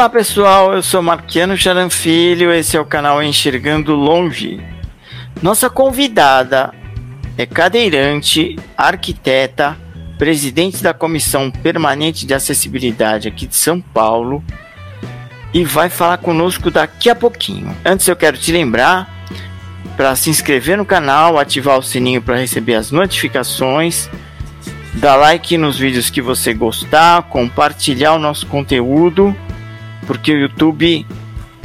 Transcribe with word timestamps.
Olá 0.00 0.08
pessoal, 0.08 0.72
eu 0.72 0.82
sou 0.82 1.02
Marquiano 1.02 1.54
Charan 1.58 1.90
Filho, 1.90 2.50
esse 2.50 2.74
é 2.74 2.80
o 2.80 2.86
canal 2.86 3.22
Enxergando 3.22 3.94
Longe. 3.94 4.58
Nossa 5.42 5.68
convidada 5.68 6.72
é 7.36 7.44
cadeirante, 7.44 8.58
arquiteta, 8.78 9.76
presidente 10.16 10.82
da 10.82 10.94
Comissão 10.94 11.50
Permanente 11.50 12.24
de 12.24 12.32
Acessibilidade 12.32 13.28
aqui 13.28 13.46
de 13.46 13.54
São 13.54 13.78
Paulo 13.78 14.42
e 15.52 15.66
vai 15.66 15.90
falar 15.90 16.16
conosco 16.16 16.70
daqui 16.70 17.10
a 17.10 17.14
pouquinho. 17.14 17.76
Antes 17.84 18.08
eu 18.08 18.16
quero 18.16 18.38
te 18.38 18.50
lembrar 18.52 19.06
para 19.98 20.16
se 20.16 20.30
inscrever 20.30 20.78
no 20.78 20.86
canal, 20.86 21.38
ativar 21.38 21.78
o 21.78 21.82
sininho 21.82 22.22
para 22.22 22.38
receber 22.38 22.76
as 22.76 22.90
notificações, 22.90 24.08
dar 24.94 25.16
like 25.16 25.58
nos 25.58 25.78
vídeos 25.78 26.08
que 26.08 26.22
você 26.22 26.54
gostar, 26.54 27.24
compartilhar 27.24 28.14
o 28.14 28.18
nosso 28.18 28.46
conteúdo 28.46 29.36
porque 30.10 30.32
o 30.32 30.40
YouTube 30.40 31.06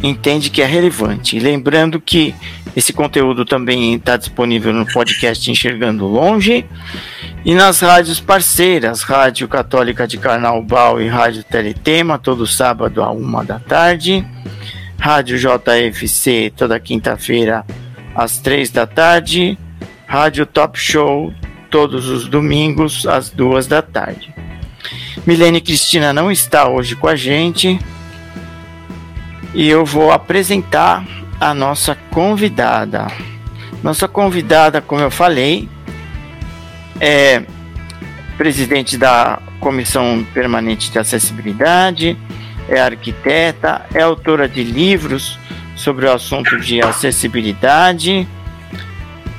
entende 0.04 0.52
que 0.52 0.62
é 0.62 0.68
relevante. 0.68 1.40
Lembrando 1.40 2.00
que 2.00 2.36
esse 2.76 2.94
conteúdo 2.94 3.44
também 3.44 3.96
está 3.96 4.18
disponível 4.18 4.72
no 4.72 4.86
podcast 4.86 5.50
Enxergando 5.50 6.06
Longe 6.06 6.64
e 7.44 7.56
nas 7.56 7.80
rádios 7.80 8.20
parceiras, 8.20 9.02
Rádio 9.02 9.48
Católica 9.48 10.08
de 10.08 10.20
Carnaubal 10.20 11.02
e 11.02 11.08
Rádio 11.08 11.44
Teletema, 11.44 12.20
todo 12.20 12.46
sábado 12.46 13.02
a 13.02 13.10
uma 13.10 13.44
da 13.44 13.58
tarde, 13.58 14.24
Rádio 15.00 15.40
JFC 15.40 16.54
toda 16.56 16.80
quinta-feira 16.80 17.66
às 18.14 18.38
três 18.38 18.70
da 18.70 18.86
tarde, 18.86 19.58
Rádio 20.06 20.46
Top 20.46 20.80
Show 20.80 21.34
todos 21.72 22.08
os 22.10 22.28
domingos 22.28 23.08
às 23.08 23.32
duas 23.32 23.66
da 23.66 23.82
tarde. 23.82 24.32
Milene 25.26 25.60
Cristina 25.60 26.14
não 26.14 26.32
está 26.32 26.70
hoje 26.70 26.96
com 26.96 27.08
a 27.08 27.16
gente, 27.16 27.80
e 29.56 29.70
eu 29.70 29.86
vou 29.86 30.12
apresentar 30.12 31.06
a 31.40 31.54
nossa 31.54 31.96
convidada. 32.12 33.08
Nossa 33.82 34.08
convidada, 34.08 34.82
como 34.82 35.02
eu 35.02 35.10
falei, 35.10 35.70
é 37.00 37.42
presidente 38.38 38.98
da 38.98 39.40
Comissão 39.60 40.26
Permanente 40.34 40.92
de 40.92 41.00
Acessibilidade, 41.00 42.18
é 42.68 42.82
arquiteta, 42.82 43.86
é 43.94 44.02
autora 44.02 44.50
de 44.50 44.62
livros 44.62 45.40
sobre 45.76 46.06
o 46.06 46.12
assunto 46.12 46.60
de 46.60 46.82
acessibilidade. 46.82 48.28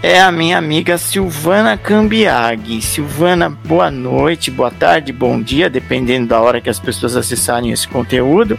É 0.02 0.20
a 0.20 0.30
minha 0.30 0.56
amiga 0.56 0.96
Silvana 0.96 1.76
Cambiag. 1.76 2.80
Silvana, 2.80 3.50
boa 3.50 3.90
noite, 3.90 4.50
boa 4.50 4.70
tarde, 4.70 5.12
bom 5.12 5.42
dia, 5.42 5.68
dependendo 5.68 6.28
da 6.28 6.40
hora 6.40 6.60
que 6.60 6.70
as 6.70 6.78
pessoas 6.78 7.16
acessarem 7.16 7.72
esse 7.72 7.88
conteúdo. 7.88 8.58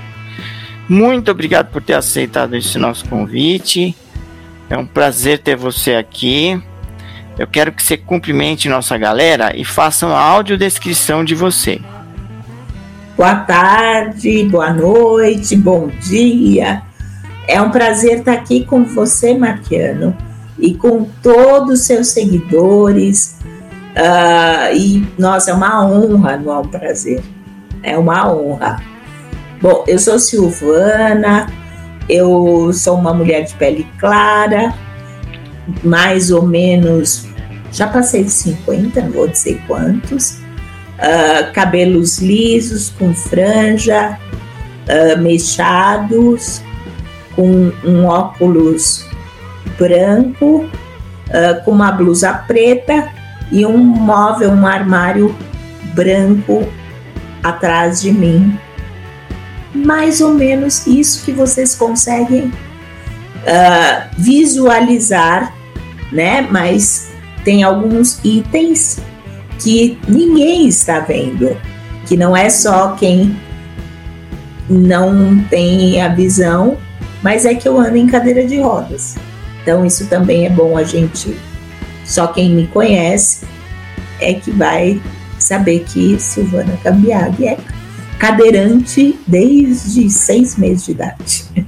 Muito 0.90 1.30
obrigado 1.30 1.70
por 1.70 1.82
ter 1.82 1.94
aceitado 1.94 2.56
esse 2.56 2.78
nosso 2.78 3.08
convite. 3.10 3.96
É 4.70 4.78
um 4.78 4.86
prazer 4.86 5.40
ter 5.40 5.56
você 5.56 5.96
aqui. 5.96 6.62
Eu 7.38 7.46
quero 7.46 7.72
que 7.72 7.84
você 7.84 7.98
cumprimente 7.98 8.70
nossa 8.70 8.98
galera 8.98 9.56
e 9.56 9.66
faça 9.66 10.08
uma 10.08 10.20
audiodescrição 10.20 11.24
de 11.24 11.36
você. 11.36 11.80
Boa 13.18 13.36
tarde, 13.36 14.44
boa 14.46 14.72
noite, 14.74 15.56
bom 15.56 15.88
dia. 15.88 16.82
É 17.48 17.62
um 17.62 17.70
prazer 17.70 18.20
estar 18.20 18.34
aqui 18.34 18.66
com 18.66 18.84
você, 18.84 19.38
Marquiano, 19.38 20.16
e 20.58 20.74
com 20.74 21.06
todos 21.22 21.80
os 21.80 21.86
seus 21.86 22.08
seguidores. 22.08 23.38
Uh, 23.96 24.76
e, 24.76 25.08
nossa, 25.18 25.52
é 25.52 25.54
uma 25.54 25.86
honra, 25.86 26.38
não 26.38 26.54
é 26.54 26.60
um 26.60 26.68
prazer, 26.68 27.24
é 27.82 27.98
uma 27.98 28.32
honra. 28.32 28.82
Bom, 29.60 29.84
eu 29.88 29.98
sou 29.98 30.20
Silvana, 30.20 31.48
eu 32.08 32.72
sou 32.72 32.96
uma 32.96 33.12
mulher 33.12 33.44
de 33.44 33.56
pele 33.56 33.88
clara, 34.00 34.72
mais 35.84 36.30
ou 36.30 36.44
menos, 36.44 37.28
já 37.72 37.88
passei 37.88 38.24
de 38.24 38.30
50, 38.30 39.02
não 39.02 39.12
vou 39.12 39.28
dizer 39.28 39.60
quantos, 39.66 40.34
uh, 41.00 41.52
cabelos 41.54 42.20
lisos, 42.20 42.92
com 43.00 43.16
franja, 43.16 44.20
uh, 44.84 45.20
com 47.36 47.72
um 47.84 48.06
óculos 48.06 49.04
branco, 49.80 50.70
uh, 51.30 51.64
com 51.66 51.72
uma 51.72 51.92
blusa 51.92 52.32
preta 52.32 53.12
e 53.52 53.66
um 53.66 53.80
móvel, 53.80 54.52
um 54.52 54.68
armário 54.68 55.36
branco 55.96 56.68
atrás 57.42 58.02
de 58.02 58.12
mim 58.12 58.56
mais 59.78 60.22
ou 60.22 60.34
menos 60.34 60.86
isso 60.88 61.24
que 61.24 61.32
vocês 61.32 61.76
conseguem 61.76 62.46
uh, 62.46 64.10
visualizar, 64.18 65.54
né? 66.12 66.42
Mas 66.50 67.10
tem 67.44 67.64
alguns 67.64 68.20
itens 68.24 69.00
que 69.60 69.98
ninguém 70.08 70.68
está 70.68 71.00
vendo, 71.00 71.58
que 72.06 72.18
não 72.18 72.36
é 72.36 72.50
só 72.50 72.94
quem 72.96 73.36
não 74.70 75.44
tem 75.46 76.02
a 76.02 76.10
visão, 76.10 76.78
mas 77.24 77.46
é 77.46 77.56
que 77.56 77.68
eu 77.68 77.80
ando 77.80 77.98
em 77.98 78.08
cadeira 78.08 78.46
de 78.46 78.60
rodas. 78.60 79.16
Então 79.62 79.86
isso 79.86 80.08
também 80.08 80.46
é 80.46 80.50
bom 80.50 80.78
a 80.78 80.84
gente, 80.84 81.38
só 82.06 82.28
quem 82.28 82.52
me 82.52 82.68
conhece 82.68 83.46
é 84.20 84.34
que 84.34 84.52
vai 84.52 85.02
saber 85.40 85.86
que 85.88 86.20
Silvana 86.20 86.78
Cambiag 86.84 87.48
é 87.48 87.58
cadeirante 88.18 89.18
desde 89.28 90.10
seis 90.10 90.58
meses 90.58 90.86
de 90.86 90.92
idade. 90.92 91.68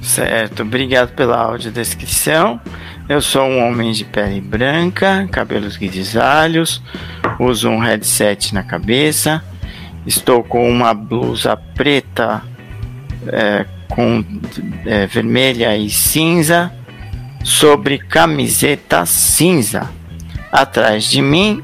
Certo, 0.00 0.62
obrigado 0.62 1.14
pela 1.14 1.36
audiodescrição. 1.36 2.60
Eu 3.08 3.20
sou 3.20 3.42
um 3.42 3.64
homem 3.64 3.92
de 3.92 4.04
pele 4.04 4.40
branca, 4.40 5.28
cabelos 5.30 5.76
grisalhos, 5.76 6.82
uso 7.38 7.68
um 7.68 7.78
headset 7.78 8.54
na 8.54 8.62
cabeça, 8.62 9.42
estou 10.06 10.42
com 10.42 10.68
uma 10.68 10.92
blusa 10.92 11.56
preta 11.56 12.42
é, 13.28 13.66
com 13.88 14.24
é, 14.84 15.06
vermelha 15.06 15.76
e 15.76 15.88
cinza 15.90 16.72
sobre 17.44 17.98
camiseta 17.98 19.06
cinza. 19.06 19.88
Atrás 20.50 21.04
de 21.04 21.20
mim 21.20 21.62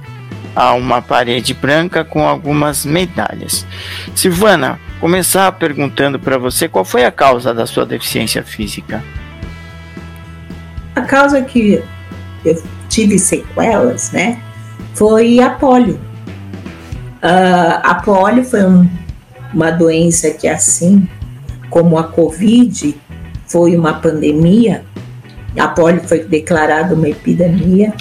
a 0.55 0.75
uma 0.75 1.01
parede 1.01 1.55
branca 1.55 2.05
com 2.05 2.27
algumas 2.27 2.85
medalhas. 2.85 3.67
Silvana, 4.15 4.79
começar 5.01 5.51
perguntando 5.53 6.19
para 6.19 6.39
você 6.39 6.69
qual 6.69 6.85
foi 6.85 7.05
a 7.05 7.11
causa 7.11 7.55
da 7.55 7.67
sua 7.67 7.87
deficiência 7.87 8.43
física? 8.43 9.03
A 10.95 11.01
causa 11.03 11.41
que 11.43 11.83
eu 12.45 12.63
tive 12.89 13.19
sequelas, 13.19 14.13
né, 14.13 14.39
foi 14.95 15.41
a 15.41 15.51
polio. 15.51 15.99
Uh, 17.23 17.81
a 17.83 17.95
polio 17.95 18.45
foi 18.45 18.65
um, 18.65 18.89
uma 19.55 19.71
doença 19.71 20.31
que, 20.31 20.47
assim 20.47 21.09
como 21.71 21.99
a 21.99 22.05
Covid, 22.05 22.95
foi 23.47 23.75
uma 23.77 23.95
pandemia. 23.95 24.85
A 25.59 25.69
polio 25.69 26.03
foi 26.03 26.25
declarada 26.25 26.95
uma 26.95 27.09
epidemia 27.09 27.95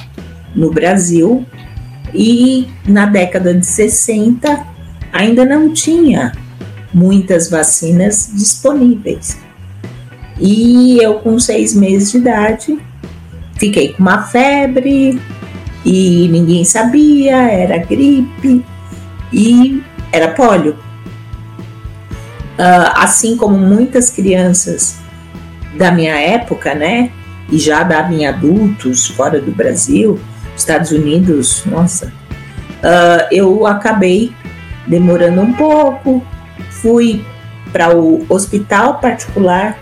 no 0.53 0.71
Brasil 0.71 1.45
e 2.13 2.67
na 2.87 3.05
década 3.05 3.53
de 3.53 3.65
60 3.65 4.65
ainda 5.11 5.45
não 5.45 5.73
tinha 5.73 6.31
muitas 6.93 7.49
vacinas 7.49 8.31
disponíveis. 8.33 9.37
E 10.39 10.97
eu, 11.01 11.15
com 11.15 11.39
seis 11.39 11.75
meses 11.75 12.11
de 12.11 12.17
idade, 12.17 12.79
fiquei 13.57 13.93
com 13.93 14.01
uma 14.01 14.23
febre 14.23 15.21
e 15.85 16.27
ninguém 16.29 16.65
sabia, 16.65 17.37
era 17.37 17.77
gripe 17.77 18.65
e 19.31 19.81
era 20.11 20.29
pólio. 20.29 20.77
Uh, 22.53 22.91
assim 22.95 23.37
como 23.37 23.57
muitas 23.57 24.09
crianças 24.09 24.97
da 25.77 25.91
minha 25.91 26.15
época, 26.15 26.75
né? 26.75 27.11
E 27.51 27.57
já 27.57 27.83
dava 27.83 28.13
em 28.13 28.25
adultos 28.25 29.07
fora 29.07 29.39
do 29.39 29.51
Brasil, 29.51 30.19
Estados 30.55 30.91
Unidos, 30.91 31.63
nossa, 31.65 32.07
uh, 32.07 33.27
eu 33.31 33.65
acabei 33.65 34.33
demorando 34.87 35.41
um 35.41 35.53
pouco, 35.53 36.23
fui 36.69 37.23
para 37.71 37.95
o 37.95 38.25
hospital 38.29 38.99
particular 38.99 39.79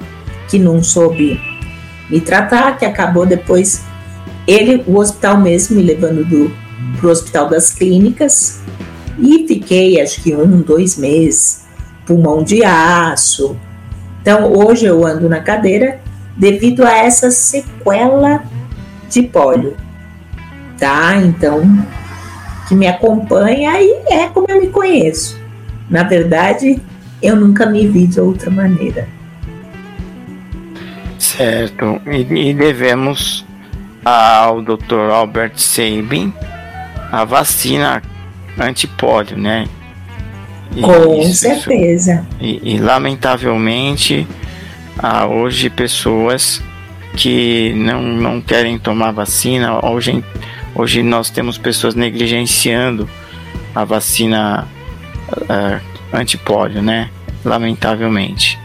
que 0.48 0.60
não 0.60 0.84
soube 0.84 1.40
me 2.10 2.20
tratar, 2.20 2.78
que 2.78 2.86
acabou 2.86 3.26
depois 3.26 3.84
ele, 4.48 4.84
o 4.88 4.98
hospital 4.98 5.40
mesmo, 5.40 5.76
me 5.76 5.84
levando 5.84 6.26
do 6.26 6.52
pro 7.00 7.10
hospital 7.10 7.50
das 7.50 7.72
clínicas. 7.72 8.60
E 9.18 9.48
fiquei 9.48 10.02
acho 10.02 10.22
que 10.22 10.36
um, 10.36 10.62
dois 10.62 10.98
meses, 10.98 11.66
pulmão 12.06 12.44
de 12.44 12.64
aço. 12.64 13.56
Então 14.22 14.52
hoje 14.54 14.86
eu 14.86 15.06
ando 15.06 15.30
na 15.30 15.40
cadeira 15.40 16.00
devido 16.36 16.84
a 16.84 16.98
essa 16.98 17.30
sequela 17.30 18.44
de 19.10 19.24
pólio, 19.24 19.76
tá? 20.80 21.18
Então 21.18 21.62
que 22.68 22.76
me 22.76 22.88
acompanha 22.88 23.82
e 23.82 23.92
é 24.12 24.28
como 24.28 24.46
eu 24.48 24.62
me 24.62 24.68
conheço. 24.68 25.40
Na 25.90 26.04
verdade, 26.04 26.80
eu 27.22 27.36
nunca 27.36 27.66
me 27.66 27.88
vi 27.88 28.06
de 28.06 28.22
outra 28.22 28.52
maneira. 28.52 29.08
Certo, 31.18 32.00
e, 32.06 32.50
e 32.50 32.54
devemos 32.54 33.44
ao 34.06 34.62
Dr. 34.62 35.10
Albert 35.12 35.54
Sabin 35.58 36.34
a 37.12 37.26
vacina 37.26 38.02
antipólio, 38.58 39.38
né? 39.38 39.66
E 40.76 40.82
Com 40.82 41.22
isso, 41.22 41.34
certeza. 41.34 42.26
Isso, 42.40 42.60
e, 42.64 42.76
e, 42.76 42.78
lamentavelmente 42.78 44.28
há 44.98 45.26
hoje 45.26 45.70
pessoas 45.70 46.62
que 47.16 47.74
não, 47.76 48.02
não 48.02 48.42
querem 48.42 48.78
tomar 48.78 49.12
vacina. 49.12 49.84
Hoje, 49.86 50.24
hoje 50.80 51.04
nós 51.04 51.30
temos 51.30 51.58
pessoas 51.58 51.94
negligenciando 51.94 53.10
a 53.76 53.84
vacina 53.84 54.66
uh, 55.30 55.82
antipólio, 56.14 56.82
né? 56.82 57.10
Lamentavelmente. 57.44 58.58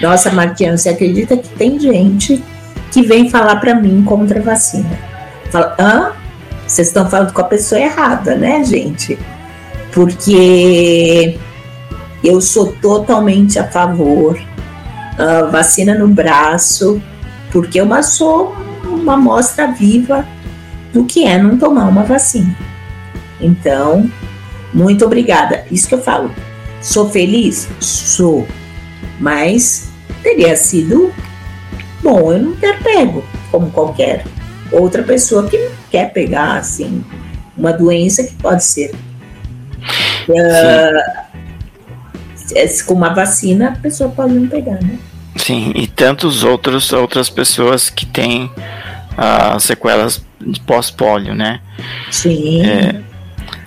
Nossa, 0.00 0.32
Marquiano, 0.32 0.78
você 0.78 0.88
acredita 0.88 1.36
que 1.36 1.48
tem 1.50 1.78
gente 1.78 2.42
que 2.90 3.02
vem 3.02 3.28
falar 3.28 3.56
para 3.56 3.74
mim 3.74 4.02
contra 4.04 4.40
a 4.40 4.42
vacina? 4.42 4.98
Fala, 5.50 5.76
hã? 5.78 6.12
Vocês 6.66 6.88
estão 6.88 7.08
falando 7.10 7.32
com 7.32 7.42
a 7.42 7.44
pessoa 7.44 7.78
errada, 7.78 8.34
né, 8.36 8.64
gente? 8.64 9.18
Porque 9.92 11.38
eu 12.22 12.40
sou 12.40 12.72
totalmente 12.72 13.58
a 13.58 13.64
favor 13.64 14.38
uh, 14.38 15.50
vacina 15.50 15.94
no 15.94 16.08
braço, 16.08 17.02
porque 17.52 17.78
eu 17.78 18.02
sou 18.02 18.56
uma 18.84 19.14
amostra 19.14 19.70
viva 19.72 20.26
do 20.94 21.04
que 21.04 21.24
é 21.24 21.36
não 21.36 21.58
tomar 21.58 21.88
uma 21.88 22.04
vacina. 22.04 22.56
Então, 23.40 24.08
muito 24.72 25.04
obrigada. 25.04 25.66
Isso 25.70 25.88
que 25.88 25.94
eu 25.94 26.00
falo. 26.00 26.30
Sou 26.80 27.10
feliz? 27.10 27.68
Sou. 27.80 28.46
Mas 29.20 29.88
teria 30.22 30.56
sido 30.56 31.12
bom 32.02 32.32
eu 32.32 32.38
não 32.38 32.54
ter 32.54 32.80
pego, 32.82 33.24
como 33.50 33.70
qualquer 33.70 34.24
outra 34.70 35.02
pessoa 35.02 35.48
que 35.48 35.70
quer 35.90 36.12
pegar, 36.12 36.58
assim, 36.58 37.04
uma 37.56 37.72
doença 37.72 38.22
que 38.22 38.34
pode 38.34 38.62
ser. 38.62 38.94
Uh, 40.28 41.24
com 42.86 42.94
uma 42.94 43.12
vacina, 43.14 43.70
a 43.70 43.76
pessoa 43.76 44.10
pode 44.10 44.34
não 44.34 44.46
pegar, 44.48 44.80
né? 44.82 44.98
Sim, 45.36 45.72
e 45.74 45.86
tantos 45.86 46.44
outros 46.44 46.92
outras 46.92 47.28
pessoas 47.28 47.90
que 47.90 48.06
têm 48.06 48.50
uh, 49.16 49.58
sequelas 49.60 50.24
de 50.40 50.60
pós-pólio, 50.60 51.34
né? 51.34 51.60
Sim. 52.10 52.64
É, 52.64 53.02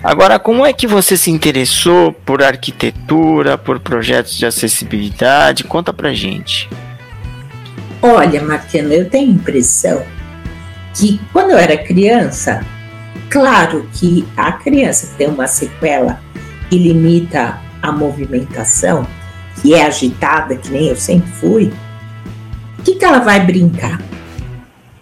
Agora, 0.02 0.38
como 0.38 0.64
é 0.64 0.72
que 0.72 0.86
você 0.86 1.16
se 1.16 1.30
interessou 1.30 2.12
por 2.12 2.42
arquitetura, 2.42 3.58
por 3.58 3.80
projetos 3.80 4.36
de 4.36 4.46
acessibilidade? 4.46 5.64
Conta 5.64 5.92
pra 5.92 6.12
gente. 6.12 6.68
Olha, 8.00 8.40
Martina, 8.42 8.94
eu 8.94 9.10
tenho 9.10 9.30
a 9.30 9.34
impressão 9.34 10.04
que 10.94 11.20
quando 11.32 11.50
eu 11.50 11.58
era 11.58 11.76
criança, 11.76 12.64
claro 13.28 13.88
que 13.92 14.24
a 14.36 14.52
criança 14.52 15.08
que 15.08 15.14
tem 15.14 15.28
uma 15.28 15.48
sequela 15.48 16.20
que 16.70 16.78
limita 16.78 17.58
a 17.82 17.90
movimentação, 17.90 19.04
que 19.60 19.74
é 19.74 19.84
agitada, 19.84 20.54
que 20.54 20.70
nem 20.70 20.88
eu 20.88 20.96
sempre 20.96 21.30
fui, 21.32 21.72
o 22.78 22.82
que, 22.82 22.94
que 22.94 23.04
ela 23.04 23.18
vai 23.18 23.40
brincar? 23.40 24.00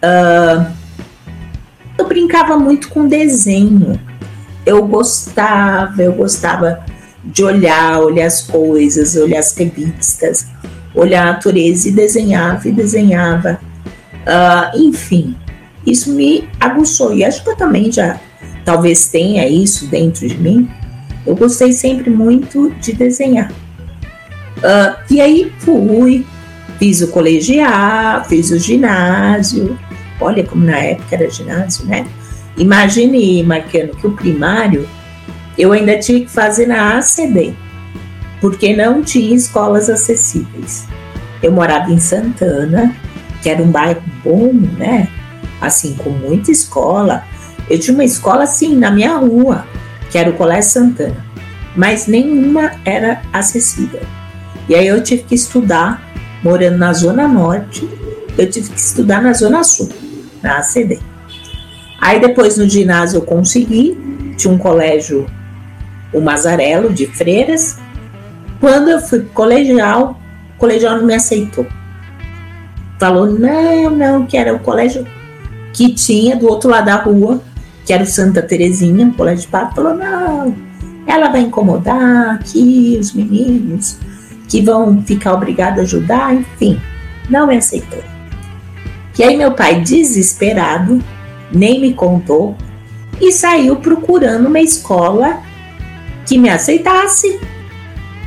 Uh, 0.03 0.71
eu 1.97 2.07
brincava 2.07 2.57
muito 2.57 2.89
com 2.89 3.07
desenho 3.07 3.99
eu 4.67 4.85
gostava, 4.85 6.03
eu 6.03 6.11
gostava 6.11 6.83
de 7.23 7.41
olhar, 7.41 8.01
olhar 8.01 8.25
as 8.25 8.41
coisas, 8.41 9.15
olhar 9.15 9.39
as 9.39 9.55
revistas, 9.55 10.45
olhar 10.93 11.23
a 11.23 11.31
natureza 11.31 11.87
e 11.87 11.91
desenhava 11.91 12.67
e 12.67 12.71
desenhava. 12.73 13.61
Uh, 14.25 14.77
enfim, 14.77 15.37
isso 15.85 16.11
me 16.11 16.49
aguçou 16.59 17.13
e 17.13 17.23
acho 17.23 17.41
que 17.43 17.49
eu 17.49 17.55
também 17.55 17.89
já 17.89 18.19
talvez 18.65 19.07
tenha 19.07 19.47
isso 19.47 19.87
dentro 19.87 20.27
de 20.27 20.37
mim. 20.37 20.69
Eu 21.25 21.33
gostei 21.33 21.71
sempre 21.71 22.09
muito 22.09 22.69
de 22.81 22.91
desenhar. 22.91 23.49
Uh, 24.57 24.97
e 25.09 25.21
aí 25.21 25.53
fui, 25.59 26.25
fiz 26.77 27.01
o 27.01 27.07
colegial, 27.07 28.25
fiz 28.25 28.51
o 28.51 28.59
ginásio. 28.59 29.79
Olha 30.19 30.43
como 30.43 30.63
na 30.63 30.77
época 30.77 31.15
era 31.15 31.29
ginásio, 31.29 31.85
né? 31.85 32.07
Imagine, 32.57 33.43
Marcano, 33.43 33.95
que 33.95 34.07
o 34.07 34.11
primário 34.11 34.87
eu 35.57 35.71
ainda 35.71 35.97
tinha 35.97 36.19
que 36.19 36.29
fazer 36.29 36.67
na 36.67 36.97
ACD, 36.97 37.55
porque 38.39 38.75
não 38.75 39.01
tinha 39.01 39.35
escolas 39.35 39.89
acessíveis. 39.89 40.85
Eu 41.41 41.51
morava 41.51 41.91
em 41.91 41.99
Santana, 41.99 42.95
que 43.41 43.49
era 43.49 43.61
um 43.61 43.71
bairro 43.71 44.01
bom, 44.23 44.53
né? 44.53 45.07
Assim, 45.59 45.95
com 45.95 46.11
muita 46.11 46.51
escola. 46.51 47.23
Eu 47.69 47.79
tinha 47.79 47.93
uma 47.93 48.03
escola 48.03 48.43
assim 48.43 48.75
na 48.75 48.91
minha 48.91 49.17
rua, 49.17 49.65
que 50.11 50.17
era 50.17 50.29
o 50.29 50.33
Colégio 50.33 50.69
Santana, 50.69 51.25
mas 51.75 52.07
nenhuma 52.07 52.71
era 52.85 53.21
acessível. 53.33 54.01
E 54.69 54.75
aí 54.75 54.87
eu 54.87 55.01
tive 55.01 55.23
que 55.23 55.35
estudar, 55.35 56.01
morando 56.43 56.77
na 56.77 56.93
Zona 56.93 57.27
Norte, 57.27 57.87
eu 58.37 58.49
tive 58.49 58.69
que 58.69 58.79
estudar 58.79 59.21
na 59.21 59.33
Zona 59.33 59.63
Sul, 59.63 59.89
na 60.41 60.57
ACD. 60.57 60.99
Aí 61.99 62.19
depois 62.19 62.57
no 62.57 62.69
ginásio 62.69 63.17
eu 63.17 63.21
consegui, 63.21 63.97
tinha 64.37 64.53
um 64.53 64.57
colégio, 64.57 65.25
o 66.13 66.21
Mazarelo, 66.21 66.93
de 66.93 67.07
freiras. 67.07 67.77
Quando 68.59 68.89
eu 68.89 68.99
fui 68.99 69.21
colegial, 69.33 70.19
o 70.55 70.59
colegial 70.59 70.97
não 70.97 71.05
me 71.05 71.15
aceitou. 71.15 71.65
Falou, 72.99 73.27
não, 73.27 73.89
não, 73.89 74.25
que 74.25 74.37
era 74.37 74.53
o 74.53 74.59
colégio 74.59 75.05
que 75.73 75.93
tinha 75.93 76.35
do 76.35 76.47
outro 76.47 76.69
lado 76.69 76.85
da 76.85 76.95
rua, 76.95 77.41
que 77.85 77.93
era 77.93 78.03
o 78.03 78.07
Santa 78.07 78.41
Terezinha, 78.41 79.07
o 79.07 79.13
colégio 79.13 79.45
de 79.45 79.47
falou, 79.47 79.93
não, 79.93 80.55
ela 81.05 81.29
vai 81.29 81.41
incomodar 81.41 82.35
aqui 82.35 82.97
os 82.99 83.13
meninos, 83.13 83.97
que 84.49 84.61
vão 84.61 85.01
ficar 85.03 85.33
obrigados 85.33 85.79
a 85.79 85.81
ajudar, 85.83 86.33
enfim, 86.33 86.81
não 87.29 87.47
me 87.47 87.57
aceitou. 87.57 88.16
E 89.17 89.23
aí 89.23 89.35
meu 89.35 89.51
pai, 89.51 89.81
desesperado, 89.81 91.03
nem 91.51 91.81
me 91.81 91.93
contou 91.93 92.55
e 93.19 93.31
saiu 93.31 93.77
procurando 93.77 94.47
uma 94.47 94.59
escola 94.59 95.41
que 96.25 96.37
me 96.37 96.49
aceitasse. 96.49 97.39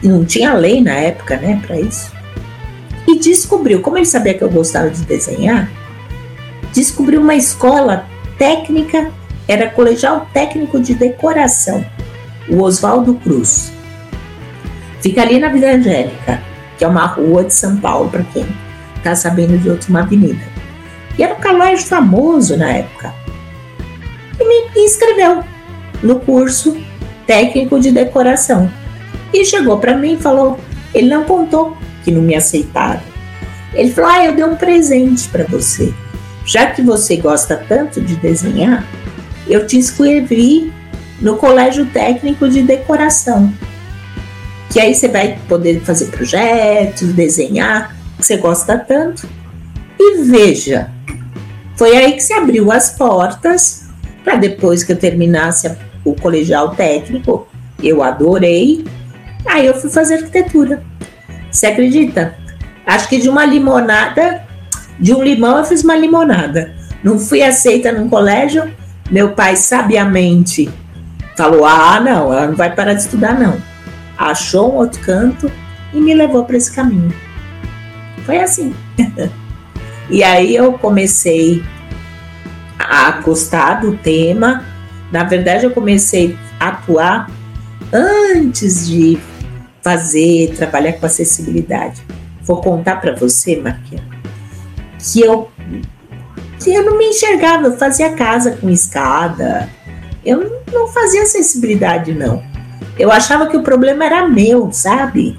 Não 0.03 0.25
tinha 0.25 0.53
lei 0.55 0.81
na 0.81 0.95
época, 0.95 1.37
né, 1.37 1.61
para 1.65 1.79
isso. 1.79 2.11
E 3.07 3.19
descobriu, 3.19 3.81
como 3.81 3.99
ele 3.99 4.07
sabia 4.07 4.35
que 4.35 4.43
eu 4.43 4.51
gostava 4.51 4.91
de 4.91 5.03
desenhar, 5.03 5.71
descobriu 6.73 7.21
uma 7.21 7.35
escola 7.35 8.07
técnica, 8.39 9.13
era 9.47 9.69
colegial 9.71 10.29
técnico 10.33 10.81
de 10.81 10.95
decoração, 10.95 11.85
o 12.49 12.63
Oswaldo 12.63 13.15
Cruz. 13.15 13.73
Fica 15.01 15.23
ali 15.23 15.39
na 15.39 15.49
Vila 15.49 15.73
Angélica, 15.73 16.43
que 16.77 16.85
é 16.85 16.89
uma 16.89 17.07
rua 17.07 17.45
de 17.45 17.55
São 17.55 17.77
Paulo, 17.77 18.11
para 18.11 18.23
quem 18.25 18.47
está 18.97 19.15
sabendo 19.15 19.59
de 19.59 19.69
outra 19.69 20.01
avenida. 20.01 20.50
E 21.21 21.23
era 21.23 21.35
um 21.35 21.41
colégio 21.41 21.87
famoso 21.87 22.57
na 22.57 22.73
época. 22.73 23.13
E 24.41 24.43
me 24.43 24.83
inscreveu 24.83 25.45
no 26.03 26.19
curso 26.19 26.75
técnico 27.27 27.79
de 27.79 27.91
decoração. 27.91 28.73
E 29.31 29.45
chegou 29.45 29.77
para 29.77 29.99
mim 29.99 30.15
e 30.15 30.17
falou: 30.17 30.59
ele 30.95 31.11
não 31.11 31.25
contou 31.25 31.77
que 32.03 32.11
não 32.11 32.23
me 32.23 32.35
aceitaram. 32.35 33.03
Ele 33.75 33.91
falou: 33.91 34.11
Ah, 34.11 34.25
eu 34.25 34.35
dei 34.35 34.45
um 34.47 34.57
presente 34.57 35.29
para 35.29 35.45
você. 35.45 35.93
Já 36.47 36.71
que 36.71 36.81
você 36.81 37.19
gosta 37.19 37.55
tanto 37.69 38.01
de 38.01 38.17
desenhar, 38.17 38.83
eu 39.47 39.67
te 39.67 39.77
inscrevi 39.77 40.73
no 41.21 41.37
Colégio 41.37 41.85
Técnico 41.85 42.49
de 42.49 42.63
Decoração. 42.63 43.53
Que 44.71 44.81
aí 44.81 44.95
você 44.95 45.07
vai 45.07 45.39
poder 45.47 45.83
fazer 45.83 46.07
projetos, 46.07 47.13
desenhar, 47.13 47.95
que 48.17 48.25
você 48.25 48.39
gosta 48.39 48.79
tanto. 48.79 49.29
E 49.99 50.23
veja, 50.23 50.91
foi 51.81 51.97
aí 51.97 52.13
que 52.13 52.21
se 52.21 52.35
abriu 52.35 52.71
as 52.71 52.91
portas 52.91 53.89
para 54.23 54.37
depois 54.37 54.85
que 54.85 54.93
eu 54.93 54.99
terminasse 54.99 55.75
o 56.05 56.15
colegial 56.15 56.75
técnico, 56.75 57.49
eu 57.83 58.03
adorei. 58.03 58.85
Aí 59.47 59.65
eu 59.65 59.73
fui 59.73 59.89
fazer 59.89 60.17
arquitetura. 60.17 60.83
Você 61.51 61.69
acredita? 61.69 62.37
Acho 62.85 63.09
que 63.09 63.19
de 63.19 63.31
uma 63.31 63.47
limonada, 63.47 64.43
de 64.99 65.15
um 65.15 65.23
limão 65.23 65.57
eu 65.57 65.65
fiz 65.65 65.83
uma 65.83 65.97
limonada. 65.97 66.71
Não 67.03 67.19
fui 67.19 67.43
aceita 67.43 67.91
num 67.91 68.11
colégio, 68.11 68.71
meu 69.11 69.31
pai 69.31 69.57
sabiamente 69.57 70.69
falou: 71.35 71.65
"Ah, 71.65 71.99
não, 71.99 72.31
ela 72.31 72.49
não 72.49 72.57
vai 72.57 72.75
parar 72.75 72.93
de 72.93 73.01
estudar 73.01 73.41
não". 73.41 73.57
Achou 74.19 74.75
um 74.75 74.77
outro 74.77 75.01
canto 75.01 75.51
e 75.95 75.99
me 75.99 76.13
levou 76.13 76.45
para 76.45 76.59
esse 76.59 76.71
caminho. 76.71 77.11
Foi 78.27 78.39
assim. 78.39 78.75
e 80.11 80.25
aí 80.25 80.57
eu 80.57 80.73
comecei 80.73 81.63
a 82.79 83.13
gostar 83.21 83.81
do 83.81 83.97
tema. 83.97 84.65
Na 85.13 85.25
verdade, 85.25 85.65
eu 85.65 85.71
comecei 85.71 86.37
a 86.59 86.69
atuar 86.69 87.31
antes 87.93 88.89
de 88.89 89.19
fazer, 89.83 90.55
trabalhar 90.57 90.95
com 90.95 91.07
acessibilidade. 91.07 92.03
Vou 92.43 92.61
contar 92.61 92.97
para 92.97 93.15
você, 93.15 93.57
Marquinhos, 93.57 94.05
que 94.99 95.21
eu, 95.21 95.51
que 96.63 96.71
eu 96.71 96.85
não 96.85 96.99
me 96.99 97.07
enxergava, 97.07 97.69
eu 97.69 97.77
fazia 97.77 98.13
casa 98.13 98.53
com 98.53 98.69
escada, 98.69 99.69
eu 100.25 100.63
não 100.73 100.89
fazia 100.89 101.23
acessibilidade, 101.23 102.13
não. 102.13 102.43
Eu 102.99 103.11
achava 103.11 103.47
que 103.47 103.57
o 103.57 103.63
problema 103.63 104.05
era 104.05 104.29
meu, 104.29 104.71
sabe? 104.73 105.39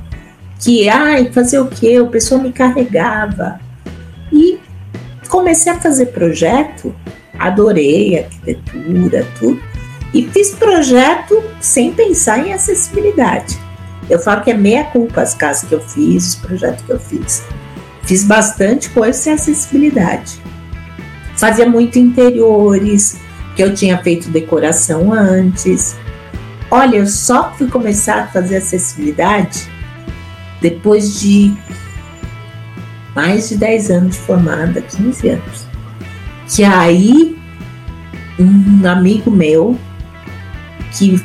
Que, 0.60 0.90
ai, 0.90 1.32
fazer 1.32 1.60
o 1.60 1.68
quê? 1.68 2.00
O 2.00 2.08
pessoal 2.08 2.42
me 2.42 2.52
carregava. 2.52 3.60
E 4.32 4.60
comecei 5.32 5.72
a 5.72 5.80
fazer 5.80 6.08
projeto, 6.08 6.94
adorei 7.40 8.20
arquitetura, 8.20 9.26
tudo. 9.40 9.60
E 10.14 10.28
fiz 10.28 10.52
projeto 10.52 11.42
sem 11.62 11.94
pensar 11.94 12.46
em 12.46 12.54
acessibilidade. 12.54 13.58
Eu 14.10 14.20
falo 14.20 14.42
que 14.42 14.52
é 14.52 14.54
meia 14.54 14.84
culpa 14.84 15.22
as 15.22 15.34
casas 15.34 15.70
que 15.70 15.74
eu 15.74 15.80
fiz, 15.80 16.28
os 16.28 16.36
projetos 16.36 16.84
que 16.84 16.92
eu 16.92 17.00
fiz. 17.00 17.42
Fiz 18.04 18.26
bastante 18.26 18.90
coisa 18.90 19.18
sem 19.18 19.34
acessibilidade. 19.34 20.42
Fazia 21.38 21.68
muito 21.68 21.98
interiores, 21.98 23.18
que 23.56 23.64
eu 23.64 23.74
tinha 23.74 23.98
feito 24.00 24.30
decoração 24.30 25.14
antes. 25.14 25.96
Olha, 26.70 26.98
eu 26.98 27.08
só 27.08 27.54
fui 27.58 27.70
começar 27.70 28.24
a 28.24 28.28
fazer 28.28 28.58
acessibilidade 28.58 29.70
depois 30.62 31.22
de 31.22 31.54
mais 33.16 33.50
de 33.50 33.58
10 33.58 33.92
anos 33.92 34.18
formada, 34.18 34.82
15 34.82 35.30
anos. 35.30 35.66
Que 36.48 36.64
aí 36.64 37.38
um 38.40 38.88
amigo 38.88 39.30
meu 39.30 39.78
que 40.98 41.24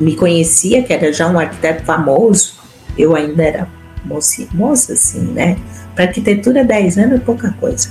me 0.00 0.16
conhecia, 0.16 0.82
que 0.82 0.92
era 0.92 1.12
já 1.12 1.28
um 1.28 1.38
arquiteto 1.38 1.84
famoso, 1.84 2.54
eu 2.96 3.14
ainda 3.14 3.42
era 3.42 3.68
moça, 4.04 4.46
moça 4.52 4.92
assim, 4.92 5.32
né? 5.32 5.56
Para 5.94 6.04
arquitetura, 6.04 6.64
10 6.64 6.98
anos 6.98 7.20
é 7.20 7.24
pouca 7.24 7.52
coisa. 7.52 7.90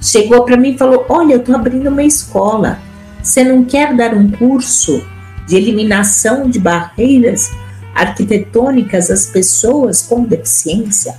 Chegou 0.00 0.44
para 0.44 0.56
mim 0.56 0.74
e 0.74 0.78
falou: 0.78 1.06
Olha, 1.08 1.34
eu 1.34 1.40
estou 1.40 1.54
abrindo 1.54 1.88
uma 1.88 2.02
escola. 2.02 2.78
Você 3.22 3.42
não 3.42 3.64
quer 3.64 3.94
dar 3.96 4.12
um 4.12 4.30
curso 4.30 5.02
de 5.46 5.56
eliminação 5.56 6.50
de 6.50 6.58
barreiras 6.58 7.50
arquitetônicas 7.94 9.10
às 9.10 9.26
pessoas 9.26 10.02
com 10.02 10.24
deficiência? 10.24 11.14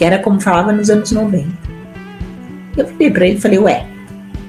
Que 0.00 0.04
era 0.06 0.18
como 0.18 0.40
falava 0.40 0.72
nos 0.72 0.88
anos 0.88 1.12
90. 1.12 1.46
Eu 2.74 2.86
falei 2.86 3.10
para 3.10 3.26
ele, 3.26 3.38
falei, 3.38 3.58
ué, 3.58 3.86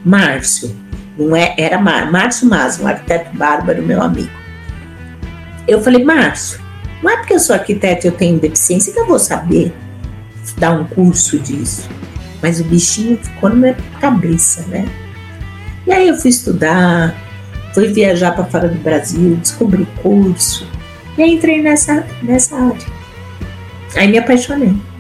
Márcio, 0.06 0.74
não 1.20 1.36
é, 1.36 1.54
era 1.58 1.78
Mar, 1.78 2.10
Márcio 2.10 2.48
Mas, 2.48 2.80
um 2.80 2.88
arquiteto 2.88 3.36
bárbaro, 3.36 3.84
meu 3.84 4.02
amigo. 4.02 4.32
Eu 5.68 5.84
falei, 5.84 6.06
Márcio, 6.06 6.58
não 7.04 7.12
é 7.12 7.18
porque 7.18 7.34
eu 7.34 7.40
sou 7.42 7.54
arquiteto 7.54 8.08
e 8.08 8.08
eu 8.08 8.14
tenho 8.14 8.40
deficiência 8.40 8.94
que 8.94 9.00
eu 9.02 9.06
vou 9.06 9.20
saber 9.20 9.74
dar 10.58 10.72
um 10.72 10.86
curso 10.86 11.38
disso. 11.38 11.90
Mas 12.42 12.62
o 12.62 12.64
bichinho 12.64 13.18
ficou 13.18 13.50
na 13.50 13.56
minha 13.56 13.78
cabeça, 14.00 14.62
né? 14.70 14.88
E 15.86 15.92
aí 15.92 16.08
eu 16.08 16.16
fui 16.16 16.30
estudar, 16.30 17.14
fui 17.74 17.90
viajar 17.90 18.32
para 18.32 18.46
fora 18.46 18.70
do 18.70 18.80
Brasil, 18.80 19.36
descobri 19.36 19.86
curso 20.02 20.66
e 21.18 21.22
aí 21.22 21.34
entrei 21.34 21.62
nessa, 21.62 22.08
nessa 22.24 22.56
área. 22.56 22.88
Aí 23.98 24.08
me 24.08 24.18
apaixonei. 24.18 24.91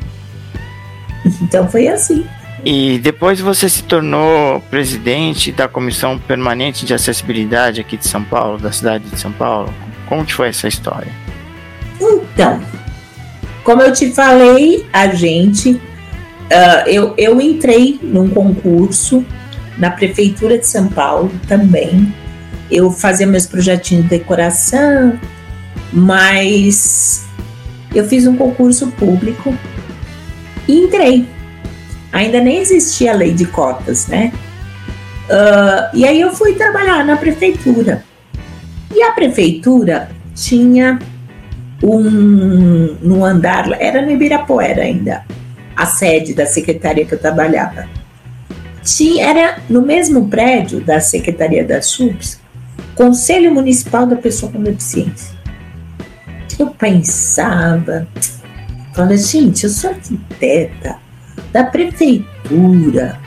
Então 1.42 1.68
foi 1.70 1.88
assim. 1.88 2.26
E 2.64 3.00
depois 3.00 3.40
você 3.40 3.68
se 3.68 3.84
tornou 3.84 4.62
presidente 4.70 5.52
da 5.52 5.68
Comissão 5.68 6.20
Permanente 6.20 6.86
de 6.86 6.94
Acessibilidade 6.94 7.82
aqui 7.82 7.98
de 7.98 8.08
São 8.08 8.24
Paulo, 8.24 8.60
da 8.60 8.72
cidade 8.72 9.04
de 9.06 9.20
São 9.20 9.32
Paulo. 9.32 9.74
Como 10.08 10.26
que 10.26 10.34
foi 10.34 10.50
essa 10.50 10.68
história? 10.68 11.12
Então, 12.00 12.62
como 13.64 13.82
eu 13.82 13.92
te 13.94 14.12
falei, 14.12 14.86
a 14.94 15.08
gente, 15.08 15.72
uh, 15.72 16.88
eu, 16.88 17.16
eu 17.18 17.42
entrei 17.42 18.00
num 18.02 18.30
concurso 18.30 19.26
na 19.78 19.90
Prefeitura 19.90 20.58
de 20.58 20.68
São 20.68 20.88
Paulo 20.88 21.32
também. 21.48 22.14
Eu 22.70 22.92
fazia 22.92 23.26
meus 23.26 23.48
projetinhos 23.48 24.04
de 24.04 24.10
decoração, 24.10 25.20
mas 25.92 27.26
eu 27.94 28.08
fiz 28.08 28.28
um 28.28 28.36
concurso 28.36 28.88
público 28.92 29.56
e 30.72 30.86
entrei 30.86 31.28
ainda 32.12 32.40
nem 32.40 32.58
existia 32.58 33.12
a 33.12 33.16
lei 33.16 33.34
de 33.34 33.46
cotas, 33.46 34.08
né? 34.08 34.32
Uh, 35.26 35.96
e 35.96 36.06
aí 36.06 36.20
eu 36.20 36.34
fui 36.34 36.54
trabalhar 36.56 37.06
na 37.06 37.16
prefeitura. 37.18 38.04
E 38.94 39.02
a 39.02 39.12
prefeitura 39.12 40.10
tinha 40.36 41.00
um 41.82 42.98
no 43.02 43.24
andar, 43.24 43.72
era 43.82 44.02
no 44.02 44.12
Ibirapuera 44.12 44.84
ainda, 44.84 45.24
a 45.76 45.86
sede 45.86 46.34
da 46.34 46.46
secretaria 46.46 47.06
que 47.06 47.14
eu 47.14 47.20
trabalhava. 47.20 47.88
Tinha, 48.84 49.26
era 49.26 49.60
no 49.70 49.82
mesmo 49.82 50.28
prédio 50.28 50.82
da 50.82 51.00
Secretaria 51.00 51.64
da 51.64 51.82
SUBS, 51.82 52.40
Conselho 52.96 53.54
Municipal 53.54 54.06
da 54.06 54.16
Pessoa 54.16 54.52
com 54.52 54.62
Deficiência. 54.62 55.36
Eu 56.60 56.68
pensava, 56.68 58.08
falei, 58.94 59.18
gente, 59.18 59.64
eu 59.64 59.70
sou 59.70 59.90
arquiteta, 59.92 60.98
da 61.52 61.64
prefeitura. 61.64 63.20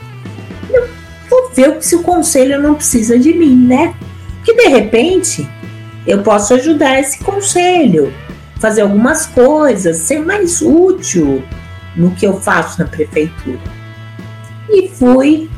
Eu 0.69 0.87
vou 1.29 1.51
ver 1.53 1.81
se 1.81 1.95
o 1.95 2.03
conselho 2.03 2.61
não 2.61 2.75
precisa 2.75 3.17
de 3.17 3.33
mim, 3.33 3.55
né? 3.67 3.93
Que 4.43 4.53
de 4.53 4.67
repente 4.67 5.47
eu 6.05 6.21
posso 6.21 6.53
ajudar 6.53 6.99
esse 6.99 7.23
conselho, 7.23 8.13
fazer 8.59 8.81
algumas 8.81 9.25
coisas, 9.25 9.97
ser 9.97 10.19
mais 10.19 10.61
útil 10.61 11.43
no 11.95 12.11
que 12.11 12.25
eu 12.25 12.39
faço 12.39 12.79
na 12.79 12.87
prefeitura. 12.87 13.59
E 14.69 14.89
fui 14.89 15.49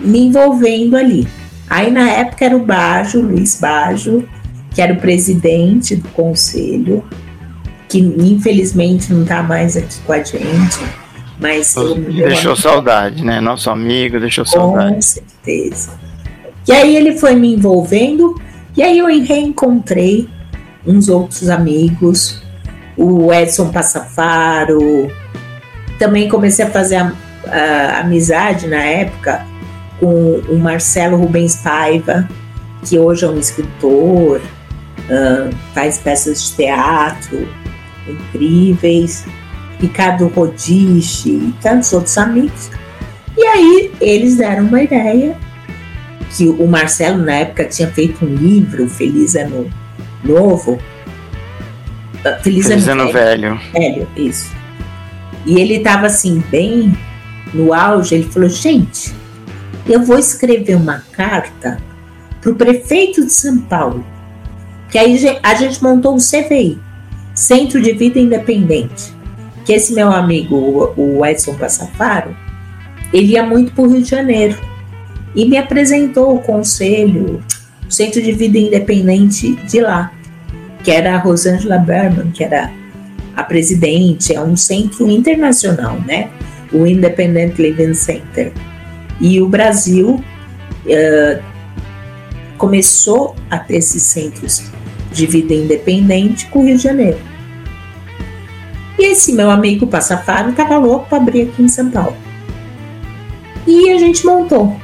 me 0.00 0.26
envolvendo 0.26 0.96
ali. 0.96 1.26
Aí 1.68 1.90
na 1.90 2.10
época 2.10 2.44
era 2.44 2.56
o 2.56 2.64
Bajo, 2.64 3.20
Luiz 3.20 3.58
Bajo, 3.58 4.28
que 4.72 4.82
era 4.82 4.92
o 4.92 5.00
presidente 5.00 5.96
do 5.96 6.08
conselho, 6.10 7.02
que 7.94 8.00
infelizmente 8.00 9.12
não 9.12 9.22
está 9.22 9.40
mais 9.40 9.76
aqui 9.76 10.00
com 10.04 10.12
a 10.12 10.20
gente 10.20 10.80
mas 11.38 11.74
deixou 12.14 12.56
saudade, 12.56 13.24
né? 13.24 13.40
Nosso 13.40 13.68
amigo 13.68 14.18
deixou 14.18 14.44
saudade. 14.46 14.94
Com 14.94 15.02
certeza. 15.02 15.90
E 16.66 16.72
aí 16.72 16.96
ele 16.96 17.18
foi 17.18 17.34
me 17.34 17.54
envolvendo, 17.54 18.40
e 18.76 18.82
aí 18.82 18.98
eu 18.98 19.06
reencontrei 19.06 20.28
uns 20.86 21.08
outros 21.08 21.50
amigos, 21.50 22.40
o 22.96 23.32
Edson 23.32 23.70
Passafaro, 23.70 25.10
também 25.98 26.28
comecei 26.28 26.64
a 26.64 26.70
fazer 26.70 26.96
a, 26.96 27.12
a, 27.48 28.00
amizade 28.00 28.68
na 28.68 28.82
época 28.82 29.44
com 29.98 30.40
o 30.48 30.58
Marcelo 30.58 31.16
Rubens 31.16 31.56
Paiva, 31.56 32.28
que 32.84 32.96
hoje 32.96 33.24
é 33.24 33.28
um 33.28 33.38
escritor, 33.38 34.40
uh, 34.40 35.54
faz 35.74 35.98
peças 35.98 36.42
de 36.44 36.56
teatro 36.56 37.63
incríveis. 38.08 39.24
Ricardo 39.80 40.28
Rodiche 40.28 41.30
e 41.30 41.54
tantos 41.60 41.92
outros 41.92 42.16
amigos. 42.16 42.70
E 43.36 43.44
aí 43.44 43.92
eles 44.00 44.36
deram 44.36 44.66
uma 44.66 44.82
ideia 44.82 45.36
que 46.36 46.48
o 46.48 46.66
Marcelo 46.66 47.18
na 47.18 47.34
época 47.34 47.64
tinha 47.64 47.88
feito 47.88 48.24
um 48.24 48.34
livro, 48.34 48.88
Feliz 48.88 49.34
Ano 49.34 49.70
Novo. 50.22 50.78
Ah, 52.24 52.38
Feliz, 52.42 52.66
Feliz 52.66 52.88
Ano, 52.88 53.02
ano 53.02 53.12
velho. 53.12 53.60
velho. 53.72 54.08
isso. 54.16 54.52
E 55.44 55.60
ele 55.60 55.76
estava 55.76 56.06
assim, 56.06 56.42
bem 56.50 56.96
no 57.52 57.74
auge, 57.74 58.14
ele 58.14 58.24
falou, 58.24 58.48
gente, 58.48 59.14
eu 59.86 60.02
vou 60.02 60.18
escrever 60.18 60.76
uma 60.76 61.04
carta 61.12 61.78
para 62.40 62.50
o 62.50 62.54
prefeito 62.54 63.24
de 63.24 63.32
São 63.32 63.58
Paulo. 63.58 64.04
Que 64.90 64.98
aí 64.98 65.16
a 65.42 65.54
gente 65.54 65.82
montou 65.82 66.14
o 66.14 66.18
CVI, 66.18 66.78
Centro 67.34 67.82
de 67.82 67.92
Vida 67.92 68.18
Independente 68.18 69.14
que 69.64 69.72
esse 69.72 69.94
meu 69.94 70.12
amigo, 70.12 70.92
o 70.96 71.24
Edson 71.24 71.54
Passafaro, 71.54 72.36
ele 73.12 73.32
ia 73.32 73.42
muito 73.42 73.72
para 73.72 73.84
o 73.84 73.88
Rio 73.88 74.02
de 74.02 74.10
Janeiro 74.10 74.58
e 75.34 75.46
me 75.46 75.56
apresentou 75.56 76.36
o 76.36 76.40
conselho, 76.40 77.42
o 77.86 77.90
Centro 77.90 78.22
de 78.22 78.32
Vida 78.32 78.58
Independente 78.58 79.54
de 79.54 79.80
lá, 79.80 80.12
que 80.82 80.90
era 80.90 81.14
a 81.14 81.18
Rosângela 81.18 81.78
Berman, 81.78 82.30
que 82.30 82.44
era 82.44 82.70
a 83.34 83.42
presidente, 83.42 84.34
é 84.34 84.40
um 84.40 84.56
centro 84.56 85.08
internacional, 85.10 85.98
né? 86.06 86.30
O 86.72 86.86
Independent 86.86 87.58
Living 87.58 87.94
Center. 87.94 88.52
E 89.20 89.40
o 89.40 89.48
Brasil 89.48 90.22
uh, 90.86 91.42
começou 92.58 93.34
a 93.50 93.58
ter 93.58 93.76
esses 93.76 94.02
centros 94.02 94.64
de 95.14 95.26
vida 95.26 95.54
independente 95.54 96.46
com 96.46 96.60
o 96.60 96.64
Rio 96.64 96.76
de 96.76 96.82
Janeiro. 96.82 97.18
E 98.98 99.12
esse 99.12 99.32
meu 99.32 99.50
amigo 99.50 99.86
Passafaro 99.86 100.50
estava 100.50 100.76
louco 100.78 101.08
para 101.08 101.18
abrir 101.18 101.42
aqui 101.42 101.62
em 101.62 101.68
São 101.68 101.90
Paulo. 101.90 102.16
E 103.66 103.90
a 103.90 103.98
gente 103.98 104.26
montou. 104.26 104.76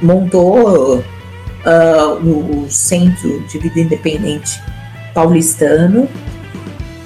Montou 0.00 0.98
uh, 0.98 2.14
o 2.14 2.66
Centro 2.68 3.40
de 3.48 3.58
Vida 3.58 3.80
Independente 3.80 4.60
Paulistano. 5.12 6.08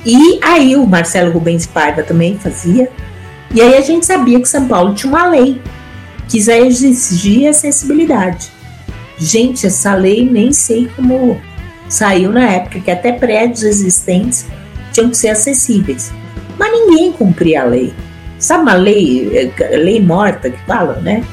E 0.04 0.38
aí 0.42 0.76
o 0.76 0.86
Marcelo 0.86 1.32
Rubens 1.32 1.66
Paiva 1.66 2.02
também 2.02 2.38
fazia. 2.38 2.90
E 3.54 3.60
aí 3.60 3.76
a 3.76 3.80
gente 3.80 4.06
sabia 4.06 4.40
que 4.40 4.48
São 4.48 4.68
Paulo 4.68 4.94
tinha 4.94 5.12
uma 5.12 5.26
lei 5.28 5.60
que 6.28 6.40
já 6.40 6.56
exigia 6.58 7.50
acessibilidade. 7.50 8.50
Gente, 9.18 9.66
essa 9.66 9.94
lei 9.94 10.28
nem 10.28 10.52
sei 10.52 10.88
como 10.94 11.40
saiu 11.88 12.32
na 12.32 12.50
época, 12.50 12.80
que 12.80 12.90
até 12.90 13.12
prédios 13.12 13.62
existentes 13.62 14.46
tinham 14.92 15.10
que 15.10 15.16
ser 15.16 15.28
acessíveis. 15.28 16.12
Mas 16.58 16.72
ninguém 16.72 17.12
cumpria 17.12 17.62
a 17.62 17.64
lei. 17.64 17.94
Sabe 18.38 18.62
uma 18.62 18.74
lei, 18.74 19.52
eh, 19.58 19.76
lei 19.76 20.00
morta 20.00 20.50
que 20.50 20.58
fala, 20.66 20.94
né? 21.00 21.24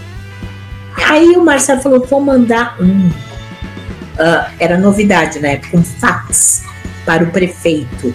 Aí 1.09 1.35
o 1.35 1.43
Marcelo 1.43 1.81
falou: 1.81 2.05
vou 2.05 2.21
mandar 2.21 2.77
um. 2.81 3.07
Uh, 3.07 4.45
era 4.59 4.77
novidade 4.77 5.39
na 5.39 5.49
época, 5.49 5.77
um 5.77 5.83
fax 5.83 6.63
para 7.03 7.23
o 7.23 7.31
prefeito, 7.31 8.13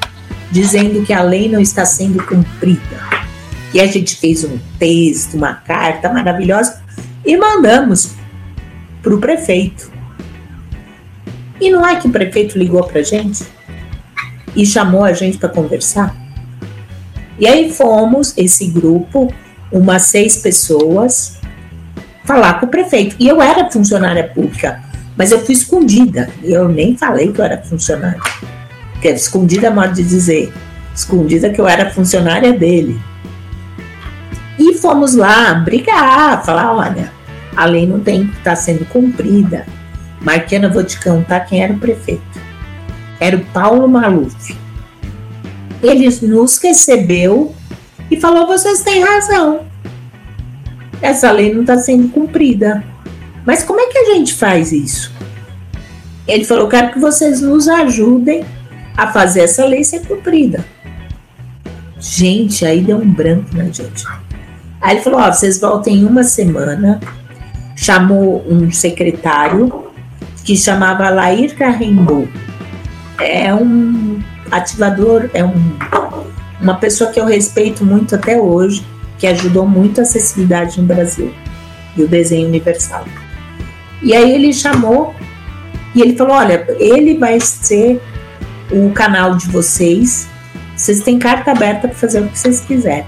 dizendo 0.51 1.05
que 1.05 1.13
a 1.13 1.23
lei 1.23 1.49
não 1.49 1.61
está 1.61 1.85
sendo 1.85 2.25
cumprida. 2.25 3.19
E 3.75 3.81
a 3.81 3.87
gente 3.87 4.17
fez 4.17 4.45
um 4.45 4.59
texto, 4.79 5.35
uma 5.35 5.55
carta 5.55 6.09
maravilhosa 6.09 6.81
e 7.27 7.37
mandamos 7.37 8.15
para 9.03 9.15
o 9.15 9.19
prefeito. 9.19 9.91
E 11.61 11.71
não 11.71 11.87
é 11.87 11.97
que 11.97 12.07
o 12.07 12.11
prefeito 12.11 12.59
ligou 12.59 12.85
para 12.85 13.03
gente 13.03 13.45
e 14.55 14.65
chamou 14.65 15.05
a 15.05 15.13
gente 15.13 15.39
para 15.39 15.49
conversar? 15.49 16.15
E 17.39 17.47
aí 17.47 17.71
fomos, 17.73 18.35
esse 18.37 18.67
grupo, 18.67 19.33
umas 19.71 20.03
seis 20.03 20.37
pessoas, 20.39 21.39
falar 22.25 22.55
com 22.61 22.67
o 22.67 22.69
prefeito. 22.69 23.17
E 23.19 23.29
eu 23.29 23.41
era 23.41 23.71
funcionária 23.71 24.25
pública, 24.25 24.83
mas 25.17 25.31
eu 25.31 25.45
fui 25.45 25.55
escondida. 25.55 26.31
Eu 26.43 26.69
nem 26.69 26.97
falei 26.97 27.33
que 27.33 27.41
eu 27.41 27.45
era 27.45 27.59
funcionária. 27.63 28.21
Porque 28.93 29.09
escondida 29.09 29.69
é 29.69 29.71
modo 29.71 29.95
de 29.95 30.03
dizer. 30.03 30.53
Escondida 30.95 31.51
que 31.51 31.61
eu 31.61 31.69
era 31.69 31.91
funcionária 31.91 32.53
dele. 32.53 33.01
E 34.59 34.75
fomos 34.75 35.15
lá 35.15 35.55
brigar, 35.55 36.45
falar, 36.45 36.75
olha, 36.75 37.13
a 37.57 37.65
lei 37.65 37.87
não 37.87 38.01
tem 38.01 38.27
que 38.27 38.39
estar 38.39 38.51
tá 38.51 38.57
sendo 38.57 38.85
cumprida. 38.87 39.65
Marquiana, 40.21 40.69
vou 40.69 40.85
te 40.85 41.01
contar 41.01 41.41
quem 41.41 41.63
era 41.63 41.73
o 41.73 41.79
prefeito. 41.79 42.23
Era 43.21 43.37
o 43.37 43.45
Paulo 43.47 43.89
Maluf 43.89 44.57
ele 45.83 46.09
nos 46.23 46.59
recebeu 46.59 47.55
e 48.11 48.21
falou: 48.21 48.47
vocês 48.47 48.81
têm 48.83 49.03
razão. 49.03 49.67
Essa 51.01 51.31
lei 51.31 51.55
não 51.55 51.61
está 51.61 51.79
sendo 51.79 52.09
cumprida. 52.09 52.83
Mas 53.47 53.63
como 53.63 53.81
é 53.81 53.87
que 53.87 53.99
a 53.99 54.05
gente 54.15 54.35
faz 54.35 54.73
isso? 54.73 55.13
Ele 56.27 56.45
falou: 56.45 56.69
quero 56.69 56.93
que 56.93 56.99
vocês 56.99 57.41
nos 57.41 57.69
ajudem 57.69 58.45
a 58.97 59.13
fazer 59.13 59.43
essa 59.43 59.65
lei 59.65 59.85
ser 59.85 60.07
cumprida. 60.07 60.65
Gente, 62.01 62.65
aí 62.65 62.81
deu 62.81 62.99
um 62.99 63.11
branco 63.11 63.57
na 63.57 63.65
gente. 63.65 64.05
Aí 64.81 64.97
ele 64.97 65.03
falou: 65.03 65.21
ó, 65.21 65.33
vocês 65.33 65.61
voltem 65.61 65.99
em 65.99 66.05
uma 66.05 66.25
semana. 66.25 67.01
Chamou 67.77 68.45
um 68.49 68.73
secretário 68.73 69.88
que 70.49 70.57
chamava 70.57 71.11
Lair 71.11 71.55
Carrembo. 71.55 72.27
É 73.21 73.53
um 73.53 74.19
ativador 74.51 75.29
é 75.35 75.45
um, 75.45 75.77
uma 76.59 76.77
pessoa 76.77 77.11
que 77.11 77.21
eu 77.21 77.27
respeito 77.27 77.85
muito 77.85 78.15
até 78.15 78.41
hoje, 78.41 78.83
que 79.19 79.27
ajudou 79.27 79.69
muito 79.69 79.99
a 79.99 80.05
acessibilidade 80.05 80.81
no 80.81 80.87
Brasil 80.87 81.35
e 81.95 82.03
o 82.03 82.09
desenho 82.09 82.49
universal. 82.49 83.05
E 84.03 84.17
aí 84.17 84.35
ele 84.35 84.55
chamou 84.55 85.15
e 85.95 86.01
ele 86.01 86.17
falou: 86.17 86.33
Olha, 86.33 86.67
ele 86.79 87.19
vai 87.19 87.39
ser 87.41 88.01
o 88.73 88.91
canal 88.93 89.37
de 89.37 89.49
vocês, 89.49 90.27
vocês 90.75 91.03
têm 91.03 91.19
carta 91.19 91.51
aberta 91.51 91.89
para 91.89 91.97
fazer 91.99 92.23
o 92.23 92.29
que 92.29 92.39
vocês 92.39 92.61
quiserem. 92.61 93.05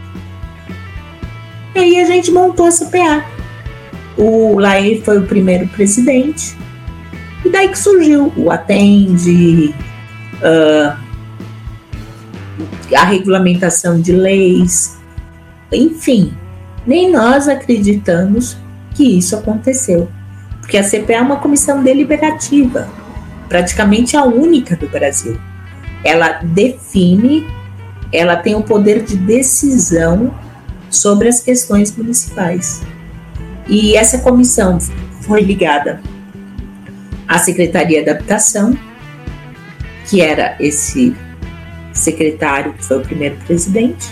E 1.74 1.79
aí 1.79 2.00
a 2.00 2.05
gente 2.05 2.31
montou 2.31 2.66
essa 2.66 2.85
PA. 2.85 3.24
O 4.18 4.59
Lair 4.59 5.03
foi 5.03 5.16
o 5.16 5.26
primeiro 5.26 5.66
presidente, 5.68 6.55
e 7.51 7.53
daí 7.53 7.69
que 7.69 7.79
surgiu 7.79 8.33
o 8.37 8.49
Atende, 8.49 9.75
uh, 10.37 10.97
a 12.97 13.05
regulamentação 13.05 14.01
de 14.01 14.13
leis, 14.13 14.97
enfim, 15.73 16.33
nem 16.87 17.11
nós 17.11 17.49
acreditamos 17.49 18.57
que 18.95 19.19
isso 19.19 19.35
aconteceu, 19.35 20.09
porque 20.61 20.79
a 20.79 20.89
CPA 20.89 21.15
é 21.15 21.21
uma 21.21 21.39
comissão 21.39 21.83
deliberativa, 21.83 22.89
praticamente 23.49 24.17
a 24.17 24.23
única 24.23 24.77
do 24.77 24.89
Brasil. 24.89 25.37
Ela 26.05 26.35
define, 26.45 27.49
ela 28.13 28.37
tem 28.37 28.55
o 28.55 28.63
poder 28.63 29.03
de 29.03 29.17
decisão 29.17 30.33
sobre 30.89 31.27
as 31.27 31.41
questões 31.41 31.97
municipais. 31.97 32.81
E 33.67 33.97
essa 33.97 34.19
comissão 34.19 34.79
foi 35.23 35.41
ligada 35.41 36.01
à 37.31 37.38
Secretaria 37.38 38.05
da 38.05 38.11
Habitação, 38.11 38.77
que 40.09 40.21
era 40.21 40.57
esse 40.59 41.14
secretário, 41.93 42.73
que 42.73 42.85
foi 42.85 42.99
o 42.99 43.03
primeiro 43.03 43.37
presidente, 43.47 44.09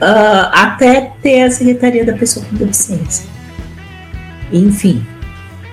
uh, 0.00 0.48
até 0.50 1.12
ter 1.22 1.42
a 1.42 1.50
Secretaria 1.50 2.02
da 2.02 2.14
Pessoa 2.14 2.44
com 2.46 2.56
Deficiência. 2.56 3.28
Enfim. 4.50 5.06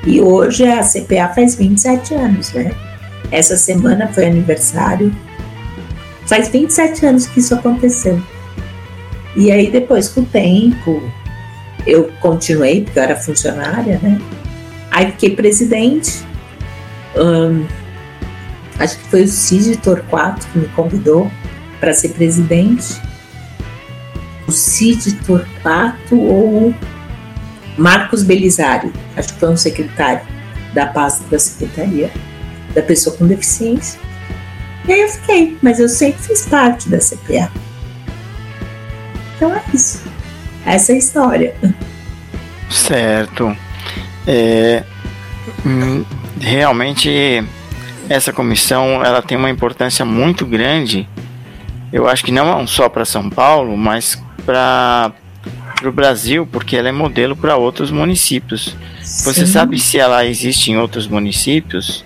E 0.05 0.19
hoje 0.19 0.65
a 0.65 0.81
CPA 0.83 1.29
faz 1.33 1.55
27 1.55 2.13
anos, 2.13 2.51
né? 2.51 2.71
Essa 3.31 3.55
semana 3.55 4.09
foi 4.09 4.25
aniversário. 4.25 5.15
Faz 6.25 6.49
27 6.49 7.05
anos 7.05 7.25
que 7.25 7.39
isso 7.39 7.55
aconteceu. 7.55 8.21
E 9.33 9.49
aí 9.49 9.71
depois, 9.71 10.09
com 10.09 10.21
o 10.21 10.25
tempo, 10.25 11.01
eu 11.85 12.11
continuei, 12.19 12.83
porque 12.83 12.99
eu 12.99 13.03
era 13.03 13.15
funcionária, 13.15 13.97
né? 14.03 14.19
Aí 14.91 15.11
fiquei 15.11 15.35
presidente. 15.35 16.25
Um, 17.15 17.65
acho 18.79 18.97
que 18.97 19.03
foi 19.05 19.23
o 19.23 19.27
Cid 19.27 19.77
Torquato 19.77 20.45
que 20.47 20.59
me 20.59 20.67
convidou 20.69 21.31
para 21.79 21.93
ser 21.93 22.09
presidente. 22.09 23.01
O 24.47 24.51
Cid 24.51 25.13
Torquato 25.25 26.19
ou 26.19 26.73
Marcos 27.77 28.23
Belisário, 28.23 28.91
acho 29.15 29.33
que 29.33 29.39
foi 29.39 29.49
um 29.49 29.57
secretário 29.57 30.25
da 30.73 30.87
pasta 30.87 31.23
da 31.29 31.37
Secretaria 31.37 32.11
da 32.73 32.81
Pessoa 32.81 33.15
com 33.15 33.27
Deficiência. 33.27 33.99
E 34.87 34.93
aí 34.93 35.01
eu 35.01 35.09
fiquei, 35.09 35.57
mas 35.61 35.79
eu 35.79 35.89
sempre 35.89 36.21
fiz 36.23 36.45
parte 36.45 36.87
da 36.89 36.99
CPA. 36.99 37.51
Então 39.35 39.53
é 39.53 39.61
isso. 39.73 40.03
Essa 40.65 40.91
é 40.91 40.95
a 40.95 40.97
história. 40.97 41.55
Certo. 42.69 43.55
É, 44.27 44.83
hum, 45.65 46.03
realmente 46.39 47.43
essa 48.09 48.33
comissão 48.33 49.03
ela 49.03 49.21
tem 49.21 49.37
uma 49.37 49.49
importância 49.49 50.03
muito 50.05 50.45
grande. 50.45 51.07
Eu 51.91 52.07
acho 52.07 52.23
que 52.23 52.31
não 52.31 52.67
só 52.67 52.89
para 52.89 53.05
São 53.05 53.29
Paulo, 53.29 53.77
mas 53.77 54.21
para 54.45 55.13
o 55.83 55.91
Brasil, 55.91 56.45
porque 56.45 56.75
ela 56.75 56.89
é 56.89 56.91
modelo 56.91 57.35
para 57.35 57.55
outros 57.55 57.91
municípios. 57.91 58.75
Sim. 59.01 59.23
Você 59.25 59.45
sabe 59.45 59.79
se 59.79 59.97
ela 59.97 60.25
existe 60.25 60.71
em 60.71 60.77
outros 60.77 61.07
municípios? 61.07 62.05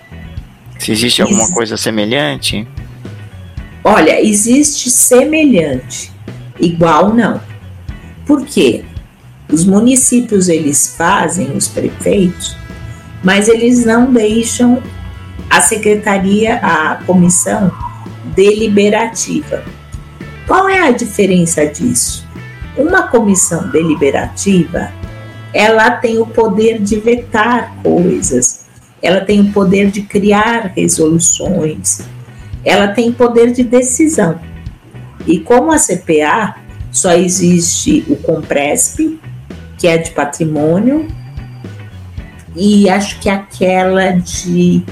Se 0.78 0.92
existe 0.92 1.22
alguma 1.22 1.50
coisa 1.52 1.76
semelhante? 1.76 2.66
Olha, 3.84 4.20
existe 4.20 4.90
semelhante, 4.90 6.12
igual 6.60 7.12
não. 7.12 7.40
Por 8.24 8.46
quê? 8.46 8.84
Os 9.52 9.66
municípios 9.66 10.48
eles 10.48 10.94
fazem, 10.96 11.54
os 11.54 11.68
prefeitos, 11.68 12.56
mas 13.22 13.48
eles 13.48 13.84
não 13.84 14.10
deixam 14.10 14.82
a 15.50 15.60
secretaria, 15.60 16.56
a 16.56 16.96
comissão 17.04 17.70
deliberativa. 18.34 19.62
Qual 20.46 20.70
é 20.70 20.80
a 20.80 20.90
diferença 20.90 21.66
disso? 21.66 22.26
Uma 22.78 23.08
comissão 23.08 23.68
deliberativa, 23.68 24.90
ela 25.52 25.90
tem 25.90 26.18
o 26.18 26.26
poder 26.26 26.80
de 26.80 26.98
vetar 26.98 27.74
coisas, 27.82 28.64
ela 29.02 29.20
tem 29.20 29.40
o 29.40 29.52
poder 29.52 29.90
de 29.90 30.00
criar 30.00 30.72
resoluções, 30.74 32.00
ela 32.64 32.88
tem 32.88 33.12
poder 33.12 33.52
de 33.52 33.62
decisão. 33.62 34.40
E 35.26 35.38
como 35.40 35.70
a 35.70 35.76
CPA 35.76 36.56
só 36.90 37.12
existe 37.12 38.02
o 38.08 38.16
Compresp, 38.16 39.20
que 39.82 39.88
é 39.88 39.98
de 39.98 40.12
patrimônio, 40.12 41.08
e 42.54 42.88
acho 42.88 43.18
que 43.18 43.28
aquela 43.28 44.12
de 44.12 44.84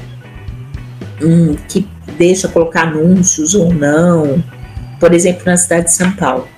hum, 1.23 1.55
que 1.69 1.87
deixa 2.19 2.49
colocar 2.49 2.89
anúncios 2.89 3.55
ou 3.55 3.73
não, 3.73 4.43
por 4.99 5.15
exemplo, 5.15 5.45
na 5.47 5.57
cidade 5.57 5.85
de 5.85 5.93
São 5.93 6.11
Paulo. 6.11 6.49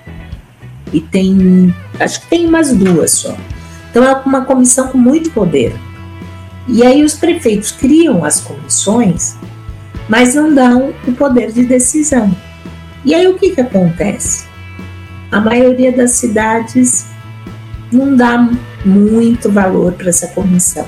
E 0.91 0.99
tem, 0.99 1.71
acho 1.99 2.21
que 2.21 2.27
tem 2.27 2.47
umas 2.47 2.73
duas 2.73 3.11
só. 3.11 3.37
Então 3.91 4.03
é 4.03 4.13
uma 4.25 4.45
comissão 4.45 4.87
com 4.87 4.97
muito 4.97 5.29
poder. 5.29 5.75
E 6.67 6.83
aí 6.83 7.03
os 7.03 7.13
prefeitos 7.13 7.71
criam 7.71 8.25
as 8.25 8.41
comissões, 8.41 9.35
mas 10.09 10.33
não 10.33 10.51
dão 10.51 10.91
o 11.07 11.11
poder 11.11 11.51
de 11.51 11.65
decisão. 11.65 12.35
E 13.05 13.13
aí 13.13 13.27
o 13.27 13.37
que, 13.37 13.51
que 13.51 13.61
acontece? 13.61 14.47
A 15.31 15.39
maioria 15.39 15.91
das 15.91 16.13
cidades 16.13 17.12
não 17.93 18.15
dá 18.15 18.49
muito 18.83 19.51
valor 19.51 19.93
para 19.93 20.09
essa 20.09 20.27
comissão. 20.27 20.87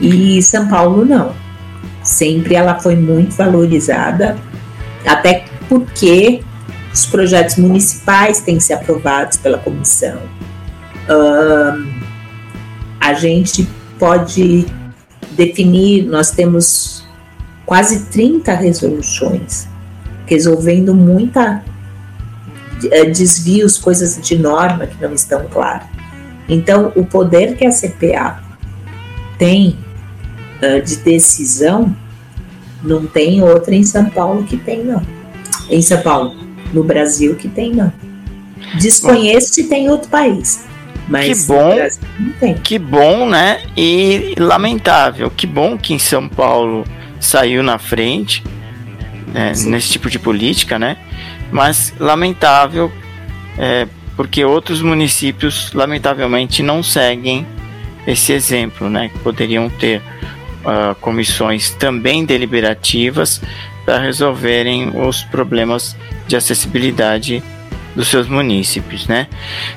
E 0.00 0.40
São 0.42 0.68
Paulo 0.68 1.04
não. 1.04 1.34
Sempre 2.02 2.54
ela 2.54 2.78
foi 2.78 2.96
muito 2.96 3.34
valorizada, 3.34 4.36
até 5.04 5.44
porque 5.68 6.40
os 6.92 7.04
projetos 7.06 7.56
municipais 7.56 8.40
têm 8.40 8.56
que 8.56 8.64
ser 8.64 8.74
aprovados 8.74 9.36
pela 9.36 9.58
comissão. 9.58 10.18
Uh, 11.08 11.88
a 13.00 13.14
gente 13.14 13.68
pode 13.98 14.66
definir, 15.32 16.04
nós 16.04 16.30
temos 16.30 17.06
quase 17.66 18.06
30 18.06 18.52
resoluções 18.54 19.68
resolvendo 20.26 20.94
muita 20.94 21.62
desvios, 23.12 23.76
coisas 23.78 24.20
de 24.20 24.38
norma 24.38 24.86
que 24.86 25.00
não 25.02 25.12
estão 25.12 25.46
claras. 25.48 25.88
Então, 26.48 26.92
o 26.96 27.04
poder 27.04 27.56
que 27.56 27.66
a 27.66 27.70
CPA 27.70 28.42
tem 29.38 29.76
uh, 30.62 30.82
de 30.82 30.96
decisão 30.96 31.94
não 32.82 33.06
tem 33.06 33.42
outra 33.42 33.74
em 33.74 33.82
São 33.82 34.08
Paulo 34.08 34.44
que 34.44 34.56
tem, 34.56 34.84
não. 34.84 35.02
Em 35.68 35.82
São 35.82 36.00
Paulo, 36.00 36.34
no 36.72 36.82
Brasil 36.82 37.34
que 37.34 37.48
tem, 37.48 37.72
não. 37.72 37.92
Desconheço 38.78 39.54
se 39.54 39.64
tem 39.64 39.90
outro 39.90 40.08
país. 40.08 40.64
Mas 41.08 41.40
que 41.40 41.46
bom, 41.46 41.76
que 42.62 42.78
bom, 42.78 43.28
né? 43.28 43.62
E 43.76 44.34
lamentável. 44.38 45.30
Que 45.30 45.46
bom 45.46 45.76
que 45.78 45.94
em 45.94 45.98
São 45.98 46.28
Paulo 46.28 46.84
saiu 47.18 47.62
na 47.62 47.78
frente 47.78 48.44
né, 49.32 49.52
nesse 49.66 49.90
tipo 49.90 50.10
de 50.10 50.18
política, 50.18 50.78
né? 50.78 50.96
Mas 51.50 51.94
lamentável, 51.98 52.92
é, 53.56 53.86
porque 54.16 54.44
outros 54.44 54.82
municípios, 54.82 55.72
lamentavelmente, 55.72 56.62
não 56.62 56.82
seguem 56.82 57.46
esse 58.06 58.32
exemplo, 58.32 58.88
né? 58.88 59.08
Que 59.08 59.18
poderiam 59.20 59.68
ter 59.68 60.02
uh, 60.64 60.94
comissões 60.96 61.70
também 61.70 62.24
deliberativas 62.24 63.40
para 63.84 63.98
resolverem 63.98 64.90
os 65.06 65.22
problemas 65.24 65.96
de 66.26 66.36
acessibilidade 66.36 67.42
dos 67.94 68.08
seus 68.08 68.28
municípios, 68.28 69.06
né? 69.06 69.26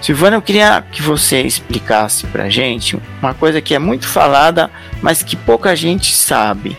Silvana, 0.01 0.37
eu 0.37 0.41
queria 0.41 0.83
que 0.91 1.01
você 1.01 1.41
explicasse 1.41 2.27
para 2.27 2.49
gente 2.49 2.97
uma 3.21 3.33
coisa 3.33 3.61
que 3.61 3.73
é 3.73 3.79
muito 3.79 4.07
falada, 4.07 4.69
mas 5.01 5.23
que 5.23 5.35
pouca 5.35 5.75
gente 5.75 6.13
sabe 6.13 6.77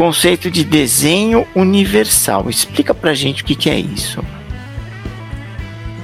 conceito 0.00 0.50
de 0.50 0.64
desenho 0.64 1.46
universal. 1.54 2.48
Explica 2.48 2.94
pra 2.94 3.12
gente 3.12 3.42
o 3.42 3.44
que, 3.44 3.54
que 3.54 3.68
é 3.68 3.78
isso. 3.78 4.24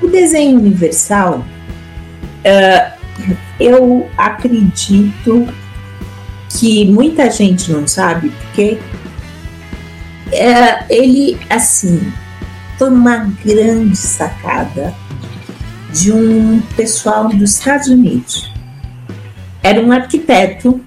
O 0.03 0.07
desenho 0.09 0.59
universal, 0.59 1.39
uh, 1.39 3.33
eu 3.59 4.07
acredito 4.19 5.49
que 6.51 6.85
muita 6.91 7.31
gente 7.31 7.73
não 7.73 7.89
sabe, 7.89 8.29
porque 8.29 8.79
uh, 10.27 10.85
ele, 10.91 11.39
assim, 11.49 12.13
foi 12.77 12.91
uma 12.91 13.33
grande 13.43 13.97
sacada 13.97 14.95
de 15.91 16.13
um 16.13 16.61
pessoal 16.77 17.29
dos 17.29 17.53
Estados 17.53 17.89
Unidos. 17.89 18.53
Era 19.63 19.81
um 19.81 19.91
arquiteto, 19.91 20.83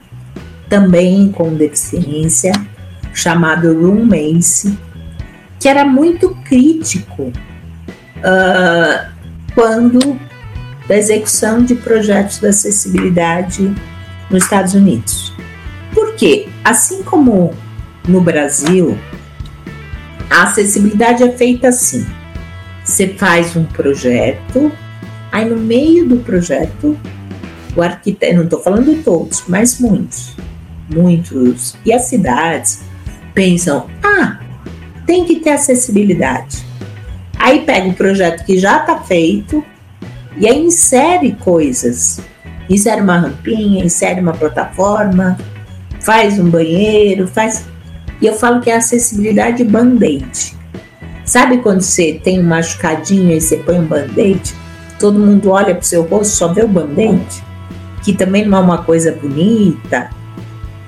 também 0.69 1.31
com 1.31 1.55
deficiência, 1.55 2.51
chamado 3.19 3.73
Room 3.73 4.09
que 5.59 5.67
era 5.67 5.85
muito 5.85 6.35
crítico 6.45 7.23
uh, 8.17 9.09
quando 9.53 10.19
da 10.87 10.97
execução 10.97 11.63
de 11.63 11.75
projetos 11.75 12.39
de 12.39 12.47
acessibilidade 12.47 13.75
nos 14.29 14.43
Estados 14.43 14.73
Unidos. 14.73 15.33
Por 15.93 16.15
quê? 16.15 16.47
Assim 16.63 17.03
como 17.03 17.53
no 18.07 18.21
Brasil, 18.21 18.97
a 20.29 20.43
acessibilidade 20.43 21.23
é 21.23 21.31
feita 21.31 21.67
assim: 21.67 22.05
você 22.83 23.09
faz 23.09 23.55
um 23.55 23.65
projeto, 23.65 24.71
aí 25.31 25.47
no 25.47 25.57
meio 25.57 26.07
do 26.07 26.17
projeto, 26.17 26.97
o 27.75 27.81
arquiteto, 27.81 28.35
não 28.37 28.43
estou 28.45 28.61
falando 28.61 29.03
todos, 29.03 29.43
mas 29.47 29.79
muitos, 29.79 30.35
muitos, 30.89 31.75
e 31.85 31.91
as 31.91 32.03
cidades 32.03 32.88
pensam: 33.39 33.87
ah, 34.03 34.37
tem 35.05 35.23
que 35.23 35.37
ter 35.37 35.51
acessibilidade. 35.51 36.65
Aí 37.37 37.61
pega 37.61 37.87
o 37.87 37.93
projeto 37.93 38.43
que 38.43 38.57
já 38.57 38.81
está 38.81 38.99
feito 38.99 39.63
e 40.35 40.45
aí 40.45 40.59
insere 40.59 41.37
coisas. 41.39 42.19
Insere 42.69 42.99
uma 42.99 43.17
rampinha, 43.17 43.83
insere 43.83 44.19
uma 44.19 44.33
plataforma, 44.33 45.37
faz 46.01 46.37
um 46.37 46.49
banheiro, 46.49 47.27
faz. 47.29 47.65
E 48.21 48.27
eu 48.27 48.33
falo 48.33 48.59
que 48.59 48.69
é 48.69 48.75
acessibilidade 48.75 49.63
band-aid. 49.63 50.59
Sabe 51.23 51.59
quando 51.59 51.81
você 51.81 52.19
tem 52.21 52.41
um 52.41 52.43
machucadinho 52.43 53.31
e 53.31 53.39
você 53.39 53.55
põe 53.55 53.79
um 53.79 53.85
band-aid? 53.85 54.53
Todo 54.99 55.17
mundo 55.17 55.51
olha 55.51 55.73
para 55.73 55.81
o 55.81 55.85
seu 55.85 56.03
rosto 56.03 56.35
só 56.35 56.51
vê 56.51 56.63
o 56.63 56.67
band-aid? 56.67 57.25
Que 58.03 58.11
também 58.11 58.45
não 58.45 58.57
é 58.57 58.61
uma 58.61 58.79
coisa 58.79 59.13
bonita. 59.13 60.09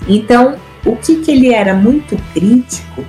Então, 0.06 0.58
o 0.86 0.96
que, 0.96 1.17
que 1.17 1.32
ele 1.32 1.54
era 1.54 1.74
muito 1.74 2.17
crítico 2.34 3.06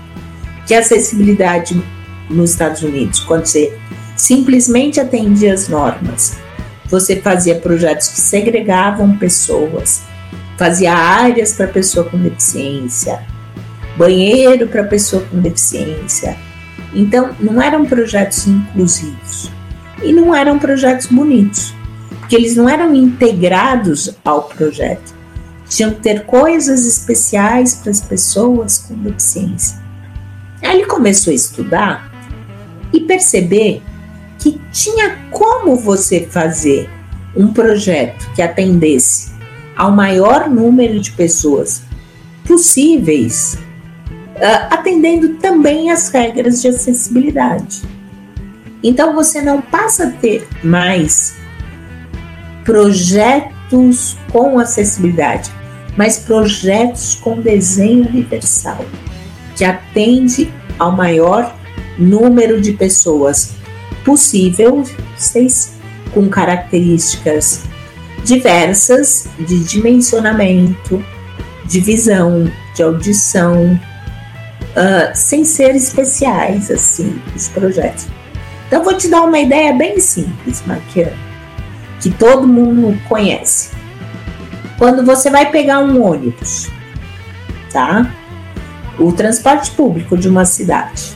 de 0.66 0.74
acessibilidade 0.74 1.82
nos 2.28 2.50
Estados 2.50 2.82
Unidos, 2.82 3.20
quando 3.20 3.46
você 3.46 3.76
simplesmente 4.16 5.00
atendia 5.00 5.52
as 5.52 5.68
normas. 5.68 6.36
Você 6.86 7.16
fazia 7.16 7.54
projetos 7.54 8.08
que 8.08 8.20
segregavam 8.20 9.16
pessoas, 9.16 10.02
fazia 10.58 10.94
áreas 10.94 11.54
para 11.54 11.66
pessoa 11.66 12.08
com 12.08 12.18
deficiência, 12.18 13.22
banheiro 13.96 14.68
para 14.68 14.84
pessoa 14.84 15.22
com 15.30 15.40
deficiência. 15.40 16.36
Então, 16.94 17.34
não 17.40 17.60
eram 17.60 17.86
projetos 17.86 18.46
inclusivos 18.46 19.50
e 20.02 20.12
não 20.12 20.34
eram 20.34 20.58
projetos 20.58 21.06
bonitos, 21.06 21.74
porque 22.20 22.36
eles 22.36 22.54
não 22.54 22.68
eram 22.68 22.94
integrados 22.94 24.14
ao 24.22 24.42
projeto 24.42 25.21
tinham 25.72 25.94
que 25.94 26.00
ter 26.00 26.26
coisas 26.26 26.86
especiais 26.86 27.74
para 27.76 27.90
as 27.90 28.00
pessoas 28.00 28.78
com 28.78 28.94
deficiência. 28.94 29.78
Aí 30.62 30.78
ele 30.78 30.86
começou 30.86 31.30
a 31.30 31.34
estudar 31.34 32.12
e 32.92 33.00
perceber 33.00 33.82
que 34.38 34.60
tinha 34.70 35.18
como 35.30 35.74
você 35.76 36.28
fazer 36.30 36.90
um 37.34 37.54
projeto 37.54 38.30
que 38.34 38.42
atendesse 38.42 39.32
ao 39.74 39.90
maior 39.90 40.50
número 40.50 41.00
de 41.00 41.10
pessoas 41.12 41.82
possíveis, 42.46 43.56
uh, 44.36 44.68
atendendo 44.68 45.36
também 45.36 45.90
as 45.90 46.10
regras 46.10 46.60
de 46.60 46.68
acessibilidade. 46.68 47.82
Então 48.82 49.14
você 49.14 49.40
não 49.40 49.62
passa 49.62 50.08
a 50.08 50.10
ter 50.10 50.46
mais 50.62 51.34
projetos 52.62 54.18
com 54.30 54.58
acessibilidade, 54.58 55.50
mas 55.96 56.18
projetos 56.18 57.14
com 57.14 57.40
desenho 57.40 58.08
universal, 58.08 58.84
que 59.56 59.64
atende 59.64 60.52
ao 60.78 60.92
maior 60.92 61.54
número 61.98 62.60
de 62.60 62.72
pessoas 62.72 63.54
possível, 64.04 64.84
com 66.12 66.28
características 66.28 67.62
diversas 68.24 69.28
de 69.38 69.64
dimensionamento, 69.64 71.04
de 71.64 71.80
visão, 71.80 72.50
de 72.74 72.82
audição, 72.82 73.78
uh, 74.72 75.14
sem 75.14 75.44
ser 75.44 75.74
especiais 75.74 76.70
assim 76.70 77.20
os 77.34 77.48
projetos. 77.48 78.06
Então, 78.66 78.82
vou 78.82 78.96
te 78.96 79.08
dar 79.08 79.22
uma 79.22 79.38
ideia 79.38 79.72
bem 79.74 80.00
simples, 80.00 80.62
Marquiano, 80.66 81.16
que 82.00 82.10
todo 82.10 82.46
mundo 82.46 82.98
conhece. 83.08 83.70
Quando 84.82 85.06
você 85.06 85.30
vai 85.30 85.48
pegar 85.48 85.78
um 85.78 86.02
ônibus, 86.02 86.68
tá? 87.72 88.12
O 88.98 89.12
transporte 89.12 89.70
público 89.70 90.16
de 90.16 90.28
uma 90.28 90.44
cidade. 90.44 91.14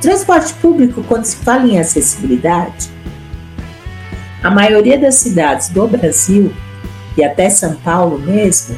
Transporte 0.00 0.52
público, 0.54 1.04
quando 1.04 1.24
se 1.24 1.36
fala 1.36 1.68
em 1.68 1.78
acessibilidade, 1.78 2.90
a 4.42 4.50
maioria 4.50 4.98
das 4.98 5.14
cidades 5.14 5.68
do 5.68 5.86
Brasil, 5.86 6.52
e 7.16 7.22
até 7.22 7.48
São 7.48 7.76
Paulo 7.76 8.18
mesmo, 8.18 8.76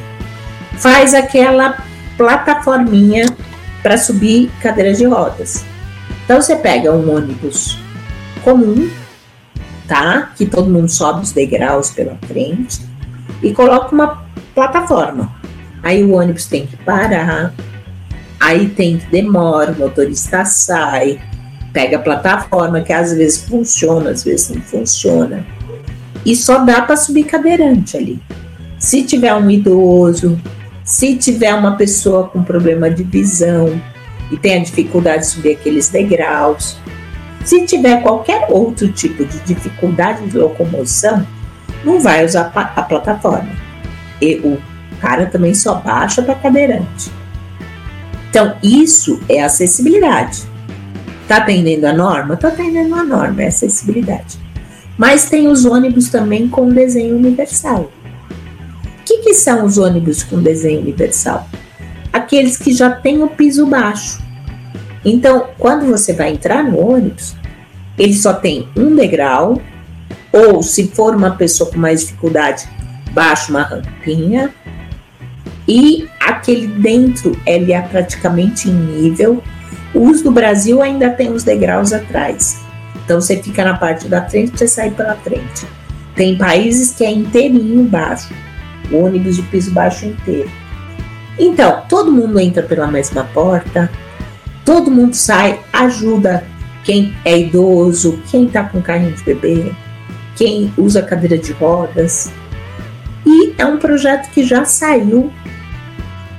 faz 0.77 1.15
aquela 1.15 1.83
plataforminha 2.15 3.25
para 3.81 3.97
subir 3.97 4.51
cadeiras 4.61 4.99
de 4.99 5.05
rodas. 5.05 5.65
Então 6.23 6.39
você 6.39 6.55
pega 6.55 6.93
um 6.93 7.15
ônibus 7.15 7.79
comum, 8.43 8.91
tá? 9.87 10.31
Que 10.37 10.45
todo 10.45 10.69
mundo 10.69 10.87
sobe 10.87 11.23
os 11.23 11.31
degraus 11.31 11.89
pela 11.89 12.15
frente 12.27 12.92
e 13.43 13.53
coloca 13.53 13.93
uma 13.93 14.23
plataforma. 14.55 15.31
Aí 15.83 16.03
o 16.03 16.13
ônibus 16.13 16.47
tem 16.47 16.65
que 16.65 16.77
parar, 16.77 17.53
aí 18.39 18.69
tem 18.69 18.97
que 18.97 19.05
demora, 19.07 19.73
o 19.73 19.79
motorista 19.79 20.45
sai, 20.45 21.19
pega 21.73 21.97
a 21.97 22.01
plataforma 22.01 22.81
que 22.81 22.93
às 22.93 23.13
vezes 23.13 23.43
funciona, 23.43 24.11
às 24.11 24.23
vezes 24.23 24.49
não 24.49 24.61
funciona. 24.61 25.45
E 26.25 26.35
só 26.35 26.59
dá 26.59 26.81
para 26.81 26.95
subir 26.95 27.25
cadeirante 27.25 27.97
ali. 27.97 28.21
Se 28.79 29.03
tiver 29.03 29.33
um 29.33 29.49
idoso, 29.49 30.39
se 30.85 31.15
tiver 31.15 31.53
uma 31.53 31.75
pessoa 31.75 32.27
com 32.27 32.43
problema 32.43 32.89
de 32.89 33.03
visão 33.03 33.79
e 34.31 34.37
tem 34.37 34.55
a 34.55 34.63
dificuldade 34.63 35.23
de 35.23 35.27
subir 35.27 35.51
aqueles 35.51 35.89
degraus, 35.89 36.77
se 37.43 37.65
tiver 37.65 38.01
qualquer 38.01 38.47
outro 38.49 38.89
tipo 38.89 39.25
de 39.25 39.39
dificuldade 39.39 40.27
de 40.27 40.37
locomoção, 40.37 41.25
não 41.83 41.99
vai 41.99 42.25
usar 42.25 42.51
a 42.55 42.81
plataforma. 42.81 43.49
E 44.21 44.35
o 44.35 44.57
cara 44.99 45.25
também 45.25 45.53
só 45.53 45.75
baixa 45.75 46.21
para 46.21 46.35
cadeirante. 46.35 47.11
Então, 48.29 48.55
isso 48.63 49.19
é 49.29 49.43
acessibilidade. 49.43 50.43
Está 51.21 51.37
atendendo 51.37 51.85
a 51.85 51.93
norma? 51.93 52.33
Está 52.33 52.47
atendendo 52.47 52.95
a 52.95 53.03
norma, 53.03 53.43
é 53.43 53.47
acessibilidade. 53.47 54.39
Mas 54.97 55.29
tem 55.29 55.47
os 55.47 55.65
ônibus 55.65 56.09
também 56.09 56.47
com 56.47 56.69
desenho 56.69 57.15
universal. 57.15 57.91
O 58.99 59.03
que, 59.05 59.19
que 59.19 59.33
são 59.33 59.65
os 59.65 59.77
ônibus 59.77 60.23
com 60.23 60.41
desenho 60.41 60.81
universal? 60.81 61.47
Aqueles 62.11 62.57
que 62.57 62.73
já 62.73 62.89
têm 62.89 63.21
o 63.21 63.27
piso 63.27 63.65
baixo. 63.65 64.21
Então, 65.03 65.47
quando 65.57 65.85
você 65.85 66.13
vai 66.13 66.31
entrar 66.31 66.63
no 66.63 66.79
ônibus, 66.79 67.35
ele 67.97 68.13
só 68.13 68.33
tem 68.33 68.67
um 68.75 68.95
degrau, 68.95 69.61
ou 70.33 70.63
se 70.63 70.87
for 70.87 71.15
uma 71.15 71.35
pessoa 71.35 71.69
com 71.69 71.77
mais 71.77 72.01
dificuldade, 72.01 72.67
baixa 73.11 73.51
uma 73.51 73.61
rampinha, 73.61 74.51
e 75.67 76.09
aquele 76.19 76.67
dentro 76.67 77.39
ele 77.45 77.71
é 77.71 77.81
praticamente 77.81 78.67
em 78.67 78.73
nível. 78.73 79.41
Os 79.93 80.23
do 80.23 80.31
Brasil 80.31 80.81
ainda 80.81 81.11
tem 81.11 81.31
os 81.31 81.43
degraus 81.43 81.93
atrás. 81.93 82.59
Então 83.05 83.21
você 83.21 83.41
fica 83.41 83.63
na 83.63 83.77
parte 83.77 84.07
da 84.07 84.27
frente 84.27 84.57
você 84.57 84.67
sair 84.67 84.91
pela 84.91 85.15
frente. 85.15 85.67
Tem 86.15 86.37
países 86.37 86.91
que 86.95 87.05
é 87.05 87.11
inteirinho 87.11 87.83
baixo, 87.83 88.33
ônibus 88.91 89.35
de 89.35 89.43
piso 89.43 89.71
baixo 89.71 90.05
inteiro. 90.05 90.49
Então, 91.37 91.81
todo 91.89 92.11
mundo 92.11 92.39
entra 92.39 92.61
pela 92.61 92.87
mesma 92.87 93.23
porta, 93.23 93.89
todo 94.63 94.91
mundo 94.91 95.15
sai, 95.15 95.59
ajuda 95.71 96.43
quem 96.83 97.15
é 97.25 97.39
idoso, 97.39 98.19
quem 98.29 98.45
está 98.45 98.63
com 98.63 98.81
carrinho 98.81 99.13
de 99.13 99.23
bebê, 99.23 99.73
quem 100.43 100.73
usa 100.77 101.01
cadeira 101.01 101.37
de 101.37 101.53
rodas. 101.53 102.29
E 103.25 103.53
é 103.57 103.65
um 103.65 103.77
projeto 103.77 104.29
que 104.31 104.43
já 104.43 104.65
saiu, 104.65 105.31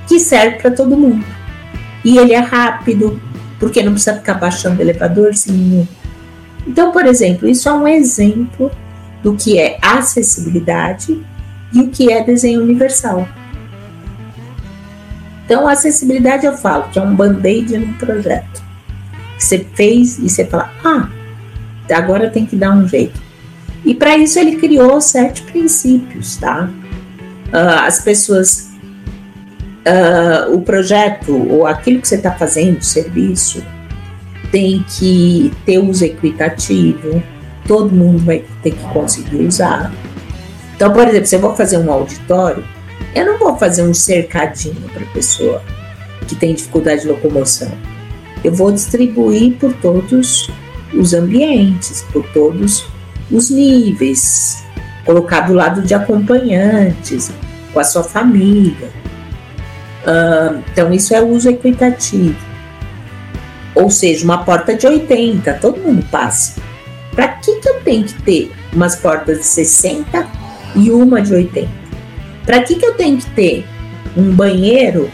que 0.07 0.19
serve 0.19 0.57
para 0.57 0.69
todo 0.69 0.95
mundo. 0.95 1.25
E 2.03 2.19
ele 2.19 2.33
é 2.33 2.39
rápido, 2.39 3.19
porque 3.59 3.81
não 3.81 3.93
precisa 3.93 4.17
ficar 4.17 4.35
baixando 4.35 4.77
o 4.77 4.81
elevadorzinho. 4.83 5.87
Então, 6.67 6.91
por 6.91 7.07
exemplo, 7.07 7.49
isso 7.49 7.67
é 7.67 7.73
um 7.73 7.87
exemplo 7.87 8.71
do 9.23 9.35
que 9.35 9.57
é 9.57 9.79
acessibilidade 9.81 11.19
e 11.73 11.79
o 11.79 11.89
que 11.89 12.11
é 12.11 12.23
desenho 12.23 12.61
universal. 12.61 13.27
Então, 15.45 15.67
acessibilidade 15.67 16.45
eu 16.45 16.55
falo 16.55 16.89
que 16.91 16.99
é 16.99 17.01
um 17.01 17.15
band-aid 17.15 17.75
num 17.75 17.93
projeto. 17.93 18.63
Você 19.39 19.65
fez 19.73 20.19
e 20.19 20.29
você 20.29 20.45
fala, 20.45 20.71
ah, 20.83 21.09
agora 21.91 22.29
tem 22.29 22.45
que 22.45 22.55
dar 22.55 22.71
um 22.71 22.87
jeito. 22.87 23.24
E 23.85 23.93
para 23.93 24.17
isso 24.17 24.39
ele 24.39 24.55
criou 24.55 24.99
sete 24.99 25.43
princípios, 25.43 26.37
tá? 26.37 26.69
Uh, 27.49 27.85
as 27.85 28.01
pessoas, 28.01 28.71
uh, 29.85 30.53
o 30.53 30.61
projeto 30.61 31.31
ou 31.49 31.67
aquilo 31.67 32.01
que 32.01 32.07
você 32.07 32.15
está 32.15 32.31
fazendo, 32.31 32.79
o 32.79 32.83
serviço, 32.83 33.63
tem 34.51 34.83
que 34.97 35.51
ter 35.65 35.77
uso 35.77 36.03
equitativo, 36.03 37.21
todo 37.67 37.93
mundo 37.93 38.19
vai 38.25 38.43
ter 38.63 38.71
que 38.71 38.83
conseguir 38.91 39.45
usar. 39.45 39.93
Então, 40.75 40.91
por 40.91 41.07
exemplo, 41.07 41.27
se 41.27 41.35
eu 41.35 41.39
vou 41.39 41.55
fazer 41.55 41.77
um 41.77 41.91
auditório, 41.91 42.63
eu 43.13 43.25
não 43.25 43.37
vou 43.37 43.55
fazer 43.57 43.83
um 43.83 43.93
cercadinho 43.93 44.81
para 44.93 45.05
pessoa 45.07 45.61
que 46.27 46.35
tem 46.35 46.55
dificuldade 46.55 47.01
de 47.01 47.07
locomoção. 47.07 47.71
Eu 48.43 48.53
vou 48.53 48.71
distribuir 48.71 49.57
por 49.57 49.73
todos 49.73 50.49
os 50.93 51.13
ambientes, 51.13 52.03
por 52.11 52.25
todos 52.31 52.85
os 53.31 53.49
níveis, 53.49 54.63
colocar 55.03 55.41
do 55.41 55.53
lado 55.53 55.81
de 55.81 55.93
acompanhantes, 55.93 57.31
com 57.73 57.79
a 57.79 57.83
sua 57.83 58.03
família. 58.03 58.89
Uh, 60.05 60.61
então, 60.71 60.93
isso 60.93 61.13
é 61.13 61.21
uso 61.21 61.49
equitativo. 61.49 62.37
Ou 63.73 63.89
seja, 63.89 64.23
uma 64.23 64.43
porta 64.43 64.75
de 64.75 64.87
80, 64.87 65.53
todo 65.55 65.81
mundo 65.81 66.05
passa. 66.09 66.61
Para 67.13 67.27
que, 67.29 67.59
que 67.59 67.67
eu 67.67 67.81
tenho 67.81 68.03
que 68.03 68.13
ter 68.23 68.51
umas 68.73 68.95
portas 68.95 69.39
de 69.39 69.45
60 69.45 70.27
e 70.75 70.91
uma 70.91 71.21
de 71.21 71.33
80. 71.33 71.69
Para 72.45 72.61
que, 72.61 72.75
que 72.75 72.85
eu 72.85 72.93
tenho 72.93 73.17
que 73.17 73.29
ter 73.31 73.65
um 74.15 74.31
banheiro, 74.33 75.09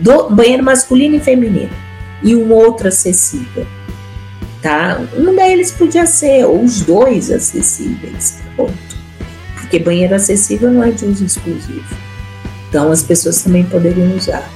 do, 0.00 0.30
banheiro 0.30 0.62
masculino 0.62 1.16
e 1.16 1.20
feminino, 1.20 1.70
e 2.22 2.34
um 2.34 2.52
outro 2.52 2.88
acessível? 2.88 3.66
Tá? 4.64 4.98
Um 5.14 5.36
deles 5.36 5.72
podia 5.72 6.06
ser, 6.06 6.46
ou 6.46 6.64
os 6.64 6.80
dois 6.80 7.30
acessíveis. 7.30 8.38
Porque 9.56 9.78
banheiro 9.78 10.14
acessível 10.14 10.70
não 10.70 10.82
é 10.82 10.90
de 10.90 11.04
uso 11.04 11.22
exclusivo. 11.22 11.94
Então 12.70 12.90
as 12.90 13.02
pessoas 13.02 13.42
também 13.42 13.64
poderiam 13.64 14.16
usar. 14.16 14.50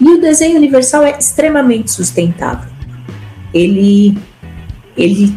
E 0.00 0.08
o 0.08 0.20
desenho 0.20 0.58
universal 0.58 1.02
é 1.02 1.18
extremamente 1.18 1.90
sustentável. 1.90 2.70
Ele, 3.52 4.16
ele 4.96 5.36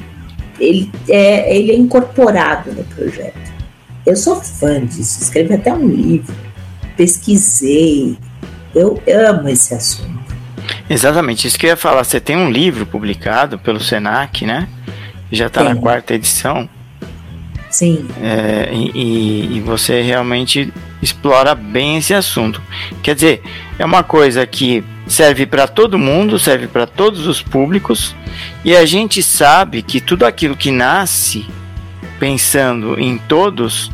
ele 0.60 0.92
é, 1.10 1.58
ele 1.58 1.72
é 1.72 1.76
incorporado 1.76 2.72
no 2.74 2.84
projeto. 2.84 3.54
Eu 4.06 4.16
sou 4.16 4.36
fã 4.36 4.86
disso, 4.86 5.24
escrevi 5.24 5.56
até 5.56 5.74
um 5.74 5.88
livro, 5.88 6.34
pesquisei, 6.96 8.16
eu 8.76 9.02
amo 9.08 9.50
esse 9.50 9.74
assunto. 9.74 10.25
Exatamente, 10.90 11.48
isso 11.48 11.58
que 11.58 11.66
eu 11.66 11.72
ia 11.72 11.78
falar. 11.78 12.04
Você 12.04 12.20
tem 12.20 12.38
um 12.38 12.50
livro 12.50 12.86
publicado 12.86 13.58
pelo 13.58 13.80
Senac, 13.80 14.46
né? 14.46 14.68
Já 15.32 15.48
está 15.48 15.64
na 15.64 15.76
quarta 15.76 16.14
edição. 16.14 16.70
Sim. 17.70 18.08
É, 18.22 18.70
e, 18.72 19.58
e, 19.58 19.62
você 19.62 20.02
realmente 20.02 20.72
explora 21.02 21.54
bem 21.54 21.98
esse 21.98 22.14
assunto. 22.14 22.62
Quer 23.04 23.16
dizer, 23.16 23.44
é 23.78 23.84
uma 23.84 24.02
coisa 24.02 24.46
que 24.46 24.82
serve 25.08 25.46
para 25.46 25.68
todo 25.68 26.00
mundo, 26.00 26.40
serve 26.40 26.68
para 26.68 26.88
todos 26.88 27.28
os 27.28 27.42
públicos, 27.42 28.16
e 28.64 28.76
a 28.76 28.86
gente 28.86 29.22
sabe 29.22 29.82
que 29.82 30.00
tudo 30.00 30.26
aquilo 30.26 30.56
que 30.56 30.72
nasce 30.72 31.46
pensando 32.18 32.98
em 32.98 33.18
todos 33.18 33.92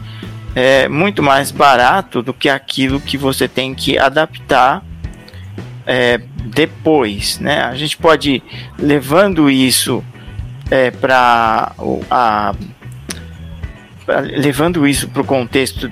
é 0.54 0.88
muito 0.88 1.23
mais 1.23 1.49
barato 1.49 2.21
do 2.21 2.34
que 2.34 2.49
aquilo 2.49 2.99
que 2.99 3.17
você 3.17 3.47
tem 3.47 3.73
que 3.73 3.97
adaptar 3.97 4.84
é, 5.86 6.20
depois, 6.46 7.39
né? 7.39 7.62
A 7.63 7.76
gente 7.76 7.98
pode 7.98 8.44
levando 8.78 9.50
isso 9.50 10.04
é, 10.70 10.91
para 10.91 11.74
a 12.10 12.54
levando 14.08 14.86
isso 14.88 15.08
para 15.08 15.22
o 15.22 15.26
contexto 15.26 15.89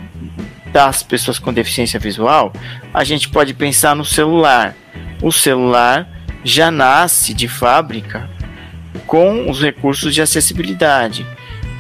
das 0.74 1.02
pessoas 1.02 1.40
com 1.40 1.54
deficiência 1.54 2.00
visual, 2.00 2.52
a 2.94 3.04
gente 3.04 3.30
pode 3.30 3.54
pensar 3.54 3.96
no 3.96 4.04
celular 4.04 4.76
o 5.22 5.32
celular 5.32 6.08
já 6.44 6.72
nasce 6.72 7.34
de 7.34 7.48
fábrica 7.48 8.30
com 9.06 9.50
os 9.50 9.62
recursos 9.62 10.14
de 10.14 10.22
acessibilidade. 10.22 11.26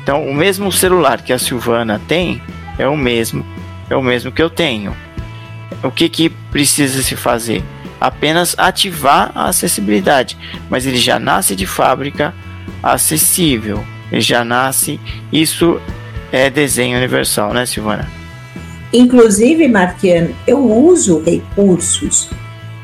Então, 0.04 0.28
o 0.28 0.34
mesmo 0.34 0.72
celular 0.72 1.22
que 1.22 1.32
a 1.32 1.40
Silvana 1.40 2.02
tem 2.08 2.42
é 2.78 2.88
o 2.88 2.98
mesmo, 2.98 3.46
é 3.90 3.96
o 3.96 4.02
mesmo 4.02 4.32
que 4.32 4.42
eu 4.42 4.50
tenho. 4.50 4.96
O 5.84 5.92
que 5.92 6.10
que 6.10 6.30
precisa 6.30 7.02
se 7.02 7.16
fazer? 7.16 7.64
Apenas 8.00 8.56
ativar 8.58 9.32
a 9.36 9.50
acessibilidade, 9.50 10.38
mas 10.70 10.86
ele 10.86 10.98
já 10.98 11.20
nasce 11.20 11.56
de 11.56 11.66
fábrica 11.66 12.34
acessível. 12.82 13.84
Ele 14.12 14.22
já 14.22 14.44
nasce, 14.44 15.00
isso 15.32 15.80
é 16.32 16.50
desenho 16.50 16.98
universal, 16.98 17.54
né, 17.54 17.66
Silvana? 17.66 18.08
Inclusive, 18.92 19.68
Marquiano, 19.68 20.36
eu 20.48 20.60
uso 20.60 21.22
recursos 21.24 22.30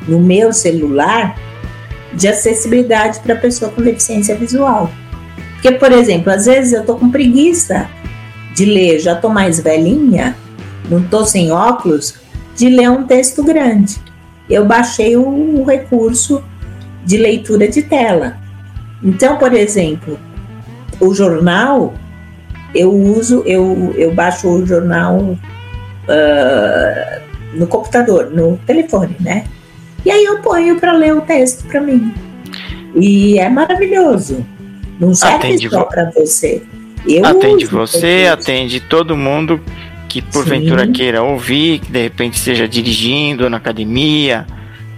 no 0.07 0.19
meu 0.19 0.53
celular 0.53 1.35
de 2.13 2.27
acessibilidade 2.27 3.19
para 3.19 3.35
pessoa 3.35 3.71
com 3.71 3.81
deficiência 3.81 4.35
visual. 4.35 4.91
Porque, 5.53 5.71
por 5.71 5.91
exemplo, 5.91 6.31
às 6.31 6.45
vezes 6.45 6.73
eu 6.73 6.85
tô 6.85 6.95
com 6.95 7.09
preguiça 7.09 7.89
de 8.53 8.65
ler, 8.65 8.99
já 8.99 9.15
tô 9.15 9.29
mais 9.29 9.59
velhinha, 9.59 10.37
não 10.89 11.01
tô 11.03 11.25
sem 11.25 11.51
óculos, 11.51 12.15
de 12.55 12.69
ler 12.69 12.89
um 12.89 13.03
texto 13.03 13.43
grande. 13.43 14.04
Eu 14.49 14.65
baixei 14.65 15.15
o, 15.15 15.61
o 15.61 15.63
recurso 15.63 16.43
de 17.03 17.17
leitura 17.17 17.67
de 17.67 17.83
tela. 17.83 18.37
Então, 19.03 19.37
por 19.37 19.53
exemplo, 19.53 20.19
o 20.99 21.13
jornal, 21.13 21.93
eu 22.73 22.91
uso, 22.91 23.43
eu, 23.45 23.93
eu 23.97 24.13
baixo 24.13 24.47
o 24.49 24.65
jornal 24.65 25.17
uh, 25.17 25.37
no 27.53 27.67
computador, 27.67 28.31
no 28.31 28.57
telefone, 28.65 29.15
né? 29.19 29.45
E 30.05 30.11
aí 30.11 30.23
eu 30.23 30.39
ponho 30.39 30.79
para 30.79 30.93
ler 30.93 31.15
o 31.15 31.21
texto 31.21 31.65
para 31.65 31.81
mim. 31.81 32.13
E 32.95 33.39
é 33.39 33.49
maravilhoso. 33.49 34.45
Não 34.99 35.13
serve 35.13 35.35
atende 35.35 35.69
só 35.69 35.83
para 35.83 36.11
você. 36.11 36.63
Eu 37.07 37.25
atende 37.25 37.65
você, 37.65 38.27
atende 38.31 38.79
todo 38.79 39.17
mundo 39.17 39.59
que 40.07 40.21
porventura 40.21 40.85
Sim. 40.85 40.91
queira 40.93 41.23
ouvir, 41.23 41.79
que 41.79 41.91
de 41.91 42.01
repente 42.01 42.35
esteja 42.35 42.67
dirigindo 42.67 43.49
na 43.49 43.57
academia, 43.57 44.45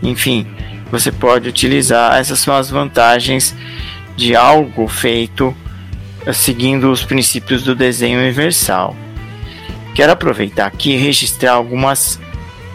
enfim, 0.02 0.46
você 0.92 1.12
pode 1.12 1.50
utilizar. 1.50 2.18
Essas 2.18 2.40
são 2.40 2.56
as 2.56 2.70
vantagens 2.70 3.56
de 4.16 4.36
algo 4.36 4.88
feito 4.88 5.56
eh, 6.26 6.34
seguindo 6.34 6.92
os 6.92 7.04
princípios 7.04 7.64
do 7.64 7.76
desenho 7.76 8.20
universal. 8.20 8.96
Quero 9.96 10.12
aproveitar 10.12 10.68
aqui 10.68 10.92
e 10.92 10.98
registrar 10.98 11.54
algumas 11.54 12.20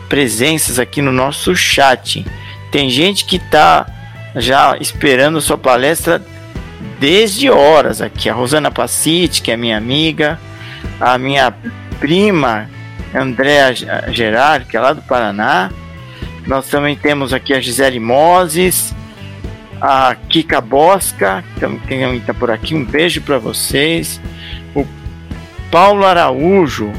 presenças 0.09 0.79
aqui 0.79 1.01
no 1.01 1.13
nosso 1.13 1.55
chat. 1.55 2.25
Tem 2.71 2.91
gente 2.91 3.25
que 3.25 3.37
está 3.37 3.87
já 4.37 4.77
esperando 4.81 5.41
sua 5.41 5.59
palestra 5.59 6.23
desde 6.99 7.51
horas 7.51 8.01
aqui. 8.01 8.29
A 8.29 8.35
Rosana 8.35 8.71
Pacite, 8.71 9.43
que 9.43 9.51
é 9.51 9.57
minha 9.57 9.77
amiga, 9.77 10.39
a 11.01 11.17
minha 11.19 11.55
prima 12.03 12.69
Andréa 13.15 13.73
Gerard, 14.09 14.67
que 14.67 14.77
é 14.77 14.81
lá 14.81 14.93
do 14.93 15.03
Paraná. 15.03 15.71
Nós 16.45 16.67
também 16.67 16.97
temos 16.97 17.33
aqui 17.33 17.55
a 17.55 17.61
Gisele 17.61 18.01
Moses, 18.01 18.93
a 19.81 20.13
Kika 20.29 20.61
Bosca, 20.61 21.45
que 21.55 21.61
também 21.61 22.17
está 22.17 22.35
por 22.35 22.51
aqui. 22.51 22.75
Um 22.75 22.85
beijo 22.85 23.21
para 23.21 23.39
vocês. 23.39 24.21
O 24.75 24.85
Paulo 25.71 26.05
Araújo, 26.05 26.93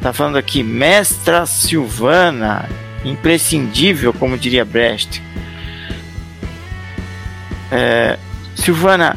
Tá 0.00 0.12
falando 0.12 0.36
aqui, 0.36 0.62
Mestra 0.62 1.46
Silvana, 1.46 2.68
imprescindível, 3.04 4.12
como 4.12 4.38
diria 4.38 4.64
Brecht. 4.64 5.20
É, 7.72 8.16
Silvana, 8.54 9.16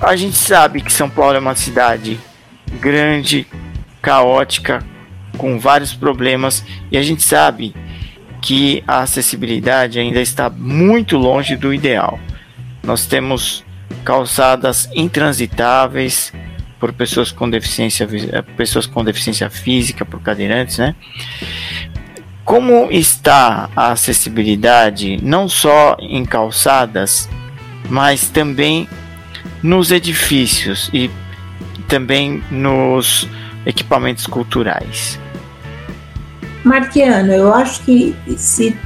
a 0.00 0.14
gente 0.14 0.36
sabe 0.36 0.80
que 0.80 0.92
São 0.92 1.10
Paulo 1.10 1.36
é 1.36 1.40
uma 1.40 1.56
cidade 1.56 2.20
grande, 2.80 3.44
caótica, 4.04 4.84
com 5.38 5.58
vários 5.58 5.94
problemas, 5.94 6.62
e 6.92 6.98
a 6.98 7.02
gente 7.02 7.22
sabe 7.22 7.74
que 8.42 8.84
a 8.86 9.00
acessibilidade 9.00 9.98
ainda 9.98 10.20
está 10.20 10.50
muito 10.50 11.16
longe 11.16 11.56
do 11.56 11.72
ideal. 11.72 12.20
Nós 12.82 13.06
temos 13.06 13.64
calçadas 14.04 14.90
intransitáveis, 14.94 16.30
por 16.78 16.92
pessoas 16.92 17.32
com 17.32 17.48
deficiência, 17.48 18.06
eh, 18.30 18.42
pessoas 18.58 18.86
com 18.86 19.02
deficiência 19.02 19.48
física, 19.48 20.04
por 20.04 20.20
cadeirantes, 20.20 20.76
né? 20.76 20.94
Como 22.44 22.92
está 22.92 23.70
a 23.74 23.92
acessibilidade 23.92 25.18
não 25.22 25.48
só 25.48 25.96
em 25.98 26.26
calçadas, 26.26 27.26
mas 27.88 28.28
também 28.28 28.86
nos 29.62 29.90
edifícios 29.90 30.90
e 30.92 31.10
também 31.88 32.42
nos 32.50 33.26
equipamentos 33.66 34.26
culturais? 34.26 35.18
Marquiano, 36.62 37.32
eu 37.32 37.52
acho 37.52 37.82
que 37.82 38.16
se 38.36 38.76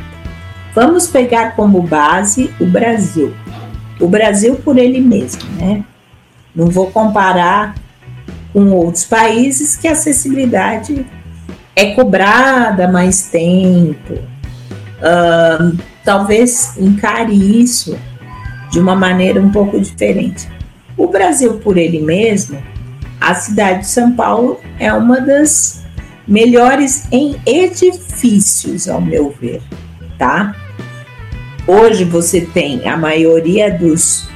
vamos 0.75 1.07
pegar 1.07 1.57
como 1.57 1.83
base 1.83 2.53
o 2.61 2.67
Brasil, 2.67 3.35
o 4.01 4.09
Brasil 4.09 4.57
por 4.57 4.79
ele 4.79 5.01
mesmo, 5.01 5.43
né? 5.57 5.85
Não 6.55 6.67
vou 6.67 6.91
comparar 6.91 7.75
com 8.53 8.71
outros 8.71 9.05
países 9.05 9.77
que 9.77 9.87
a 9.87 9.93
acessibilidade 9.93 11.07
é 11.77 11.95
cobrada 11.95 12.88
mais 12.88 13.23
tempo. 13.31 14.19
Talvez 16.05 16.77
encare 16.79 17.33
isso 17.33 17.97
de 18.71 18.81
uma 18.81 18.97
maneira 18.97 19.41
um 19.41 19.51
pouco 19.51 19.81
diferente. 19.81 20.49
O 20.97 21.07
Brasil, 21.07 21.59
por 21.59 21.77
ele 21.77 22.01
mesmo, 22.01 22.61
a 23.20 23.35
cidade 23.35 23.81
de 23.81 23.88
São 23.88 24.12
Paulo 24.12 24.61
é 24.78 24.92
uma 24.92 25.20
das 25.20 25.85
melhores 26.26 27.04
em 27.11 27.37
edifícios, 27.46 28.88
ao 28.88 29.00
meu 29.00 29.35
ver, 29.40 29.62
tá? 30.18 30.54
Hoje 31.66 32.04
você 32.04 32.42
tem 32.42 32.87
a 32.88 32.96
maioria 32.96 33.70
dos 33.70 34.28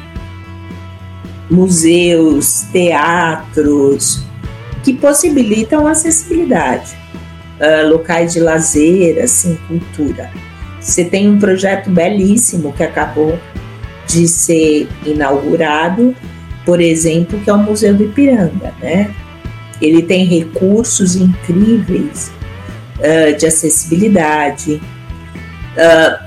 museus, 1.51 2.65
teatros, 2.73 4.25
que 4.83 4.95
possibilitam 4.95 5.87
acessibilidade, 5.87 6.97
uh, 7.61 7.89
locais 7.89 8.33
de 8.33 8.41
lazer, 8.41 9.23
assim, 9.23 9.59
cultura. 9.69 10.31
Você 10.81 11.05
tem 11.05 11.29
um 11.29 11.39
projeto 11.39 11.91
belíssimo 11.91 12.73
que 12.73 12.83
acabou 12.83 13.39
de 14.07 14.27
ser 14.27 14.89
inaugurado, 15.07 16.15
por 16.65 16.81
exemplo, 16.81 17.39
que 17.41 17.51
é 17.51 17.53
o 17.53 17.59
Museu 17.59 17.95
do 17.95 18.05
Ipiranga, 18.05 18.73
né? 18.81 19.15
Ele 19.81 20.03
tem 20.03 20.25
recursos 20.25 21.17
incríveis 21.17 22.31
uh, 22.99 23.37
de 23.37 23.47
acessibilidade, 23.47 24.81
uh, 25.77 26.25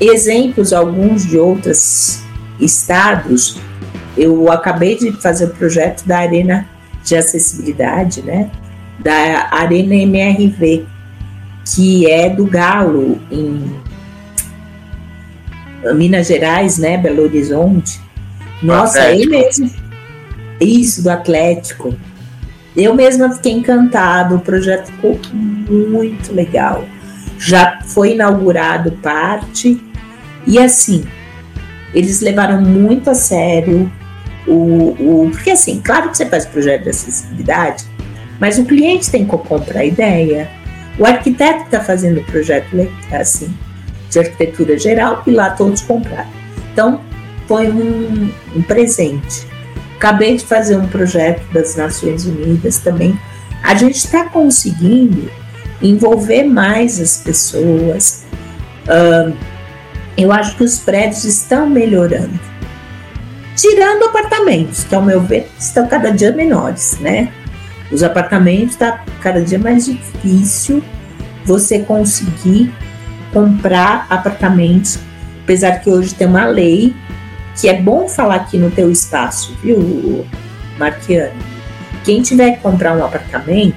exemplos 0.00 0.72
alguns 0.72 1.24
de 1.26 1.38
outros 1.38 2.22
estados 2.58 3.60
eu 4.16 4.50
acabei 4.50 4.96
de 4.96 5.12
fazer 5.12 5.46
o 5.46 5.50
projeto 5.50 6.04
da 6.06 6.18
Arena 6.18 6.68
de 7.04 7.16
Acessibilidade, 7.16 8.22
né? 8.22 8.50
Da 8.98 9.48
Arena 9.50 9.94
MRV, 9.94 10.84
que 11.74 12.10
é 12.10 12.28
do 12.28 12.46
Galo, 12.46 13.18
em 13.30 13.80
Minas 15.94 16.28
Gerais, 16.28 16.78
né? 16.78 16.98
Belo 16.98 17.22
Horizonte. 17.22 18.00
Nossa, 18.62 19.02
aí 19.02 19.26
mesmo. 19.26 19.70
Isso, 20.60 21.02
do 21.02 21.10
Atlético. 21.10 21.94
Eu 22.76 22.94
mesma 22.94 23.30
fiquei 23.30 23.52
encantado, 23.52 24.36
o 24.36 24.40
projeto 24.40 24.86
ficou 24.86 25.18
muito 25.34 26.32
legal. 26.32 26.84
Já 27.38 27.80
foi 27.84 28.12
inaugurado 28.12 28.92
parte, 29.02 29.82
e 30.46 30.58
assim, 30.58 31.04
eles 31.94 32.20
levaram 32.20 32.60
muito 32.60 33.10
a 33.10 33.14
sério 33.14 33.90
o, 34.46 34.96
o, 34.98 35.30
porque 35.30 35.50
assim, 35.50 35.80
claro 35.80 36.10
que 36.10 36.16
você 36.16 36.26
faz 36.26 36.46
projeto 36.46 36.84
de 36.84 36.90
acessibilidade, 36.90 37.84
mas 38.40 38.58
o 38.58 38.64
cliente 38.64 39.10
tem 39.10 39.24
que 39.24 39.30
comprar 39.30 39.80
a 39.80 39.84
ideia. 39.84 40.50
O 40.98 41.06
arquiteto 41.06 41.64
está 41.64 41.80
fazendo 41.80 42.20
o 42.20 42.24
projeto 42.24 42.66
assim, 43.12 43.54
de 44.10 44.18
arquitetura 44.18 44.78
geral 44.78 45.22
e 45.26 45.30
lá 45.30 45.50
todos 45.50 45.80
compraram. 45.82 46.28
Então, 46.72 47.00
foi 47.52 47.68
um, 47.70 48.30
um 48.56 48.62
presente. 48.62 49.46
Acabei 49.96 50.38
de 50.38 50.44
fazer 50.46 50.78
um 50.78 50.88
projeto 50.88 51.42
das 51.52 51.76
Nações 51.76 52.24
Unidas 52.24 52.78
também. 52.78 53.18
A 53.62 53.74
gente 53.74 53.96
está 53.96 54.24
conseguindo 54.24 55.30
envolver 55.82 56.44
mais 56.44 56.98
as 56.98 57.18
pessoas. 57.18 58.24
Uh, 58.86 59.36
eu 60.16 60.32
acho 60.32 60.56
que 60.56 60.64
os 60.64 60.78
prédios 60.78 61.24
estão 61.24 61.68
melhorando 61.68 62.40
tirando 63.54 64.04
apartamentos, 64.04 64.84
que 64.84 64.94
ao 64.94 65.02
meu 65.02 65.20
ver 65.20 65.46
estão 65.58 65.86
cada 65.86 66.10
dia 66.10 66.32
menores, 66.32 66.98
né? 67.00 67.30
Os 67.92 68.02
apartamentos 68.02 68.70
está 68.70 69.04
cada 69.20 69.42
dia 69.42 69.58
mais 69.58 69.84
difícil 69.84 70.82
você 71.44 71.80
conseguir 71.80 72.72
comprar 73.30 74.06
apartamentos, 74.08 74.98
apesar 75.44 75.80
que 75.80 75.90
hoje 75.90 76.14
tem 76.14 76.26
uma 76.26 76.46
lei 76.46 76.94
que 77.60 77.68
é 77.68 77.74
bom 77.74 78.08
falar 78.08 78.36
aqui 78.36 78.58
no 78.58 78.70
teu 78.70 78.90
espaço, 78.90 79.56
viu, 79.62 80.26
Marquiano? 80.78 81.32
Quem 82.04 82.22
tiver 82.22 82.52
que 82.52 82.60
comprar 82.60 82.96
um 82.96 83.04
apartamento, 83.04 83.76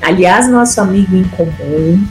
aliás, 0.00 0.48
nosso 0.48 0.80
amigo 0.80 1.16
em 1.16 1.24
comum, 1.24 2.04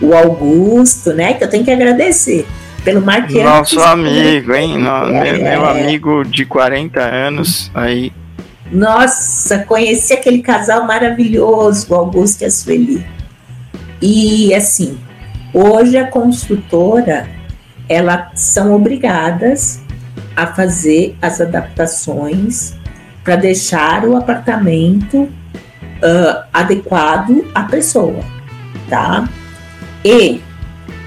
o 0.00 0.14
Augusto, 0.14 1.12
né? 1.12 1.34
Que 1.34 1.44
eu 1.44 1.48
tenho 1.48 1.64
que 1.64 1.70
agradecer 1.70 2.46
pelo 2.84 3.00
Marquinhos. 3.00 3.44
Nosso 3.44 3.80
amigo, 3.80 4.52
hein? 4.52 4.78
No, 4.78 5.06
é, 5.14 5.32
meu 5.32 5.66
amigo 5.66 6.24
de 6.24 6.44
40 6.44 7.00
anos 7.00 7.70
aí. 7.74 8.12
Nossa, 8.70 9.58
conheci 9.60 10.12
aquele 10.12 10.42
casal 10.42 10.86
maravilhoso, 10.86 11.86
o 11.90 11.94
Augusto 11.94 12.42
e 12.42 12.44
a 12.44 12.50
Sueli. 12.50 13.06
E 14.02 14.54
assim, 14.54 14.98
hoje 15.52 15.96
a 15.96 16.06
construtora, 16.06 17.28
elas 17.88 18.40
são 18.40 18.74
obrigadas 18.74 19.83
a 20.36 20.46
fazer 20.48 21.16
as 21.20 21.40
adaptações 21.40 22.74
para 23.22 23.36
deixar 23.36 24.04
o 24.04 24.16
apartamento 24.16 25.22
uh, 25.22 26.44
adequado 26.52 27.46
à 27.54 27.62
pessoa, 27.64 28.20
tá? 28.88 29.28
E 30.04 30.40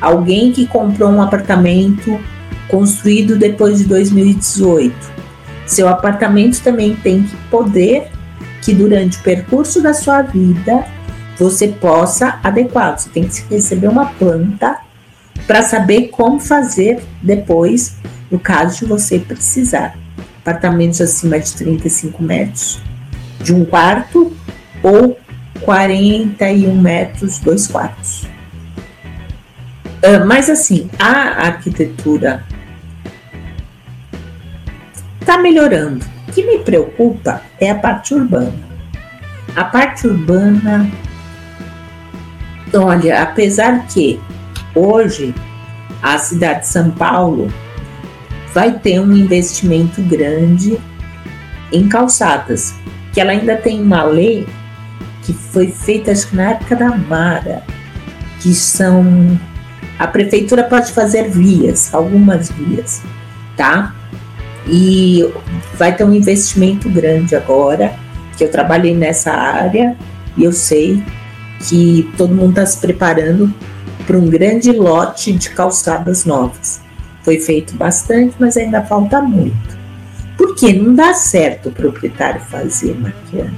alguém 0.01 0.51
que 0.51 0.65
comprou 0.65 1.09
um 1.11 1.21
apartamento 1.21 2.19
construído 2.67 3.37
depois 3.37 3.79
de 3.79 3.85
2018, 3.85 4.95
seu 5.65 5.87
apartamento 5.87 6.61
também 6.61 6.95
tem 6.95 7.23
que 7.23 7.35
poder 7.51 8.09
que 8.61 8.73
durante 8.73 9.17
o 9.17 9.23
percurso 9.23 9.81
da 9.81 9.93
sua 9.93 10.21
vida 10.21 10.85
você 11.37 11.67
possa 11.67 12.39
adequar. 12.43 12.97
Você 12.97 13.09
tem 13.09 13.27
que 13.27 13.43
receber 13.49 13.87
uma 13.87 14.07
planta 14.07 14.79
para 15.45 15.61
saber 15.61 16.09
como 16.09 16.39
fazer 16.39 17.03
depois, 17.21 17.95
no 18.31 18.39
caso 18.39 18.79
de 18.79 18.85
você 18.85 19.19
precisar. 19.19 19.97
Apartamentos 20.39 21.01
acima 21.01 21.39
de 21.39 21.53
35 21.53 22.23
metros, 22.23 22.81
de 23.41 23.53
um 23.53 23.65
quarto 23.65 24.31
ou 24.81 25.17
41 25.61 26.81
metros, 26.81 27.39
dois 27.39 27.67
quartos. 27.67 28.23
Uh, 29.97 30.25
mas 30.25 30.49
assim, 30.49 30.89
a 30.99 31.47
arquitetura 31.47 32.43
está 35.19 35.37
melhorando. 35.37 36.05
O 36.27 36.31
que 36.31 36.43
me 36.45 36.59
preocupa 36.59 37.41
é 37.59 37.69
a 37.69 37.75
parte 37.75 38.13
urbana. 38.13 38.53
A 39.55 39.65
parte 39.65 40.07
urbana, 40.07 40.89
olha, 42.73 43.23
apesar 43.23 43.87
que 43.87 44.19
hoje 44.77 45.33
a 46.01 46.17
cidade 46.17 46.61
de 46.61 46.67
São 46.67 46.91
Paulo 46.91 47.51
vai 48.53 48.79
ter 48.79 48.99
um 48.99 49.11
investimento 49.15 50.01
grande 50.03 50.77
em 51.71 51.87
calçadas, 51.87 52.73
que 53.13 53.19
ela 53.19 53.31
ainda 53.31 53.55
tem 53.57 53.81
uma 53.81 54.03
lei 54.03 54.47
que 55.23 55.33
foi 55.33 55.67
feita 55.67 56.11
acho 56.11 56.29
que 56.29 56.35
na 56.35 56.51
época 56.51 56.75
da 56.75 56.95
Mara, 56.95 57.63
que 58.39 58.53
são 58.53 59.37
a 59.99 60.07
prefeitura 60.07 60.63
pode 60.63 60.91
fazer 60.91 61.29
vias, 61.29 61.93
algumas 61.93 62.49
vias, 62.51 63.01
tá? 63.55 63.95
E 64.67 65.27
vai 65.75 65.95
ter 65.95 66.03
um 66.03 66.13
investimento 66.13 66.89
grande 66.89 67.35
agora, 67.35 67.93
que 68.37 68.43
eu 68.43 68.51
trabalhei 68.51 68.95
nessa 68.95 69.31
área 69.31 69.97
e 70.37 70.43
eu 70.43 70.51
sei 70.51 71.03
que 71.67 72.09
todo 72.15 72.33
mundo 72.33 72.51
está 72.51 72.65
se 72.65 72.79
preparando 72.79 73.51
para 74.07 74.17
um 74.17 74.29
grande 74.29 74.71
lote 74.71 75.33
de 75.33 75.49
calçadas 75.49 76.23
novas. 76.23 76.79
Foi 77.23 77.39
feito 77.41 77.75
bastante, 77.75 78.35
mas 78.39 78.55
ainda 78.55 78.81
falta 78.81 79.21
muito. 79.21 79.77
Porque 80.37 80.71
não 80.71 80.95
dá 80.95 81.13
certo 81.13 81.67
o 81.67 81.71
proprietário 81.73 82.39
fazer, 82.39 82.97
Marquiano. 82.97 83.53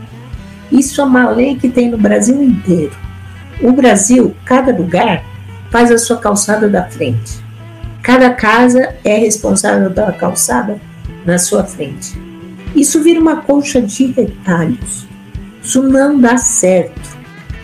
Isso 0.71 0.99
é 0.99 1.03
uma 1.03 1.29
lei 1.29 1.55
que 1.55 1.69
tem 1.69 1.91
no 1.91 1.97
Brasil 1.97 2.41
inteiro. 2.41 2.97
O 3.61 3.71
Brasil, 3.71 4.35
cada 4.43 4.75
lugar 4.75 5.23
faz 5.69 5.91
a 5.91 5.99
sua 5.99 6.17
calçada 6.17 6.67
da 6.67 6.85
frente. 6.85 7.39
Cada 8.01 8.33
casa 8.33 8.95
é 9.03 9.17
responsável 9.17 9.91
pela 9.91 10.13
calçada 10.13 10.79
na 11.25 11.37
sua 11.37 11.63
frente. 11.63 12.19
Isso 12.75 13.03
vira 13.03 13.19
uma 13.19 13.41
colcha 13.41 13.81
de 13.81 14.07
retalhos. 14.07 15.07
Isso 15.61 15.83
não 15.83 16.19
dá 16.19 16.37
certo, 16.37 17.17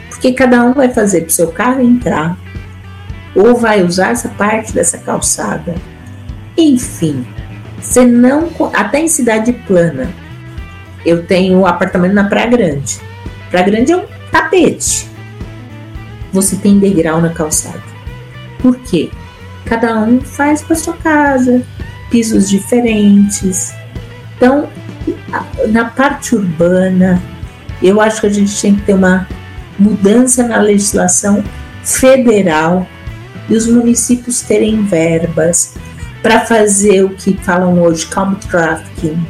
porque 0.09 0.33
cada 0.33 0.63
um 0.63 0.73
vai 0.73 0.89
fazer 0.93 1.21
para 1.21 1.29
o 1.29 1.31
seu 1.31 1.47
carro 1.47 1.81
entrar 1.81 2.44
ou 3.35 3.55
vai 3.55 3.83
usar 3.83 4.11
essa 4.11 4.29
parte 4.29 4.71
dessa 4.73 4.97
calçada. 4.97 5.75
Enfim, 6.57 7.25
você 7.79 8.05
não 8.05 8.49
até 8.73 8.99
em 8.99 9.07
cidade 9.07 9.51
plana. 9.67 10.09
Eu 11.05 11.25
tenho 11.25 11.59
um 11.59 11.65
apartamento 11.65 12.13
na 12.13 12.23
Praia 12.23 12.47
Grande. 12.47 12.99
Praia 13.51 13.65
Grande 13.65 13.91
é 13.91 13.97
um 13.97 14.05
tapete. 14.31 15.07
Você 16.31 16.55
tem 16.55 16.79
degrau 16.79 17.21
na 17.21 17.29
calçada. 17.29 17.83
Por 18.59 18.77
quê? 18.77 19.11
Cada 19.65 19.99
um 19.99 20.19
faz 20.21 20.61
para 20.61 20.75
sua 20.75 20.95
casa, 20.95 21.61
pisos 22.09 22.49
diferentes. 22.49 23.73
Então, 24.35 24.67
na 25.69 25.85
parte 25.85 26.35
urbana, 26.35 27.21
eu 27.81 28.01
acho 28.01 28.21
que 28.21 28.27
a 28.27 28.31
gente 28.31 28.59
tem 28.59 28.75
que 28.75 28.81
ter 28.81 28.93
uma 28.93 29.27
mudança 29.77 30.47
na 30.47 30.57
legislação 30.57 31.43
federal 31.83 32.87
e 33.49 33.55
os 33.55 33.67
municípios 33.67 34.41
terem 34.41 34.83
verbas 34.85 35.75
para 36.21 36.45
fazer 36.45 37.03
o 37.03 37.09
que 37.09 37.37
falam 37.43 37.81
hoje, 37.81 38.07
calm 38.07 38.33
trafficking, 38.35 39.25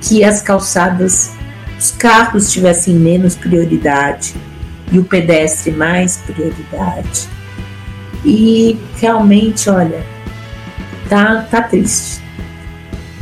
que 0.00 0.22
as 0.22 0.42
calçadas, 0.42 1.32
os 1.78 1.90
carros 1.92 2.52
tivessem 2.52 2.94
menos 2.94 3.34
prioridade 3.34 4.34
e 4.92 4.98
o 4.98 5.04
pedestre 5.04 5.72
mais 5.72 6.18
prioridade. 6.18 7.28
E 8.24 8.78
realmente, 8.96 9.70
olha, 9.70 10.02
tá, 11.08 11.46
tá 11.50 11.62
triste. 11.62 12.20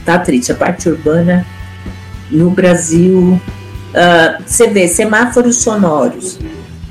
Tá 0.04 0.18
triste. 0.18 0.52
A 0.52 0.54
parte 0.54 0.88
urbana 0.88 1.46
no 2.30 2.50
Brasil. 2.50 3.40
Uh, 3.90 4.42
você 4.44 4.68
vê, 4.68 4.88
semáforos 4.88 5.56
sonoros. 5.56 6.38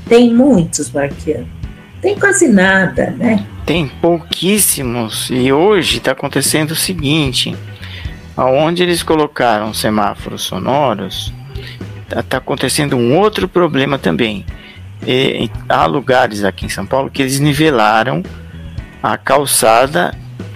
Tem 0.08 0.32
muitos, 0.32 0.90
Marquiano. 0.90 1.55
Tem 2.00 2.18
quase 2.18 2.48
nada, 2.48 3.10
né? 3.16 3.44
Tem 3.64 3.88
pouquíssimos. 3.88 5.28
E 5.30 5.52
hoje 5.52 5.98
está 5.98 6.12
acontecendo 6.12 6.72
o 6.72 6.76
seguinte: 6.76 7.56
aonde 8.36 8.82
eles 8.82 9.02
colocaram 9.02 9.74
semáforos 9.74 10.42
sonoros, 10.42 11.32
está 12.02 12.22
tá 12.22 12.36
acontecendo 12.38 12.96
um 12.96 13.18
outro 13.18 13.48
problema 13.48 13.98
também 13.98 14.44
e, 15.04 15.50
há 15.68 15.86
lugares 15.86 16.44
aqui 16.44 16.66
em 16.66 16.68
São 16.68 16.86
Paulo 16.86 17.10
que 17.10 17.22
eles 17.22 17.40
nivelaram 17.40 18.22
a 19.02 19.16
calçada 19.16 20.14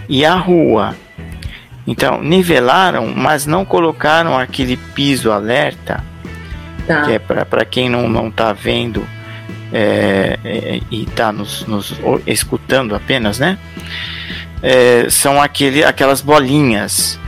e 0.09 0.25
a 0.25 0.35
rua. 0.35 0.95
Então, 1.87 2.23
nivelaram, 2.23 3.13
mas 3.15 3.47
não 3.47 3.65
colocaram 3.65 4.39
aquele 4.39 4.77
piso 4.77 5.31
alerta, 5.31 6.05
tá. 6.87 7.03
que 7.03 7.13
é 7.13 7.19
para 7.19 7.65
quem 7.65 7.89
não 7.89 8.29
está 8.29 8.53
vendo 8.53 9.05
é, 9.73 10.39
é, 10.45 10.81
e 10.91 11.03
está 11.03 11.33
nos, 11.33 11.67
nos, 11.67 11.95
escutando 12.27 12.95
apenas, 12.95 13.39
né? 13.39 13.59
É, 14.63 15.09
são 15.09 15.41
aquele, 15.41 15.85
aquelas 15.85 16.21
bolinhas. 16.21 17.19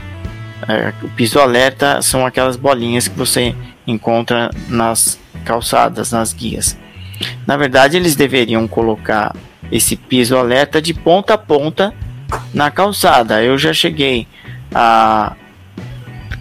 É, 0.67 0.93
o 1.01 1.09
piso 1.09 1.39
alerta 1.39 2.01
são 2.01 2.25
aquelas 2.25 2.55
bolinhas 2.55 3.07
que 3.07 3.17
você 3.17 3.55
encontra 3.87 4.49
nas 4.67 5.19
calçadas, 5.43 6.11
nas 6.11 6.33
guias. 6.33 6.77
Na 7.45 7.57
verdade, 7.57 7.97
eles 7.97 8.15
deveriam 8.15 8.67
colocar 8.67 9.35
esse 9.71 9.95
piso 9.95 10.37
alerta 10.37 10.81
de 10.81 10.93
ponta 10.93 11.33
a 11.33 11.37
ponta 11.37 11.93
na 12.53 12.69
calçada. 12.69 13.43
Eu 13.43 13.57
já 13.57 13.73
cheguei 13.73 14.27
a. 14.73 15.33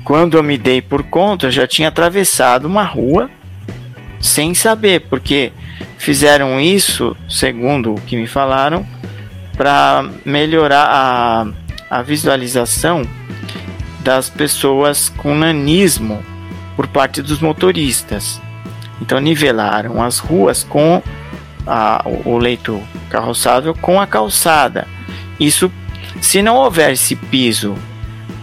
Quando 0.05 0.37
eu 0.37 0.43
me 0.43 0.59
dei 0.59 0.83
por 0.83 1.05
conta, 1.05 1.47
eu 1.47 1.51
já 1.51 1.67
tinha 1.67 1.89
atravessado 1.89 2.65
uma 2.65 2.83
rua 2.83 3.31
sem 4.21 4.53
saber, 4.53 5.07
porque 5.09 5.53
fizeram 5.99 6.61
isso, 6.61 7.17
segundo 7.29 7.95
o 7.95 8.01
que 8.01 8.17
me 8.17 8.27
falaram, 8.27 8.87
para 9.57 10.05
melhorar 10.25 10.87
a, 10.89 11.47
a 11.91 12.03
visualização 12.03 13.03
das 14.01 14.29
pessoas 14.29 15.09
com 15.09 15.35
nanismo 15.35 16.23
por 16.75 16.87
parte 16.87 17.23
dos 17.23 17.41
motoristas. 17.41 18.41
Então 19.01 19.19
nivelaram 19.21 20.03
as 20.03 20.19
ruas 20.19 20.65
com 20.65 21.03
a, 21.67 22.03
o 22.25 22.39
leito 22.39 22.83
carroçável 23.11 23.75
com 23.75 24.01
a 24.01 24.07
calçada. 24.07 24.87
Isso, 25.39 25.71
se 26.21 26.43
não 26.43 26.57
houver 26.57 26.93
esse 26.93 27.15
piso 27.17 27.77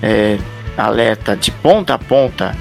é, 0.01 0.37
alerta 0.77 1.35
de 1.35 1.51
ponta 1.51 1.95
a 1.95 1.97
ponta 1.97 2.55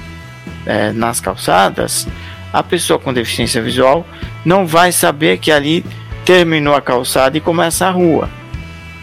é, 0.65 0.91
nas 0.91 1.19
calçadas, 1.19 2.07
a 2.51 2.63
pessoa 2.63 2.99
com 2.99 3.13
deficiência 3.13 3.61
visual 3.61 4.05
não 4.45 4.65
vai 4.65 4.91
saber 4.91 5.37
que 5.37 5.51
ali 5.51 5.85
terminou 6.25 6.75
a 6.75 6.81
calçada 6.81 7.37
e 7.37 7.41
começa 7.41 7.87
a 7.87 7.91
rua. 7.91 8.29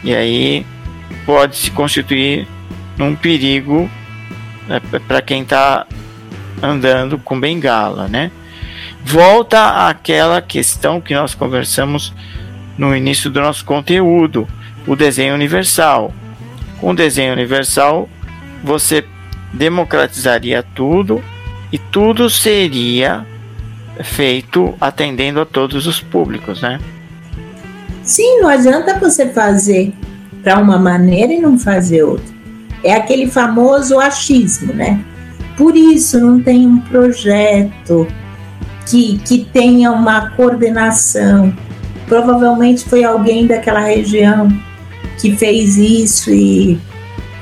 E 0.03 0.15
aí 0.15 0.65
pode 1.25 1.55
se 1.55 1.71
constituir 1.71 2.47
num 2.97 3.15
perigo 3.15 3.89
é, 4.69 4.79
para 4.99 5.21
quem 5.21 5.41
está 5.41 5.85
andando 6.61 7.17
com 7.17 7.39
bengala, 7.39 8.07
né? 8.07 8.31
volta 9.07 9.87
àquela 9.87 10.41
questão 10.41 10.99
que 10.99 11.13
nós 11.15 11.33
conversamos 11.33 12.13
no 12.77 12.93
início 12.93 13.29
do 13.29 13.39
nosso 13.39 13.63
conteúdo, 13.63 14.45
o 14.85 14.97
desenho 14.97 15.33
universal. 15.33 16.13
Com 16.81 16.91
o 16.91 16.95
desenho 16.95 17.31
universal, 17.31 18.09
você 18.61 19.05
democratizaria 19.53 20.61
tudo 20.61 21.23
e 21.71 21.77
tudo 21.77 22.29
seria 22.29 23.25
feito 24.03 24.73
atendendo 24.79 25.39
a 25.39 25.45
todos 25.45 25.87
os 25.87 26.01
públicos, 26.01 26.61
né? 26.61 26.79
Sim, 28.03 28.39
não 28.41 28.49
adianta 28.49 28.99
você 28.99 29.27
fazer 29.27 29.93
para 30.43 30.59
uma 30.59 30.77
maneira 30.77 31.33
e 31.33 31.39
não 31.39 31.59
fazer 31.59 32.03
outra. 32.03 32.35
É 32.83 32.93
aquele 32.93 33.27
famoso 33.27 33.99
achismo, 33.99 34.73
né? 34.73 35.03
Por 35.57 35.75
isso 35.75 36.19
não 36.19 36.39
tem 36.39 36.65
um 36.67 36.79
projeto 36.79 38.07
que, 38.85 39.17
que 39.19 39.45
tenha 39.51 39.91
uma 39.91 40.29
coordenação. 40.31 41.53
Provavelmente 42.07 42.85
foi 42.85 43.03
alguém 43.03 43.47
daquela 43.47 43.81
região 43.81 44.47
que 45.19 45.35
fez 45.35 45.75
isso 45.75 46.31
e 46.31 46.79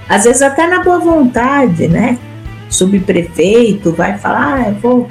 às 0.08 0.24
vezes 0.24 0.42
até 0.42 0.66
na 0.68 0.84
boa 0.84 1.00
vontade, 1.00 1.88
né? 1.88 2.18
Subprefeito 2.70 3.92
vai 3.92 4.18
falar, 4.18 4.56
ah, 4.56 4.70
eu 4.70 4.76
vou 4.76 5.08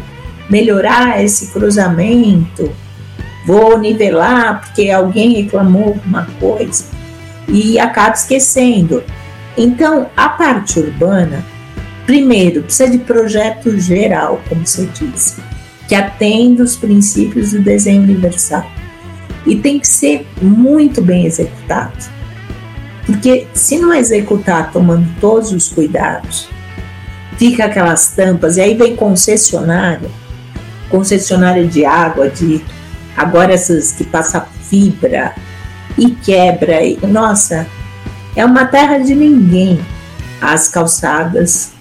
melhorar 0.48 1.22
esse 1.22 1.48
cruzamento, 1.48 2.70
vou 3.46 3.78
nivelar 3.78 4.60
porque 4.60 4.90
alguém 4.90 5.42
reclamou 5.42 5.88
alguma 5.88 6.26
coisa 6.38 6.84
e 7.48 7.78
acaba 7.78 8.14
esquecendo. 8.14 9.02
Então, 9.56 10.08
a 10.16 10.28
parte 10.28 10.80
urbana, 10.80 11.44
primeiro, 12.06 12.62
precisa 12.62 12.90
de 12.90 12.98
projeto 12.98 13.78
geral, 13.78 14.40
como 14.48 14.66
você 14.66 14.86
disse, 14.86 15.40
que 15.86 15.94
atenda 15.94 16.62
os 16.62 16.76
princípios 16.76 17.52
do 17.52 17.60
desenho 17.60 18.02
universal. 18.02 18.68
E 19.46 19.56
tem 19.56 19.78
que 19.78 19.86
ser 19.86 20.26
muito 20.40 21.02
bem 21.02 21.26
executado. 21.26 22.12
Porque 23.04 23.46
se 23.52 23.78
não 23.78 23.92
executar 23.92 24.72
tomando 24.72 25.06
todos 25.20 25.52
os 25.52 25.68
cuidados, 25.68 26.48
fica 27.36 27.66
aquelas 27.66 28.12
tampas, 28.12 28.56
e 28.56 28.62
aí 28.62 28.74
vem 28.74 28.96
concessionária, 28.96 30.08
concessionária 30.94 31.66
de 31.66 31.84
água, 31.84 32.30
de 32.30 32.64
agora 33.16 33.52
essas 33.52 33.90
que 33.90 34.04
passa 34.04 34.46
fibra 34.68 35.34
e 35.98 36.10
quebra. 36.10 36.84
E, 36.84 36.98
nossa, 37.04 37.66
é 38.36 38.44
uma 38.44 38.64
terra 38.64 38.98
de 38.98 39.12
ninguém. 39.12 39.84
As 40.40 40.68
calçadas. 40.68 41.72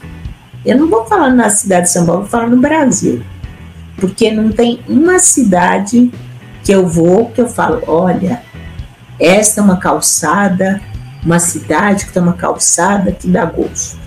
Eu 0.65 0.77
não 0.77 0.89
vou 0.89 1.05
falar 1.05 1.29
na 1.29 1.49
cidade 1.49 1.83
de 1.83 1.91
São 1.91 2.05
Paulo, 2.05 2.21
vou 2.21 2.29
falar 2.29 2.47
no 2.47 2.57
Brasil. 2.57 3.21
Porque 3.97 4.31
não 4.31 4.49
tem 4.49 4.79
uma 4.87 5.19
cidade 5.19 6.11
que 6.63 6.71
eu 6.71 6.87
vou 6.87 7.29
que 7.29 7.41
eu 7.41 7.47
falo, 7.47 7.83
olha, 7.85 8.41
esta 9.19 9.61
é 9.61 9.63
uma 9.63 9.77
calçada 9.77 10.81
uma 11.25 11.39
cidade 11.39 12.05
que 12.05 12.11
tem 12.11 12.21
uma 12.21 12.33
calçada 12.33 13.11
que 13.11 13.27
dá 13.27 13.45
gosto. 13.45 13.97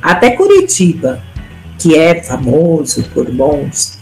Até 0.00 0.30
Curitiba, 0.30 1.20
que 1.80 1.96
é 1.96 2.22
famoso 2.22 3.02
por 3.14 3.30
bons. 3.32 3.98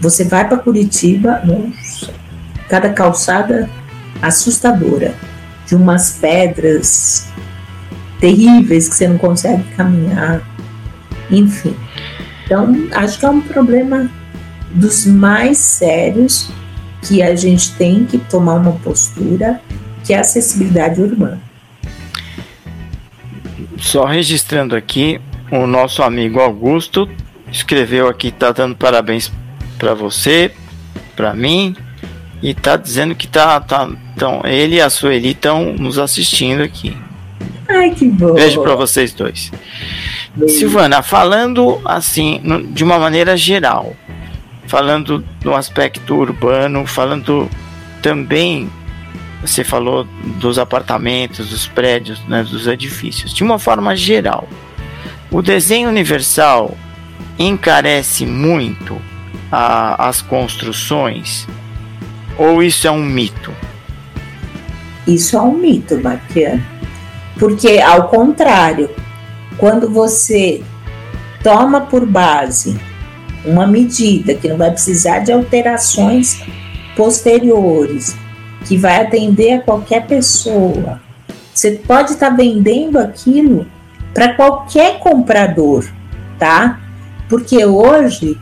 Você 0.00 0.24
vai 0.24 0.48
para 0.48 0.58
Curitiba, 0.58 1.42
nossa, 1.44 2.12
cada 2.68 2.90
calçada 2.92 3.68
assustadora, 4.22 5.14
de 5.66 5.74
umas 5.74 6.12
pedras 6.12 7.26
terríveis 8.20 8.88
que 8.88 8.94
você 8.94 9.08
não 9.08 9.18
consegue 9.18 9.64
caminhar, 9.76 10.42
enfim. 11.30 11.76
Então, 12.44 12.72
acho 12.92 13.18
que 13.18 13.26
é 13.26 13.30
um 13.30 13.40
problema 13.40 14.08
dos 14.70 15.06
mais 15.06 15.58
sérios 15.58 16.50
que 17.02 17.20
a 17.20 17.34
gente 17.34 17.72
tem 17.72 18.04
que 18.04 18.18
tomar 18.18 18.54
uma 18.54 18.72
postura 18.72 19.60
que 20.04 20.14
é 20.14 20.18
a 20.18 20.20
acessibilidade 20.20 21.00
urbana. 21.00 21.40
Só 23.78 24.04
registrando 24.04 24.76
aqui, 24.76 25.20
o 25.62 25.66
nosso 25.66 26.02
amigo 26.02 26.40
Augusto 26.40 27.08
escreveu 27.50 28.08
aqui, 28.08 28.30
tá 28.30 28.50
dando 28.50 28.74
parabéns 28.74 29.30
para 29.78 29.94
você, 29.94 30.50
para 31.14 31.32
mim, 31.32 31.76
e 32.42 32.52
tá 32.52 32.76
dizendo 32.76 33.14
que 33.14 33.28
tá, 33.28 33.60
tá 33.60 33.88
então, 34.14 34.42
ele 34.44 34.76
e 34.76 34.80
a 34.80 34.90
Sueli 34.90 35.30
estão 35.30 35.72
nos 35.72 35.98
assistindo 35.98 36.62
aqui. 36.62 36.96
Ai, 37.68 37.90
que 37.90 38.06
bom. 38.08 38.34
Beijo 38.34 38.62
para 38.62 38.74
vocês 38.74 39.12
dois. 39.12 39.50
Beijo. 40.34 40.58
Silvana, 40.58 41.02
falando 41.02 41.80
assim, 41.84 42.40
de 42.70 42.82
uma 42.82 42.98
maneira 42.98 43.36
geral, 43.36 43.94
falando 44.66 45.24
no 45.44 45.54
aspecto 45.54 46.14
urbano, 46.14 46.86
falando 46.86 47.48
também 48.02 48.68
você 49.40 49.62
falou 49.62 50.06
dos 50.40 50.58
apartamentos, 50.58 51.50
dos 51.50 51.66
prédios, 51.66 52.20
né, 52.26 52.42
dos 52.42 52.66
edifícios. 52.66 53.32
De 53.32 53.42
uma 53.42 53.58
forma 53.58 53.94
geral, 53.94 54.48
o 55.34 55.42
desenho 55.42 55.88
universal 55.88 56.76
encarece 57.36 58.24
muito 58.24 59.02
a, 59.50 60.06
as 60.08 60.22
construções 60.22 61.48
ou 62.38 62.62
isso 62.62 62.86
é 62.86 62.90
um 62.92 63.04
mito? 63.04 63.52
Isso 65.04 65.36
é 65.36 65.40
um 65.40 65.58
mito, 65.58 66.00
Marquiano. 66.00 66.62
Porque, 67.36 67.80
ao 67.80 68.06
contrário, 68.08 68.88
quando 69.58 69.90
você 69.90 70.62
toma 71.42 71.80
por 71.80 72.06
base 72.06 72.78
uma 73.44 73.66
medida 73.66 74.34
que 74.34 74.48
não 74.48 74.56
vai 74.56 74.70
precisar 74.70 75.18
de 75.18 75.32
alterações 75.32 76.40
posteriores, 76.96 78.16
que 78.66 78.76
vai 78.76 79.02
atender 79.02 79.54
a 79.54 79.60
qualquer 79.62 80.06
pessoa. 80.06 81.00
Você 81.52 81.72
pode 81.72 82.12
estar 82.12 82.30
tá 82.30 82.36
vendendo 82.36 82.98
aquilo 82.98 83.66
para 84.14 84.34
qualquer 84.34 85.00
comprador, 85.00 85.84
tá? 86.38 86.80
Porque 87.28 87.66
hoje, 87.66 88.40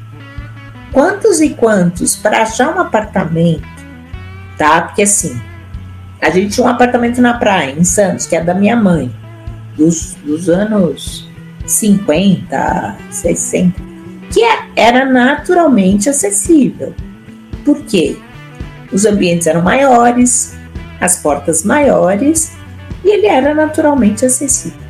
quantos 0.93 1.41
e 1.41 1.51
quantos 1.51 2.15
para 2.15 2.43
achar 2.43 2.77
um 2.77 2.81
apartamento, 2.81 3.67
tá? 4.59 4.83
Porque 4.83 5.03
assim, 5.03 5.41
a 6.21 6.31
gente 6.31 6.55
tinha 6.55 6.67
um 6.67 6.71
apartamento 6.71 7.21
na 7.23 7.35
praia, 7.35 7.73
em 7.73 7.85
Santos, 7.85 8.27
que 8.27 8.37
é 8.37 8.45
da 8.45 8.55
minha 8.55 8.77
mãe, 8.77 9.11
dos, 9.77 10.15
dos 10.23 10.49
anos 10.49 11.29
50, 11.67 12.97
60, 13.11 13.81
que 14.31 14.45
é, 14.45 14.65
era 14.77 15.07
naturalmente 15.07 16.09
acessível. 16.09 16.95
Por 17.65 17.83
quê? 17.83 18.17
Os 18.93 19.07
ambientes 19.07 19.47
eram 19.47 19.63
maiores, 19.63 20.55
as 21.01 21.17
portas 21.17 21.65
maiores 21.65 22.53
e 23.03 23.09
ele 23.09 23.27
era 23.27 23.55
naturalmente 23.55 24.27
acessível. 24.27 24.82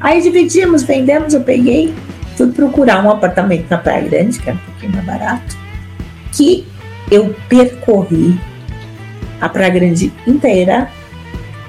Aí 0.00 0.20
dividimos, 0.20 0.82
vendemos, 0.82 1.34
eu 1.34 1.40
peguei, 1.40 1.94
fui 2.36 2.48
procurar 2.52 3.04
um 3.04 3.10
apartamento 3.10 3.66
na 3.70 3.78
Praia 3.78 4.02
Grande, 4.02 4.38
que 4.38 4.48
era 4.48 4.58
um 4.58 4.60
pouquinho 4.60 4.92
mais 4.92 5.04
barato, 5.04 5.56
que 6.32 6.66
eu 7.10 7.34
percorri 7.48 8.38
a 9.40 9.48
Praia 9.48 9.70
Grande 9.70 10.12
inteira 10.26 10.90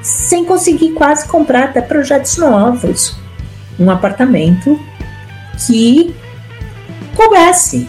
sem 0.01 0.45
conseguir 0.45 0.91
quase 0.93 1.27
comprar 1.27 1.65
até 1.65 1.81
projetos 1.81 2.37
novos. 2.37 3.17
Um 3.79 3.89
apartamento 3.89 4.79
que 5.65 6.15
coubesse, 7.15 7.87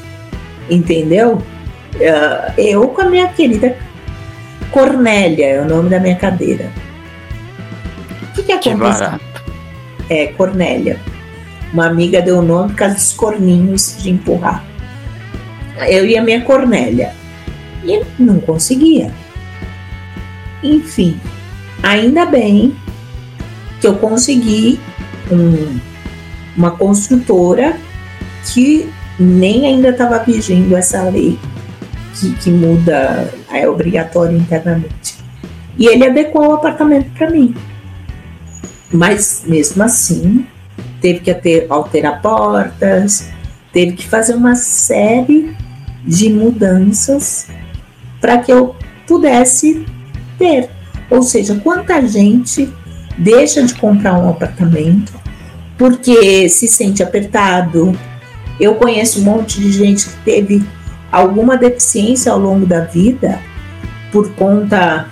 entendeu? 0.68 1.42
Uh, 1.94 2.60
eu 2.60 2.88
com 2.88 3.02
a 3.02 3.04
minha 3.06 3.28
querida 3.28 3.76
Cornélia, 4.70 5.46
é 5.46 5.60
o 5.60 5.64
nome 5.64 5.88
da 5.88 5.98
minha 5.98 6.16
cadeira. 6.16 6.70
O 8.22 8.34
que, 8.34 8.42
que 8.42 8.52
aconteceu? 8.52 9.20
É, 10.08 10.28
Cornélia. 10.28 10.98
Uma 11.72 11.86
amiga 11.86 12.22
deu 12.22 12.38
o 12.38 12.42
nome 12.42 12.70
por 12.70 12.76
causa 12.76 12.94
dos 12.94 13.12
corninhos 13.12 13.96
de 13.98 14.10
empurrar. 14.10 14.64
Eu 15.88 16.06
e 16.06 16.16
a 16.16 16.22
minha 16.22 16.42
Cornélia. 16.42 17.12
E 17.84 18.02
não 18.18 18.40
conseguia. 18.40 19.12
Enfim, 20.62 21.20
ainda 21.82 22.26
bem 22.26 22.74
que 23.80 23.86
eu 23.86 23.94
consegui 23.96 24.80
um, 25.30 25.78
uma 26.56 26.72
construtora 26.72 27.76
que 28.52 28.90
nem 29.18 29.66
ainda 29.66 29.90
estava 29.90 30.18
vigindo 30.18 30.76
essa 30.76 31.02
lei 31.04 31.38
que, 32.18 32.32
que 32.34 32.50
muda, 32.50 33.32
é 33.52 33.68
obrigatório 33.68 34.36
internamente. 34.36 35.16
E 35.76 35.86
ele 35.86 36.06
adequou 36.06 36.48
o 36.48 36.54
apartamento 36.54 37.10
para 37.16 37.30
mim. 37.30 37.54
Mas 38.92 39.42
mesmo 39.46 39.82
assim, 39.82 40.46
teve 41.00 41.20
que 41.20 41.34
ter, 41.34 41.66
alterar 41.68 42.22
portas, 42.22 43.28
teve 43.72 43.92
que 43.92 44.06
fazer 44.06 44.34
uma 44.34 44.56
série 44.56 45.54
de 46.04 46.30
mudanças 46.30 47.48
para 48.20 48.38
que 48.38 48.52
eu 48.52 48.74
pudesse 49.06 49.84
ter. 50.38 50.70
Ou 51.10 51.22
seja, 51.22 51.54
quanta 51.56 52.06
gente 52.06 52.68
deixa 53.16 53.62
de 53.62 53.74
comprar 53.74 54.18
um 54.18 54.28
apartamento 54.28 55.12
porque 55.76 56.48
se 56.48 56.66
sente 56.66 57.02
apertado. 57.02 57.96
Eu 58.58 58.74
conheço 58.74 59.20
um 59.20 59.24
monte 59.24 59.60
de 59.60 59.70
gente 59.70 60.08
que 60.08 60.16
teve 60.24 60.64
alguma 61.10 61.56
deficiência 61.56 62.32
ao 62.32 62.38
longo 62.38 62.66
da 62.66 62.80
vida 62.80 63.40
por 64.10 64.30
conta. 64.32 65.08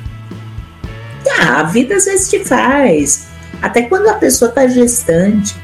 Ah, 1.39 1.61
a 1.61 1.63
vida 1.63 1.95
às 1.95 2.07
vezes 2.07 2.29
te 2.29 2.45
faz. 2.45 3.26
Até 3.61 3.83
quando 3.83 4.09
a 4.09 4.15
pessoa 4.15 4.49
está 4.49 4.67
gestante, 4.67 5.57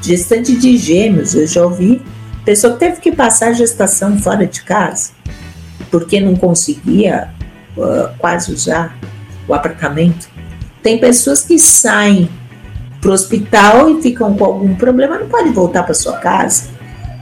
gestante 0.00 0.56
de 0.56 0.76
gêmeos, 0.76 1.34
eu 1.34 1.46
já 1.46 1.62
ouvi 1.62 2.02
pessoa 2.44 2.74
que 2.74 2.78
teve 2.78 3.00
que 3.00 3.12
passar 3.12 3.48
a 3.48 3.52
gestação 3.52 4.16
fora 4.18 4.46
de 4.46 4.62
casa, 4.62 5.10
porque 5.90 6.20
não 6.20 6.36
conseguia 6.36 7.30
uh, 7.76 8.16
quase 8.18 8.52
usar 8.52 8.96
o 9.48 9.52
apartamento. 9.52 10.28
Tem 10.82 10.98
pessoas 10.98 11.42
que 11.42 11.58
saem 11.58 12.30
para 13.00 13.10
o 13.10 13.12
hospital 13.12 13.90
e 13.90 14.00
ficam 14.00 14.36
com 14.36 14.44
algum 14.44 14.74
problema, 14.76 15.18
não 15.18 15.28
pode 15.28 15.50
voltar 15.50 15.82
para 15.82 15.92
sua 15.92 16.18
casa, 16.18 16.68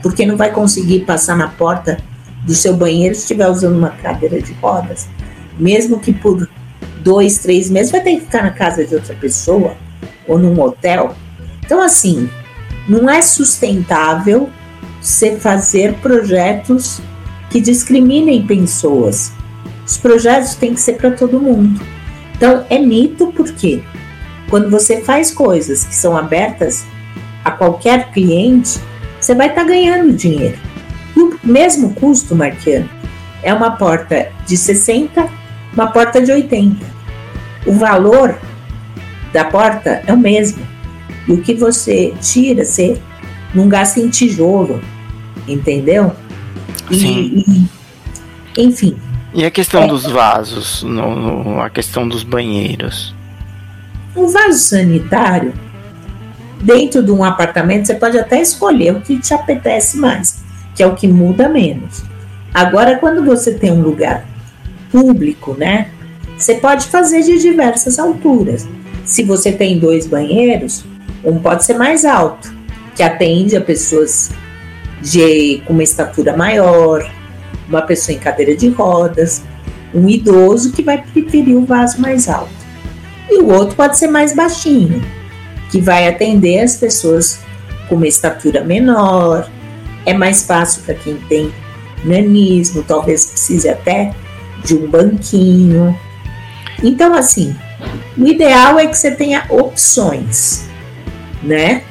porque 0.03 0.25
não 0.25 0.37
vai 0.37 0.51
conseguir 0.51 0.99
passar 0.99 1.35
na 1.35 1.47
porta 1.47 1.97
do 2.45 2.53
seu 2.53 2.75
banheiro 2.75 3.15
se 3.15 3.21
estiver 3.21 3.49
usando 3.49 3.75
uma 3.75 3.89
cadeira 3.89 4.39
de 4.39 4.53
rodas. 4.53 5.07
Mesmo 5.57 5.99
que 5.99 6.13
por 6.13 6.47
dois, 7.01 7.39
três 7.39 7.69
meses, 7.71 7.91
vai 7.91 8.01
ter 8.01 8.15
que 8.17 8.21
ficar 8.21 8.43
na 8.43 8.51
casa 8.51 8.85
de 8.85 8.93
outra 8.93 9.15
pessoa 9.15 9.75
ou 10.27 10.37
num 10.37 10.59
hotel. 10.59 11.15
Então, 11.65 11.81
assim, 11.81 12.29
não 12.87 13.09
é 13.09 13.21
sustentável 13.21 14.49
você 15.01 15.35
fazer 15.37 15.93
projetos 15.95 17.01
que 17.49 17.59
discriminem 17.59 18.45
pessoas. 18.45 19.31
Os 19.85 19.97
projetos 19.97 20.55
têm 20.55 20.73
que 20.73 20.81
ser 20.81 20.93
para 20.93 21.11
todo 21.11 21.39
mundo. 21.39 21.79
Então, 22.35 22.65
é 22.69 22.77
mito 22.79 23.27
porque 23.35 23.81
quando 24.49 24.69
você 24.69 25.01
faz 25.01 25.31
coisas 25.31 25.83
que 25.83 25.95
são 25.95 26.17
abertas 26.17 26.85
a 27.43 27.51
qualquer 27.51 28.11
cliente, 28.11 28.79
você 29.19 29.33
vai 29.33 29.47
estar 29.47 29.61
tá 29.61 29.67
ganhando 29.67 30.13
dinheiro. 30.13 30.57
E 31.15 31.19
o 31.19 31.39
mesmo 31.43 31.93
custo, 31.93 32.35
Marquiano, 32.35 32.89
é 33.41 33.53
uma 33.53 33.71
porta 33.71 34.31
de 34.45 34.57
60, 34.57 35.27
uma 35.73 35.87
porta 35.87 36.21
de 36.21 36.31
80. 36.31 36.85
O 37.65 37.73
valor 37.73 38.37
da 39.35 39.43
porta 39.43 40.01
é 40.07 40.13
o 40.13 40.17
mesmo. 40.17 40.65
E 41.27 41.33
o 41.33 41.41
que 41.41 41.53
você 41.53 42.13
tira, 42.21 42.63
você 42.63 42.97
não 43.53 43.67
gasta 43.67 43.99
em 43.99 44.07
tijolo, 44.07 44.81
entendeu? 45.45 46.13
E, 46.89 46.95
Sim. 46.95 47.43
E, 48.55 48.61
enfim. 48.61 48.95
E 49.33 49.43
a 49.43 49.51
questão 49.51 49.83
é, 49.83 49.87
dos 49.87 50.05
vasos, 50.05 50.83
no, 50.83 51.15
no, 51.15 51.59
a 51.59 51.69
questão 51.69 52.07
dos 52.07 52.23
banheiros? 52.23 53.13
O 54.15 54.27
vaso 54.27 54.57
sanitário, 54.57 55.53
dentro 56.61 57.03
de 57.03 57.11
um 57.11 57.21
apartamento, 57.21 57.87
você 57.87 57.95
pode 57.95 58.17
até 58.17 58.41
escolher 58.41 58.95
o 58.95 59.01
que 59.01 59.19
te 59.19 59.33
apetece 59.33 59.97
mais, 59.97 60.45
que 60.73 60.81
é 60.81 60.87
o 60.87 60.95
que 60.95 61.09
muda 61.09 61.49
menos. 61.49 62.03
Agora, 62.53 62.97
quando 62.99 63.25
você 63.25 63.53
tem 63.53 63.73
um 63.73 63.81
lugar 63.81 64.25
público, 64.89 65.53
né? 65.59 65.89
Você 66.37 66.55
pode 66.55 66.85
fazer 66.87 67.21
de 67.23 67.37
diversas 67.37 67.99
alturas. 67.99 68.65
Se 69.05 69.23
você 69.23 69.51
tem 69.51 69.77
dois 69.77 70.07
banheiros, 70.07 70.83
um 71.23 71.39
pode 71.39 71.63
ser 71.63 71.75
mais 71.75 72.03
alto, 72.03 72.53
que 72.95 73.03
atende 73.03 73.55
a 73.55 73.61
pessoas 73.61 74.31
de 75.01 75.61
com 75.65 75.73
uma 75.73 75.83
estatura 75.83 76.35
maior, 76.35 77.07
uma 77.67 77.81
pessoa 77.81 78.15
em 78.15 78.19
cadeira 78.19 78.55
de 78.55 78.69
rodas, 78.69 79.43
um 79.93 80.09
idoso 80.09 80.71
que 80.71 80.81
vai 80.81 81.01
preferir 81.01 81.55
o 81.55 81.65
vaso 81.65 82.01
mais 82.01 82.27
alto. 82.27 82.53
E 83.29 83.39
o 83.39 83.51
outro 83.51 83.75
pode 83.75 83.97
ser 83.97 84.07
mais 84.07 84.35
baixinho, 84.35 85.03
que 85.71 85.79
vai 85.79 86.07
atender 86.07 86.59
as 86.59 86.77
pessoas 86.77 87.39
com 87.87 87.95
uma 87.95 88.07
estatura 88.07 88.63
menor. 88.63 89.49
É 90.05 90.13
mais 90.13 90.43
fácil 90.43 90.83
para 90.83 90.95
quem 90.95 91.15
tem 91.29 91.53
nanismo, 92.03 92.83
talvez 92.83 93.25
precise 93.25 93.69
até 93.69 94.13
de 94.63 94.75
um 94.75 94.89
banquinho. 94.89 95.97
Então, 96.83 97.13
assim, 97.13 97.55
o 98.17 98.27
ideal 98.27 98.79
é 98.79 98.87
que 98.87 98.97
você 98.97 99.11
tenha 99.11 99.45
opções 99.49 100.65
né? 101.45 101.83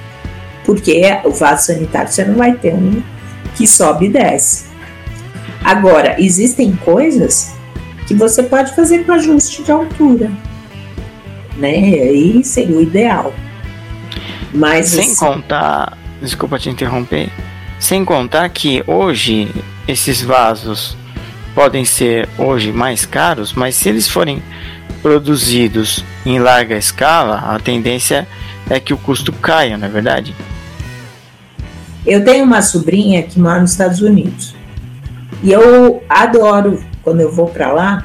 Porque 0.65 1.03
o 1.25 1.31
vaso 1.31 1.67
sanitário 1.67 2.11
você 2.11 2.25
não 2.25 2.35
vai 2.35 2.55
ter 2.55 2.75
um 2.75 3.03
que 3.55 3.67
sobe 3.67 4.07
e 4.07 4.09
desce. 4.11 4.67
Agora, 5.63 6.17
existem 6.19 6.73
coisas 6.77 7.55
que 8.07 8.15
você 8.15 8.43
pode 8.43 8.75
fazer 8.75 9.05
com 9.05 9.13
ajuste 9.13 9.63
de 9.63 9.71
altura, 9.71 10.31
né? 11.57 11.69
Aí 11.69 12.43
seria 12.45 12.77
o 12.77 12.83
ideal. 12.83 13.33
Mas 14.53 14.89
sem 14.89 15.01
assim, 15.01 15.17
contar, 15.17 15.97
desculpa 16.21 16.59
te 16.59 16.69
interromper, 16.69 17.31
sem 17.79 18.05
contar 18.05 18.49
que 18.51 18.83
hoje 18.87 19.51
esses 19.87 20.23
vasos 20.23 20.97
podem 21.55 21.85
ser 21.85 22.29
hoje 22.39 22.73
mais 22.73 23.07
caros, 23.07 23.53
mas 23.53 23.75
se 23.75 23.89
eles 23.89 24.09
forem 24.09 24.43
produzidos 25.05 26.03
em 26.25 26.39
larga 26.39 26.79
escala, 26.79 27.37
a 27.55 27.59
tendência 27.61 28.27
é 28.71 28.81
que 28.81 28.95
o 28.95 28.97
custo 28.97 29.35
caia, 29.35 29.77
não 29.77 29.87
é 29.87 29.91
verdade? 29.91 30.35
Eu 32.07 32.25
tenho 32.25 32.43
uma 32.43 32.63
sobrinha 32.63 33.23
que 33.23 33.39
mora 33.39 33.61
nos 33.61 33.73
Estados 33.73 34.01
Unidos. 34.01 34.57
E 35.43 35.53
eu 35.53 36.03
adoro, 36.09 36.83
quando 37.03 37.21
eu 37.21 37.31
vou 37.31 37.49
para 37.49 37.71
lá, 37.71 38.05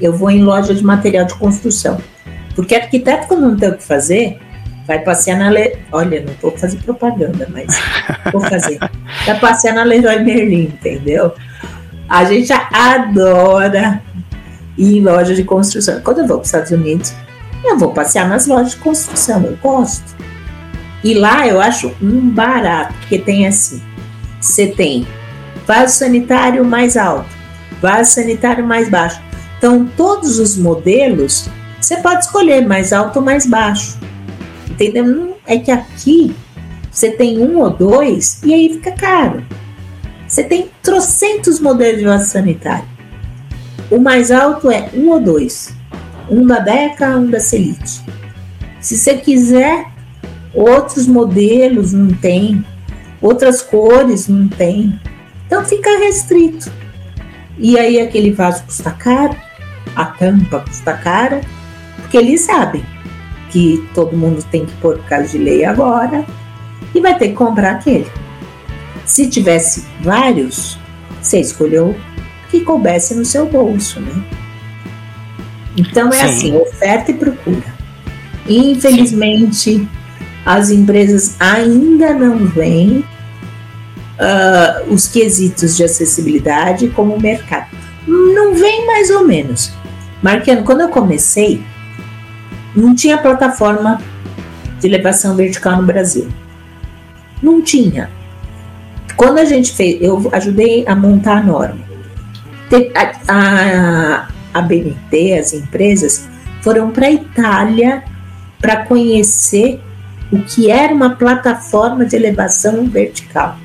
eu 0.00 0.12
vou 0.12 0.28
em 0.28 0.42
loja 0.42 0.74
de 0.74 0.82
material 0.82 1.24
de 1.24 1.34
construção. 1.34 2.00
Porque 2.56 2.74
arquiteto, 2.74 3.28
quando 3.28 3.42
não 3.42 3.56
tem 3.56 3.68
o 3.68 3.76
que 3.76 3.84
fazer, 3.84 4.40
vai 4.88 4.98
passear 4.98 5.38
na. 5.38 5.50
Le... 5.50 5.78
Olha, 5.92 6.20
não 6.20 6.34
vou 6.42 6.50
fazer 6.58 6.78
propaganda, 6.78 7.48
mas 7.48 7.80
vou 8.32 8.40
fazer. 8.40 8.80
Vai 9.24 9.38
passear 9.38 9.72
na 9.72 9.84
Leroy 9.84 10.18
Merlin, 10.24 10.64
entendeu? 10.64 11.32
A 12.08 12.24
gente 12.24 12.52
adora 12.52 14.02
ir 14.76 14.98
em 14.98 15.02
loja 15.02 15.34
de 15.34 15.44
construção. 15.44 16.00
Quando 16.00 16.20
eu 16.20 16.26
vou 16.26 16.36
para 16.38 16.42
os 16.42 16.48
Estados 16.48 16.70
Unidos, 16.70 17.14
eu 17.64 17.78
vou 17.78 17.92
passear 17.92 18.28
nas 18.28 18.46
lojas 18.46 18.72
de 18.72 18.76
construção, 18.78 19.42
eu 19.44 19.56
gosto. 19.62 20.14
E 21.02 21.14
lá 21.14 21.46
eu 21.46 21.60
acho 21.60 21.92
um 22.00 22.30
barato, 22.30 22.94
porque 23.00 23.18
tem 23.18 23.46
assim: 23.46 23.82
você 24.40 24.66
tem 24.66 25.06
vaso 25.66 25.98
sanitário 25.98 26.64
mais 26.64 26.96
alto, 26.96 27.28
vaso 27.80 28.12
sanitário 28.12 28.64
mais 28.64 28.88
baixo. 28.88 29.20
Então, 29.58 29.88
todos 29.96 30.38
os 30.38 30.56
modelos 30.56 31.48
você 31.80 31.98
pode 31.98 32.24
escolher 32.24 32.66
mais 32.66 32.92
alto 32.92 33.18
ou 33.18 33.24
mais 33.24 33.46
baixo. 33.46 33.98
Entendeu? 34.70 35.36
É 35.46 35.58
que 35.58 35.70
aqui 35.70 36.34
você 36.90 37.10
tem 37.10 37.38
um 37.38 37.58
ou 37.58 37.70
dois 37.70 38.40
e 38.42 38.54
aí 38.54 38.72
fica 38.72 38.92
caro. 38.92 39.44
Você 40.26 40.42
tem 40.42 40.70
trocentos 40.82 41.60
modelos 41.60 41.98
de 41.98 42.06
vaso 42.06 42.30
sanitário. 42.30 42.93
O 43.94 44.00
mais 44.00 44.32
alto 44.32 44.72
é 44.72 44.90
um 44.92 45.08
ou 45.10 45.20
dois 45.20 45.72
um 46.28 46.44
da 46.44 46.58
Deca, 46.58 47.16
um 47.16 47.30
da 47.30 47.38
Celite. 47.38 48.02
Se 48.80 48.96
você 48.96 49.18
quiser 49.18 49.86
outros 50.52 51.06
modelos, 51.06 51.92
não 51.92 52.08
tem, 52.08 52.66
outras 53.22 53.62
cores, 53.62 54.26
não 54.26 54.48
tem. 54.48 54.98
Então 55.46 55.64
fica 55.64 55.96
restrito. 56.00 56.72
E 57.56 57.78
aí 57.78 58.00
aquele 58.00 58.32
vaso 58.32 58.64
custa 58.64 58.90
caro, 58.90 59.36
a 59.94 60.06
tampa 60.06 60.58
custa 60.58 60.94
cara, 60.94 61.40
porque 61.98 62.16
eles 62.16 62.40
sabem 62.40 62.84
que 63.50 63.88
todo 63.94 64.16
mundo 64.16 64.44
tem 64.50 64.66
que 64.66 64.72
pôr 64.78 64.98
por 64.98 65.06
causa 65.06 65.28
de 65.28 65.38
lei 65.38 65.64
agora 65.64 66.24
e 66.92 67.00
vai 67.00 67.16
ter 67.16 67.28
que 67.28 67.34
comprar 67.34 67.76
aquele. 67.76 68.10
Se 69.06 69.30
tivesse 69.30 69.84
vários, 70.00 70.76
você 71.22 71.38
escolheu 71.38 71.94
que 72.54 72.64
coubesse 72.64 73.14
no 73.14 73.24
seu 73.24 73.46
bolso, 73.46 74.00
né? 74.00 74.24
Então 75.76 76.08
é 76.08 76.12
Sim. 76.12 76.24
assim, 76.24 76.56
oferta 76.56 77.10
e 77.10 77.14
procura. 77.14 77.74
Infelizmente, 78.48 79.54
Sim. 79.54 79.88
as 80.46 80.70
empresas 80.70 81.34
ainda 81.40 82.14
não 82.14 82.46
veem 82.46 82.98
uh, 84.18 84.92
os 84.92 85.08
quesitos 85.08 85.76
de 85.76 85.82
acessibilidade 85.82 86.88
como 86.90 87.18
mercado. 87.20 87.76
Não 88.06 88.54
vem 88.54 88.86
mais 88.86 89.10
ou 89.10 89.26
menos. 89.26 89.72
Marquiano, 90.22 90.62
quando 90.62 90.82
eu 90.82 90.88
comecei, 90.88 91.60
não 92.76 92.94
tinha 92.94 93.18
plataforma 93.18 94.00
de 94.78 94.86
elevação 94.86 95.34
vertical 95.34 95.78
no 95.78 95.86
Brasil. 95.86 96.28
Não 97.42 97.60
tinha. 97.60 98.08
Quando 99.16 99.38
a 99.38 99.44
gente 99.44 99.72
fez, 99.72 100.00
eu 100.00 100.28
ajudei 100.32 100.84
a 100.86 100.94
montar 100.94 101.38
a 101.38 101.42
norma. 101.42 101.93
A, 102.94 103.32
a, 103.32 104.28
a 104.54 104.62
BNT, 104.62 105.38
as 105.38 105.52
empresas, 105.52 106.28
foram 106.62 106.90
para 106.90 107.06
a 107.06 107.12
Itália 107.12 108.02
para 108.60 108.84
conhecer 108.84 109.80
o 110.32 110.38
que 110.38 110.70
era 110.70 110.92
uma 110.92 111.10
plataforma 111.10 112.04
de 112.04 112.16
elevação 112.16 112.86
vertical 112.86 113.56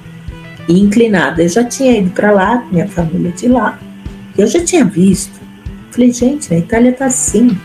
e 0.67 0.79
inclinada. 0.79 1.41
Eu 1.41 1.49
já 1.49 1.63
tinha 1.63 1.97
ido 1.97 2.11
para 2.11 2.31
lá, 2.31 2.63
minha 2.71 2.87
família 2.87 3.31
de 3.31 3.47
lá, 3.47 3.79
eu 4.37 4.45
já 4.45 4.63
tinha 4.63 4.85
visto. 4.85 5.39
Falei, 5.91 6.11
gente, 6.11 6.51
na 6.51 6.59
Itália 6.59 6.93
tá 6.93 7.05
assim. 7.05 7.57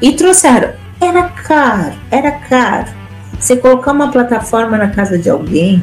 E 0.00 0.12
trouxeram. 0.12 0.72
Era 1.00 1.28
caro, 1.28 1.94
era 2.10 2.32
caro. 2.32 2.88
Você 3.38 3.56
colocar 3.56 3.92
uma 3.92 4.10
plataforma 4.10 4.76
na 4.76 4.88
casa 4.88 5.16
de 5.16 5.30
alguém, 5.30 5.82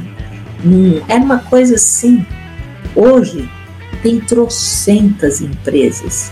hum, 0.63 1.01
era 1.07 1.23
uma 1.23 1.39
coisa 1.39 1.75
assim. 1.75 2.25
Hoje, 2.93 3.49
tem 4.01 4.19
trocentas 4.19 5.41
empresas. 5.41 6.31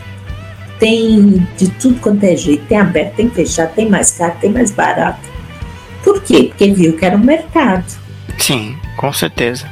Tem 0.80 1.48
de 1.58 1.70
tudo 1.72 2.00
quanto 2.00 2.24
é 2.24 2.36
jeito, 2.36 2.66
tem 2.66 2.78
aberto, 2.78 3.16
tem 3.16 3.30
fechado, 3.30 3.74
tem 3.74 3.90
mais 3.90 4.12
caro, 4.12 4.36
tem 4.42 4.52
mais 4.52 4.72
barato. 4.72 5.28
Por 6.04 6.22
quê? 6.22 6.46
Porque 6.50 6.72
viu 6.72 6.98
que 6.98 7.06
era 7.06 7.16
um 7.16 7.24
mercado. 7.24 7.86
Sim, 8.38 8.76
com 8.98 9.14
certeza. 9.14 9.66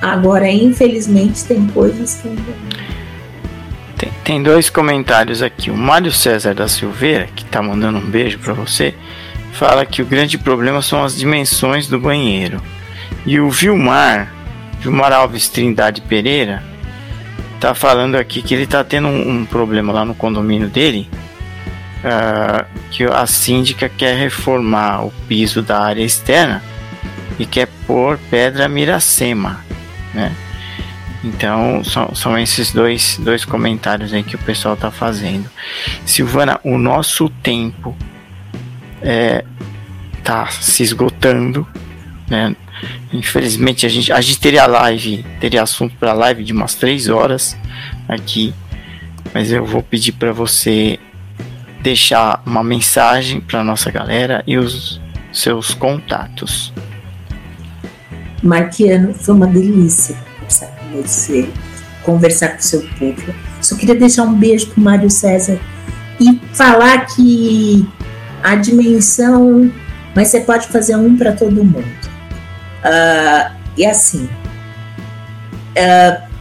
Agora, 0.00 0.50
infelizmente, 0.50 1.44
tem 1.44 1.66
coisas 1.68 2.14
que 2.14 2.28
tem, 4.02 4.12
tem 4.24 4.42
dois 4.42 4.68
comentários 4.68 5.42
aqui. 5.42 5.70
O 5.70 5.76
Mário 5.76 6.10
César 6.10 6.54
da 6.54 6.66
Silveira, 6.66 7.28
que 7.36 7.44
tá 7.44 7.62
mandando 7.62 7.98
um 7.98 8.10
beijo 8.10 8.38
para 8.40 8.52
você, 8.52 8.94
fala 9.52 9.86
que 9.86 10.02
o 10.02 10.06
grande 10.06 10.36
problema 10.36 10.82
são 10.82 11.04
as 11.04 11.16
dimensões 11.16 11.86
do 11.86 12.00
banheiro. 12.00 12.60
E 13.24 13.38
o 13.38 13.48
Vilmar, 13.48 14.32
Vilmar 14.80 15.12
Alves 15.12 15.48
Trindade 15.48 16.00
Pereira, 16.00 16.64
tá 17.62 17.74
falando 17.76 18.16
aqui 18.16 18.42
que 18.42 18.52
ele 18.54 18.66
tá 18.66 18.82
tendo 18.82 19.06
um, 19.06 19.30
um 19.30 19.46
problema 19.46 19.92
lá 19.92 20.04
no 20.04 20.16
condomínio 20.16 20.68
dele. 20.68 21.08
Uh, 22.02 22.66
que 22.90 23.04
a 23.04 23.24
síndica 23.24 23.88
quer 23.88 24.16
reformar 24.16 25.04
o 25.06 25.12
piso 25.28 25.62
da 25.62 25.80
área 25.80 26.02
externa 26.02 26.60
e 27.38 27.46
quer 27.46 27.68
pôr 27.86 28.18
pedra 28.28 28.68
miracema, 28.68 29.64
né? 30.12 30.34
Então 31.22 31.84
são, 31.84 32.12
são 32.12 32.36
esses 32.36 32.72
dois, 32.72 33.16
dois 33.22 33.44
comentários 33.44 34.12
aí 34.12 34.24
que 34.24 34.34
o 34.34 34.40
pessoal 34.40 34.76
tá 34.76 34.90
fazendo. 34.90 35.48
Silvana, 36.04 36.58
o 36.64 36.76
nosso 36.76 37.28
tempo 37.28 37.96
é, 39.00 39.44
tá 40.24 40.48
se 40.48 40.82
esgotando, 40.82 41.64
né? 42.28 42.56
Infelizmente 43.12 43.86
a 43.86 43.88
gente, 43.88 44.12
a 44.12 44.20
gente 44.20 44.40
teria 44.40 44.66
live, 44.66 45.24
teria 45.40 45.62
assunto 45.62 45.94
para 45.98 46.12
live 46.12 46.42
de 46.42 46.52
umas 46.52 46.74
três 46.74 47.08
horas 47.08 47.56
aqui, 48.08 48.54
mas 49.34 49.52
eu 49.52 49.64
vou 49.64 49.82
pedir 49.82 50.12
para 50.12 50.32
você 50.32 50.98
deixar 51.82 52.42
uma 52.46 52.62
mensagem 52.62 53.40
para 53.40 53.62
nossa 53.64 53.90
galera 53.90 54.42
e 54.46 54.56
os 54.56 55.00
seus 55.32 55.74
contatos. 55.74 56.72
Marquiano, 58.42 59.14
foi 59.14 59.34
uma 59.34 59.46
delícia 59.46 60.16
conversar 60.38 60.66
com 60.66 61.02
você, 61.02 61.48
conversar 62.02 62.48
com 62.50 62.58
o 62.58 62.62
seu 62.62 62.80
povo. 62.98 63.34
Só 63.60 63.76
queria 63.76 63.94
deixar 63.94 64.24
um 64.24 64.34
beijo 64.34 64.66
para 64.68 64.82
Mário 64.82 65.10
César 65.10 65.58
e 66.20 66.40
falar 66.52 67.06
que 67.06 67.86
a 68.42 68.56
dimensão, 68.56 69.70
mas 70.14 70.28
você 70.28 70.40
pode 70.40 70.66
fazer 70.68 70.96
um 70.96 71.16
para 71.16 71.32
todo 71.32 71.64
mundo. 71.64 72.01
Uh, 72.82 73.54
e 73.76 73.86
assim, 73.86 74.28
uh, 75.76 76.32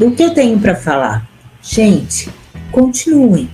o 0.00 0.10
que 0.12 0.22
eu 0.22 0.34
tenho 0.34 0.58
para 0.58 0.74
falar? 0.74 1.26
Gente, 1.60 2.30
continuem. 2.70 3.48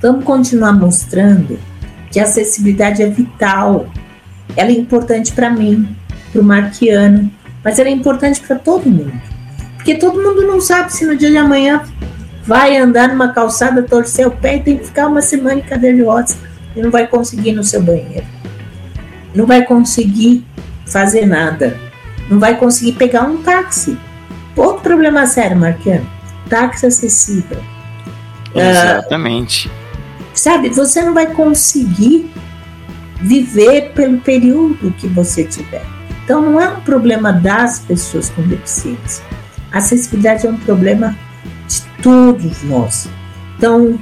Vamos 0.00 0.24
continuar 0.24 0.72
mostrando 0.72 1.58
que 2.10 2.20
a 2.20 2.24
acessibilidade 2.24 3.02
é 3.02 3.08
vital. 3.08 3.86
Ela 4.56 4.70
é 4.70 4.74
importante 4.74 5.32
para 5.32 5.48
mim, 5.50 5.96
para 6.32 6.40
o 6.40 6.44
Marquiano, 6.44 7.30
mas 7.64 7.78
ela 7.78 7.88
é 7.88 7.92
importante 7.92 8.40
para 8.40 8.56
todo 8.56 8.90
mundo. 8.90 9.20
Porque 9.76 9.94
todo 9.94 10.22
mundo 10.22 10.46
não 10.46 10.60
sabe 10.60 10.92
se 10.92 11.06
no 11.06 11.16
dia 11.16 11.30
de 11.30 11.36
amanhã 11.36 11.82
vai 12.44 12.76
andar 12.76 13.08
numa 13.08 13.32
calçada, 13.32 13.82
torcer 13.82 14.26
o 14.26 14.30
pé 14.30 14.56
e 14.56 14.60
tem 14.60 14.78
que 14.78 14.86
ficar 14.86 15.06
uma 15.06 15.22
semana 15.22 15.60
em 15.60 15.62
cadeira 15.62 15.96
de 15.96 16.02
rodas 16.02 16.36
e 16.76 16.82
não 16.82 16.90
vai 16.90 17.06
conseguir 17.06 17.50
ir 17.50 17.54
no 17.54 17.64
seu 17.64 17.82
banheiro. 17.82 18.26
Não 19.34 19.46
vai 19.46 19.64
conseguir 19.64 20.44
fazer 20.92 21.26
nada. 21.26 21.78
Não 22.28 22.38
vai 22.38 22.56
conseguir 22.56 22.92
pegar 22.92 23.24
um 23.24 23.38
táxi. 23.38 23.98
Outro 24.56 24.82
problema 24.82 25.26
sério, 25.26 25.56
Marquiano. 25.56 26.06
Táxi 26.48 26.86
acessível. 26.86 27.62
Exatamente. 28.54 29.68
Uh, 29.68 29.72
sabe, 30.34 30.68
você 30.68 31.02
não 31.02 31.14
vai 31.14 31.26
conseguir 31.26 32.30
viver 33.20 33.92
pelo 33.94 34.18
período 34.18 34.92
que 34.92 35.06
você 35.08 35.44
tiver. 35.44 35.84
Então 36.24 36.42
não 36.42 36.60
é 36.60 36.68
um 36.68 36.80
problema 36.80 37.32
das 37.32 37.80
pessoas 37.80 38.28
com 38.30 38.42
deficiência. 38.42 39.24
A 39.72 39.78
acessibilidade 39.78 40.46
é 40.46 40.50
um 40.50 40.58
problema 40.58 41.16
de 41.66 41.82
todos 42.02 42.62
nós. 42.62 43.08
Então, 43.56 43.98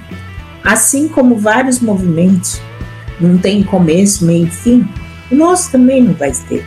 assim 0.65 1.09
como 1.09 1.37
vários 1.37 1.81
movimentos 1.81 2.61
não 3.21 3.37
tem 3.39 3.63
começo, 3.63 4.25
meio 4.25 4.47
e 4.47 4.51
fim, 4.51 4.89
o 5.31 5.35
nosso 5.35 5.71
também 5.71 6.03
não 6.03 6.15
vai 6.15 6.33
ter. 6.49 6.65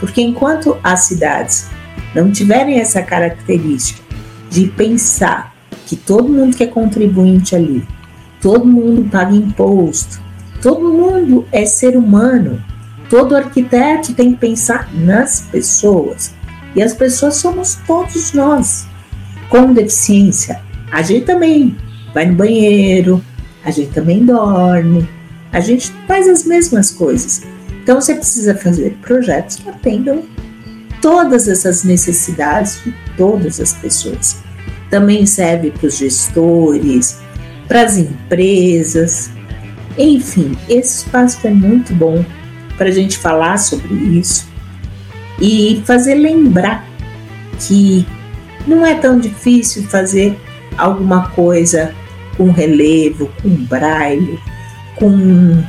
Porque 0.00 0.20
enquanto 0.20 0.76
as 0.82 1.00
cidades 1.00 1.68
não 2.14 2.30
tiverem 2.30 2.78
essa 2.78 3.02
característica 3.02 4.02
de 4.50 4.68
pensar 4.68 5.54
que 5.86 5.96
todo 5.96 6.28
mundo 6.28 6.56
que 6.56 6.64
é 6.64 6.66
contribuinte 6.66 7.54
ali, 7.54 7.86
todo 8.40 8.66
mundo 8.66 9.08
paga 9.10 9.34
imposto, 9.34 10.20
todo 10.62 10.92
mundo 10.92 11.46
é 11.52 11.64
ser 11.64 11.96
humano, 11.96 12.62
todo 13.08 13.36
arquiteto 13.36 14.14
tem 14.14 14.32
que 14.32 14.40
pensar 14.40 14.92
nas 14.94 15.42
pessoas. 15.42 16.34
E 16.74 16.82
as 16.82 16.92
pessoas 16.92 17.36
somos 17.36 17.78
todos 17.86 18.32
nós, 18.32 18.86
com 19.48 19.72
deficiência. 19.72 20.60
A 20.90 21.02
gente 21.02 21.24
também 21.24 21.76
vai 22.12 22.26
no 22.26 22.34
banheiro, 22.34 23.22
a 23.64 23.70
gente 23.70 23.92
também 23.92 24.24
dorme, 24.24 25.08
a 25.52 25.60
gente 25.60 25.92
faz 26.06 26.28
as 26.28 26.44
mesmas 26.44 26.90
coisas. 26.90 27.42
Então 27.86 28.00
você 28.00 28.16
precisa 28.16 28.52
fazer 28.52 28.98
projetos 29.00 29.58
que 29.58 29.68
atendam 29.68 30.24
todas 31.00 31.46
essas 31.46 31.84
necessidades 31.84 32.82
de 32.84 32.92
todas 33.16 33.60
as 33.60 33.74
pessoas. 33.74 34.42
Também 34.90 35.24
serve 35.24 35.70
para 35.70 35.86
os 35.86 35.96
gestores, 35.96 37.20
para 37.68 37.82
as 37.82 37.96
empresas. 37.96 39.30
Enfim, 39.96 40.58
esse 40.68 41.04
espaço 41.04 41.46
é 41.46 41.50
muito 41.50 41.94
bom 41.94 42.24
para 42.76 42.88
a 42.88 42.90
gente 42.90 43.18
falar 43.18 43.56
sobre 43.56 43.94
isso 43.94 44.48
e 45.40 45.80
fazer 45.84 46.16
lembrar 46.16 46.84
que 47.60 48.04
não 48.66 48.84
é 48.84 48.96
tão 48.96 49.16
difícil 49.16 49.84
fazer 49.84 50.36
alguma 50.76 51.28
coisa 51.28 51.94
com 52.36 52.50
relevo, 52.50 53.30
com 53.40 53.48
braille, 53.50 54.40
com 54.96 55.08
um, 55.08 55.62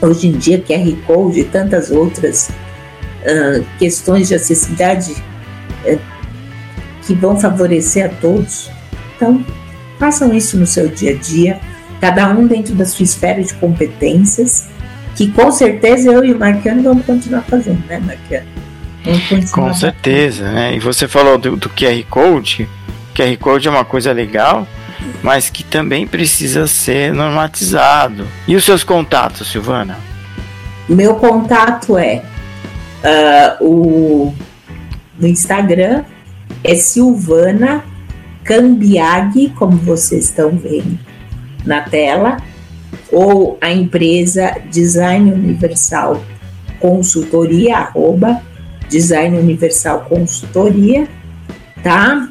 hoje 0.00 0.28
em 0.28 0.32
dia 0.32 0.60
QR 0.60 0.96
Code 1.06 1.40
e 1.40 1.44
tantas 1.44 1.90
outras 1.90 2.50
uh, 3.22 3.64
questões 3.78 4.28
de 4.28 4.34
acessibilidade 4.34 5.12
uh, 5.84 5.98
que 7.06 7.14
vão 7.14 7.38
favorecer 7.38 8.06
a 8.06 8.08
todos. 8.08 8.70
Então, 9.16 9.44
façam 9.98 10.32
isso 10.34 10.58
no 10.58 10.66
seu 10.66 10.88
dia 10.88 11.12
a 11.12 11.14
dia, 11.14 11.60
cada 12.00 12.28
um 12.30 12.46
dentro 12.46 12.74
da 12.74 12.84
sua 12.84 13.04
esfera 13.04 13.42
de 13.42 13.54
competências, 13.54 14.68
que 15.16 15.30
com 15.32 15.50
certeza 15.50 16.12
eu 16.12 16.24
e 16.24 16.32
o 16.32 16.38
Marquiano 16.38 16.82
vamos 16.82 17.04
continuar 17.04 17.42
fazendo, 17.42 17.84
né, 17.86 17.98
Marquiano? 17.98 18.46
Com 19.50 19.74
certeza, 19.74 20.52
né? 20.52 20.76
E 20.76 20.78
você 20.78 21.08
falou 21.08 21.38
do, 21.38 21.56
do 21.56 21.68
QR 21.70 22.02
Code. 22.08 22.68
QR 23.14 23.36
Code 23.38 23.66
é 23.66 23.70
uma 23.70 23.84
coisa 23.84 24.12
legal, 24.12 24.66
mas 25.22 25.50
que 25.50 25.64
também 25.64 26.06
precisa 26.06 26.66
ser 26.66 27.12
normatizado. 27.12 28.26
E 28.46 28.56
os 28.56 28.64
seus 28.64 28.84
contatos, 28.84 29.50
Silvana? 29.50 29.98
Meu 30.88 31.16
contato 31.16 31.98
é 31.98 32.22
uh, 33.60 33.64
o 33.64 34.34
no 35.18 35.26
Instagram 35.26 36.04
é 36.62 36.74
Silvana 36.74 37.84
Cambiag, 38.44 39.50
como 39.50 39.76
vocês 39.78 40.24
estão 40.24 40.50
vendo 40.50 40.98
na 41.64 41.82
tela, 41.82 42.38
ou 43.12 43.58
a 43.60 43.70
empresa 43.70 44.56
Design 44.70 45.32
Universal 45.32 46.22
Consultoria, 46.80 47.76
arroba 47.78 48.40
Design 48.88 49.36
Universal 49.36 50.06
Consultoria, 50.08 51.06
tá? 51.82 52.28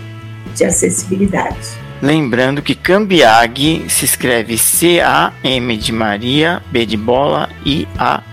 de 0.55 0.65
acessibilidade. 0.65 1.83
Lembrando 2.01 2.63
que 2.63 2.75
Cambiag 2.75 3.85
se 3.89 4.05
escreve 4.05 4.59
C-A-M 4.59 5.77
de 5.77 5.93
Maria, 5.93 6.61
B 6.71 6.85
de 6.85 6.97
bola, 6.97 7.49
I-A-G-H-I. 7.65 8.27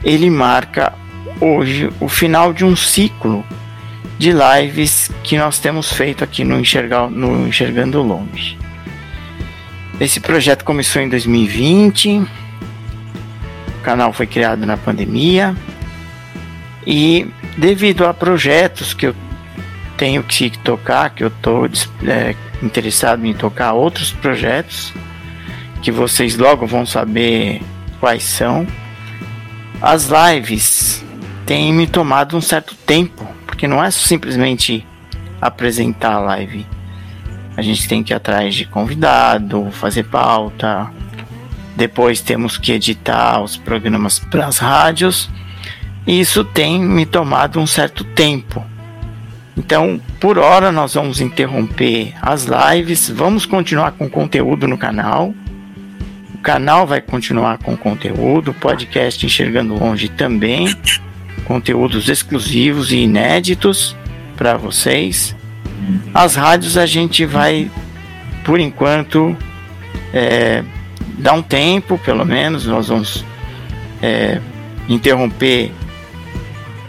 ele 0.02 0.30
marca 0.30 0.94
hoje 1.38 1.92
o 2.00 2.08
final 2.08 2.52
de 2.52 2.64
um 2.64 2.74
ciclo 2.74 3.44
de 4.18 4.32
lives 4.32 5.10
que 5.22 5.36
nós 5.36 5.58
temos 5.58 5.92
feito 5.92 6.24
aqui 6.24 6.44
no, 6.44 6.58
Enxergar, 6.58 7.10
no 7.10 7.46
Enxergando 7.46 8.02
Longe. 8.02 8.58
Esse 10.00 10.20
projeto 10.20 10.64
começou 10.64 11.00
em 11.02 11.08
2020, 11.08 12.18
o 12.18 13.82
canal 13.82 14.12
foi 14.12 14.26
criado 14.26 14.66
na 14.66 14.76
pandemia 14.76 15.54
e 16.86 17.26
devido 17.56 18.06
a 18.06 18.12
projetos 18.12 18.92
que 18.94 19.06
eu 19.06 19.16
tenho 19.96 20.22
que 20.22 20.50
tocar, 20.58 21.10
que 21.10 21.24
eu 21.24 21.28
estou 21.28 21.66
é, 22.06 22.34
interessado 22.62 23.24
em 23.24 23.32
tocar 23.34 23.72
outros 23.72 24.12
projetos, 24.12 24.92
que 25.82 25.90
vocês 25.90 26.36
logo 26.36 26.66
vão 26.66 26.84
saber 26.84 27.62
quais 27.98 28.22
são. 28.22 28.66
As 29.80 30.08
lives 30.08 31.04
têm 31.44 31.72
me 31.72 31.86
tomado 31.86 32.36
um 32.36 32.40
certo 32.40 32.74
tempo, 32.74 33.26
porque 33.56 33.66
não 33.66 33.82
é 33.82 33.90
simplesmente 33.90 34.86
apresentar 35.40 36.12
a 36.12 36.18
live. 36.18 36.66
A 37.56 37.62
gente 37.62 37.88
tem 37.88 38.02
que 38.02 38.12
ir 38.12 38.14
atrás 38.14 38.54
de 38.54 38.66
convidado, 38.66 39.70
fazer 39.72 40.04
pauta. 40.04 40.90
Depois 41.74 42.20
temos 42.20 42.58
que 42.58 42.72
editar 42.72 43.40
os 43.40 43.56
programas 43.56 44.18
para 44.18 44.46
as 44.46 44.58
rádios. 44.58 45.30
E 46.06 46.20
isso 46.20 46.44
tem 46.44 46.78
me 46.78 47.06
tomado 47.06 47.58
um 47.58 47.66
certo 47.66 48.04
tempo. 48.04 48.62
Então, 49.56 49.98
por 50.20 50.36
hora, 50.36 50.70
nós 50.70 50.92
vamos 50.92 51.22
interromper 51.22 52.12
as 52.20 52.44
lives, 52.46 53.08
vamos 53.08 53.46
continuar 53.46 53.92
com 53.92 54.06
conteúdo 54.06 54.68
no 54.68 54.76
canal. 54.76 55.32
O 56.34 56.38
canal 56.42 56.86
vai 56.86 57.00
continuar 57.00 57.56
com 57.56 57.74
conteúdo, 57.74 58.52
podcast 58.52 59.24
Enxergando 59.24 59.74
Longe 59.74 60.10
também, 60.10 60.76
conteúdos 61.46 62.08
exclusivos 62.08 62.92
e 62.92 62.98
inéditos 62.98 63.96
para 64.36 64.56
vocês. 64.56 65.34
As 66.12 66.34
rádios 66.34 66.76
a 66.76 66.86
gente 66.86 67.24
vai, 67.24 67.70
por 68.44 68.58
enquanto, 68.58 69.36
é, 70.12 70.64
dar 71.18 71.34
um 71.34 71.42
tempo, 71.42 71.98
pelo 71.98 72.24
menos, 72.24 72.66
nós 72.66 72.88
vamos 72.88 73.24
é, 74.02 74.40
interromper 74.88 75.70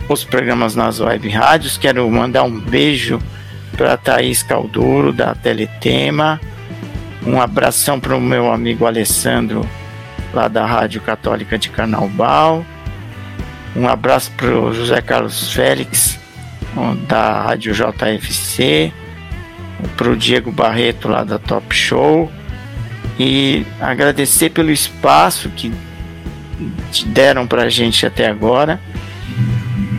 os 0.10 0.24
programas 0.24 0.76
nas 0.76 1.00
web 1.00 1.28
rádios. 1.30 1.78
Quero 1.78 2.10
mandar 2.10 2.44
um 2.44 2.60
beijo 2.60 3.20
para 3.76 3.98
Thaís 3.98 4.42
Calduro, 4.42 5.12
da 5.12 5.36
Teletema. 5.36 6.40
Um 7.26 7.42
abração 7.42 8.00
para 8.00 8.16
o 8.16 8.22
meu 8.22 8.52
amigo 8.52 8.86
Alessandro, 8.86 9.68
lá 10.34 10.48
da 10.48 10.66
Rádio 10.66 11.02
Católica 11.02 11.58
de 11.58 11.70
Carnaubal. 11.70 12.66
Um 13.78 13.88
abraço 13.88 14.32
para 14.32 14.60
o 14.60 14.74
José 14.74 15.00
Carlos 15.04 15.54
Félix, 15.54 16.20
da 17.08 17.44
Rádio 17.44 17.76
JFC. 17.76 18.92
Para 19.96 20.10
o 20.10 20.16
Diego 20.16 20.52
Barreto, 20.52 21.08
lá 21.08 21.24
da 21.24 21.38
Top 21.38 21.76
Show. 21.76 22.32
E 23.20 23.64
agradecer 23.80 24.50
pelo 24.50 24.72
espaço 24.72 25.50
que 25.50 25.72
deram 27.06 27.46
para 27.46 27.64
a 27.64 27.70
gente 27.70 28.04
até 28.04 28.28
agora. 28.28 28.80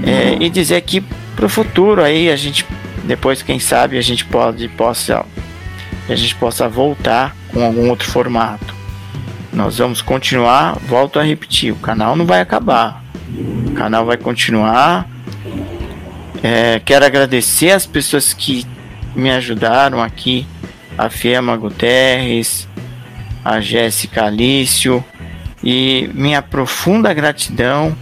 É, 0.05 0.37
e 0.41 0.51
dizer 0.51 0.81
que 0.81 1.01
para 1.37 1.47
o 1.47 1.49
futuro 1.49 2.03
aí 2.03 2.31
a 2.31 2.37
gente 2.37 2.67
depois 3.05 3.43
quem 3.43 3.59
sabe 3.59 3.99
a 3.99 4.03
gente 4.03 4.25
pode 4.25 4.69
possa 4.69 5.25
a 6.09 6.15
gente 6.15 6.35
possa 6.37 6.69
voltar 6.69 7.37
com 7.53 7.63
algum 7.63 7.89
outro 7.89 8.11
formato. 8.11 8.75
Nós 9.53 9.79
vamos 9.79 10.03
continuar, 10.03 10.77
volto 10.87 11.19
a 11.19 11.23
repetir, 11.23 11.73
o 11.73 11.77
canal 11.77 12.17
não 12.17 12.27
vai 12.27 12.41
acabar. 12.41 13.08
O 13.67 13.73
canal 13.73 14.07
vai 14.07 14.17
continuar. 14.17 15.09
É, 16.43 16.81
quero 16.85 17.05
agradecer 17.05 17.71
as 17.71 17.87
pessoas 17.87 18.33
que 18.33 18.67
me 19.15 19.31
ajudaram 19.31 20.03
aqui, 20.03 20.47
a 20.97 21.11
Fiema 21.11 21.57
Guterres, 21.57 22.69
a 23.45 23.61
Jéssica 23.61 24.25
Alício 24.25 25.05
e 25.63 26.09
minha 26.15 26.41
profunda 26.41 27.13
gratidão 27.13 27.97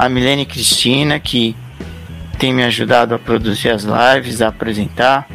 a 0.00 0.08
Milene 0.08 0.46
Cristina, 0.46 1.20
que 1.20 1.54
tem 2.38 2.54
me 2.54 2.64
ajudado 2.64 3.14
a 3.14 3.18
produzir 3.18 3.68
as 3.68 3.84
lives, 3.84 4.40
a 4.40 4.48
apresentar. 4.48 5.28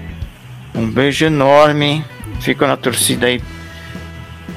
Um 0.74 0.90
beijo 0.90 1.24
enorme. 1.24 2.04
Fico 2.42 2.66
na 2.66 2.76
torcida 2.76 3.28
aí 3.28 3.40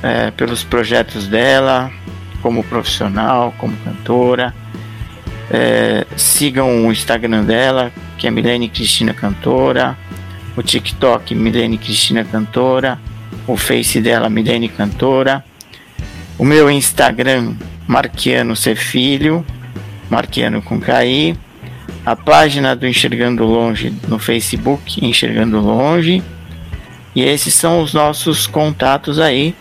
é, 0.02 0.30
pelos 0.30 0.64
projetos 0.64 1.26
dela, 1.26 1.92
como 2.40 2.64
profissional, 2.64 3.54
como 3.58 3.76
cantora. 3.84 4.54
É, 5.50 6.06
sigam 6.16 6.86
o 6.86 6.92
Instagram 6.92 7.44
dela, 7.44 7.92
que 8.16 8.26
é 8.26 8.30
Milene 8.30 8.68
Cristina 8.68 9.14
Cantora. 9.14 9.96
O 10.56 10.62
TikTok 10.62 11.34
Milene 11.34 11.78
Cristina 11.78 12.24
Cantora. 12.24 12.98
O 13.46 13.56
Face 13.56 14.00
dela 14.00 14.28
Milene 14.28 14.68
Cantora. 14.68 15.44
O 16.38 16.44
meu 16.44 16.70
Instagram 16.70 17.54
Marquiano 17.86 18.54
Ser 18.54 18.76
Filho 18.76 19.44
Marquiano 20.10 20.62
com 20.62 20.80
KI, 20.80 21.36
a 22.04 22.16
página 22.16 22.74
do 22.74 22.86
Enxergando 22.86 23.44
Longe 23.44 23.92
no 24.08 24.18
Facebook, 24.18 25.04
Enxergando 25.04 25.60
Longe. 25.60 26.22
E 27.14 27.22
esses 27.22 27.54
são 27.54 27.82
os 27.82 27.92
nossos 27.92 28.46
contatos 28.46 29.18
aí. 29.18 29.54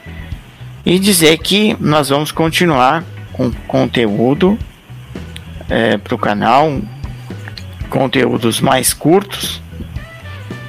E 0.86 0.98
dizer 1.00 1.38
que 1.40 1.76
nós 1.82 2.10
vamos 2.10 2.32
continuar 2.32 3.04
com 3.34 3.52
conteúdo 3.68 4.58
é, 5.70 5.98
para 5.98 6.16
o 6.16 6.18
canal, 6.18 6.80
conteúdos 7.90 8.60
mais 8.60 8.94
curtos, 8.94 9.62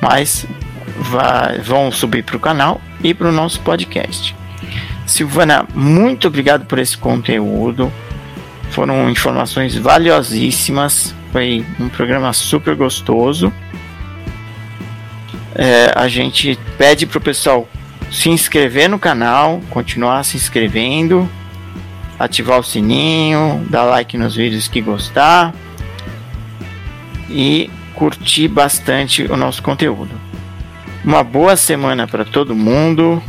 mas 0.00 0.46
vai, 0.96 1.58
vão 1.58 1.90
subir 1.90 2.22
para 2.22 2.36
o 2.36 2.40
canal 2.40 2.80
e 3.02 3.14
para 3.14 3.28
o 3.28 3.32
nosso 3.32 3.60
podcast. 3.60 4.34
Silvana, 5.06 5.66
muito 5.74 6.28
obrigado 6.28 6.66
por 6.66 6.78
esse 6.78 6.96
conteúdo. 6.96 7.90
Foram 8.70 9.08
informações 9.10 9.74
valiosíssimas. 9.74 11.14
Foi 11.32 11.64
um 11.80 11.88
programa 11.88 12.32
super 12.32 12.74
gostoso. 12.74 13.52
É, 15.54 15.92
a 15.94 16.06
gente 16.08 16.58
pede 16.76 17.06
para 17.06 17.18
o 17.18 17.20
pessoal 17.20 17.68
se 18.10 18.28
inscrever 18.28 18.88
no 18.88 18.98
canal, 18.98 19.60
continuar 19.70 20.24
se 20.24 20.36
inscrevendo, 20.36 21.28
ativar 22.18 22.58
o 22.58 22.62
sininho, 22.62 23.64
dar 23.70 23.84
like 23.84 24.16
nos 24.16 24.34
vídeos 24.34 24.68
que 24.68 24.80
gostar 24.80 25.54
e 27.30 27.70
curtir 27.94 28.48
bastante 28.48 29.24
o 29.24 29.36
nosso 29.36 29.62
conteúdo. 29.62 30.10
Uma 31.04 31.22
boa 31.22 31.56
semana 31.56 32.06
para 32.06 32.24
todo 32.24 32.54
mundo. 32.54 33.22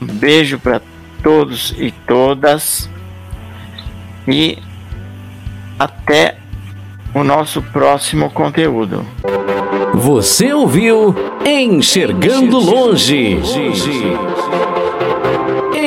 Um 0.00 0.06
beijo 0.06 0.58
para 0.58 0.80
todos 1.22 1.74
e 1.78 1.92
todas 2.06 2.90
e 4.26 4.58
até 5.78 6.36
o 7.14 7.22
nosso 7.22 7.60
próximo 7.62 8.30
conteúdo. 8.30 9.06
Você 9.94 10.52
ouviu 10.52 11.14
Enxergando 11.44 12.58
Longe. 12.58 13.38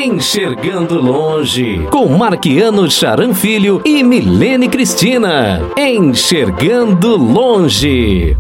Enxergando 0.06 1.02
Longe, 1.02 1.80
com 1.90 2.08
Marquiano 2.10 2.88
Charan 2.92 3.34
Filho 3.34 3.82
e 3.84 4.04
Milene 4.04 4.70
Cristina. 4.70 5.60
Enxergando 5.76 7.18
Longe. 7.18 8.38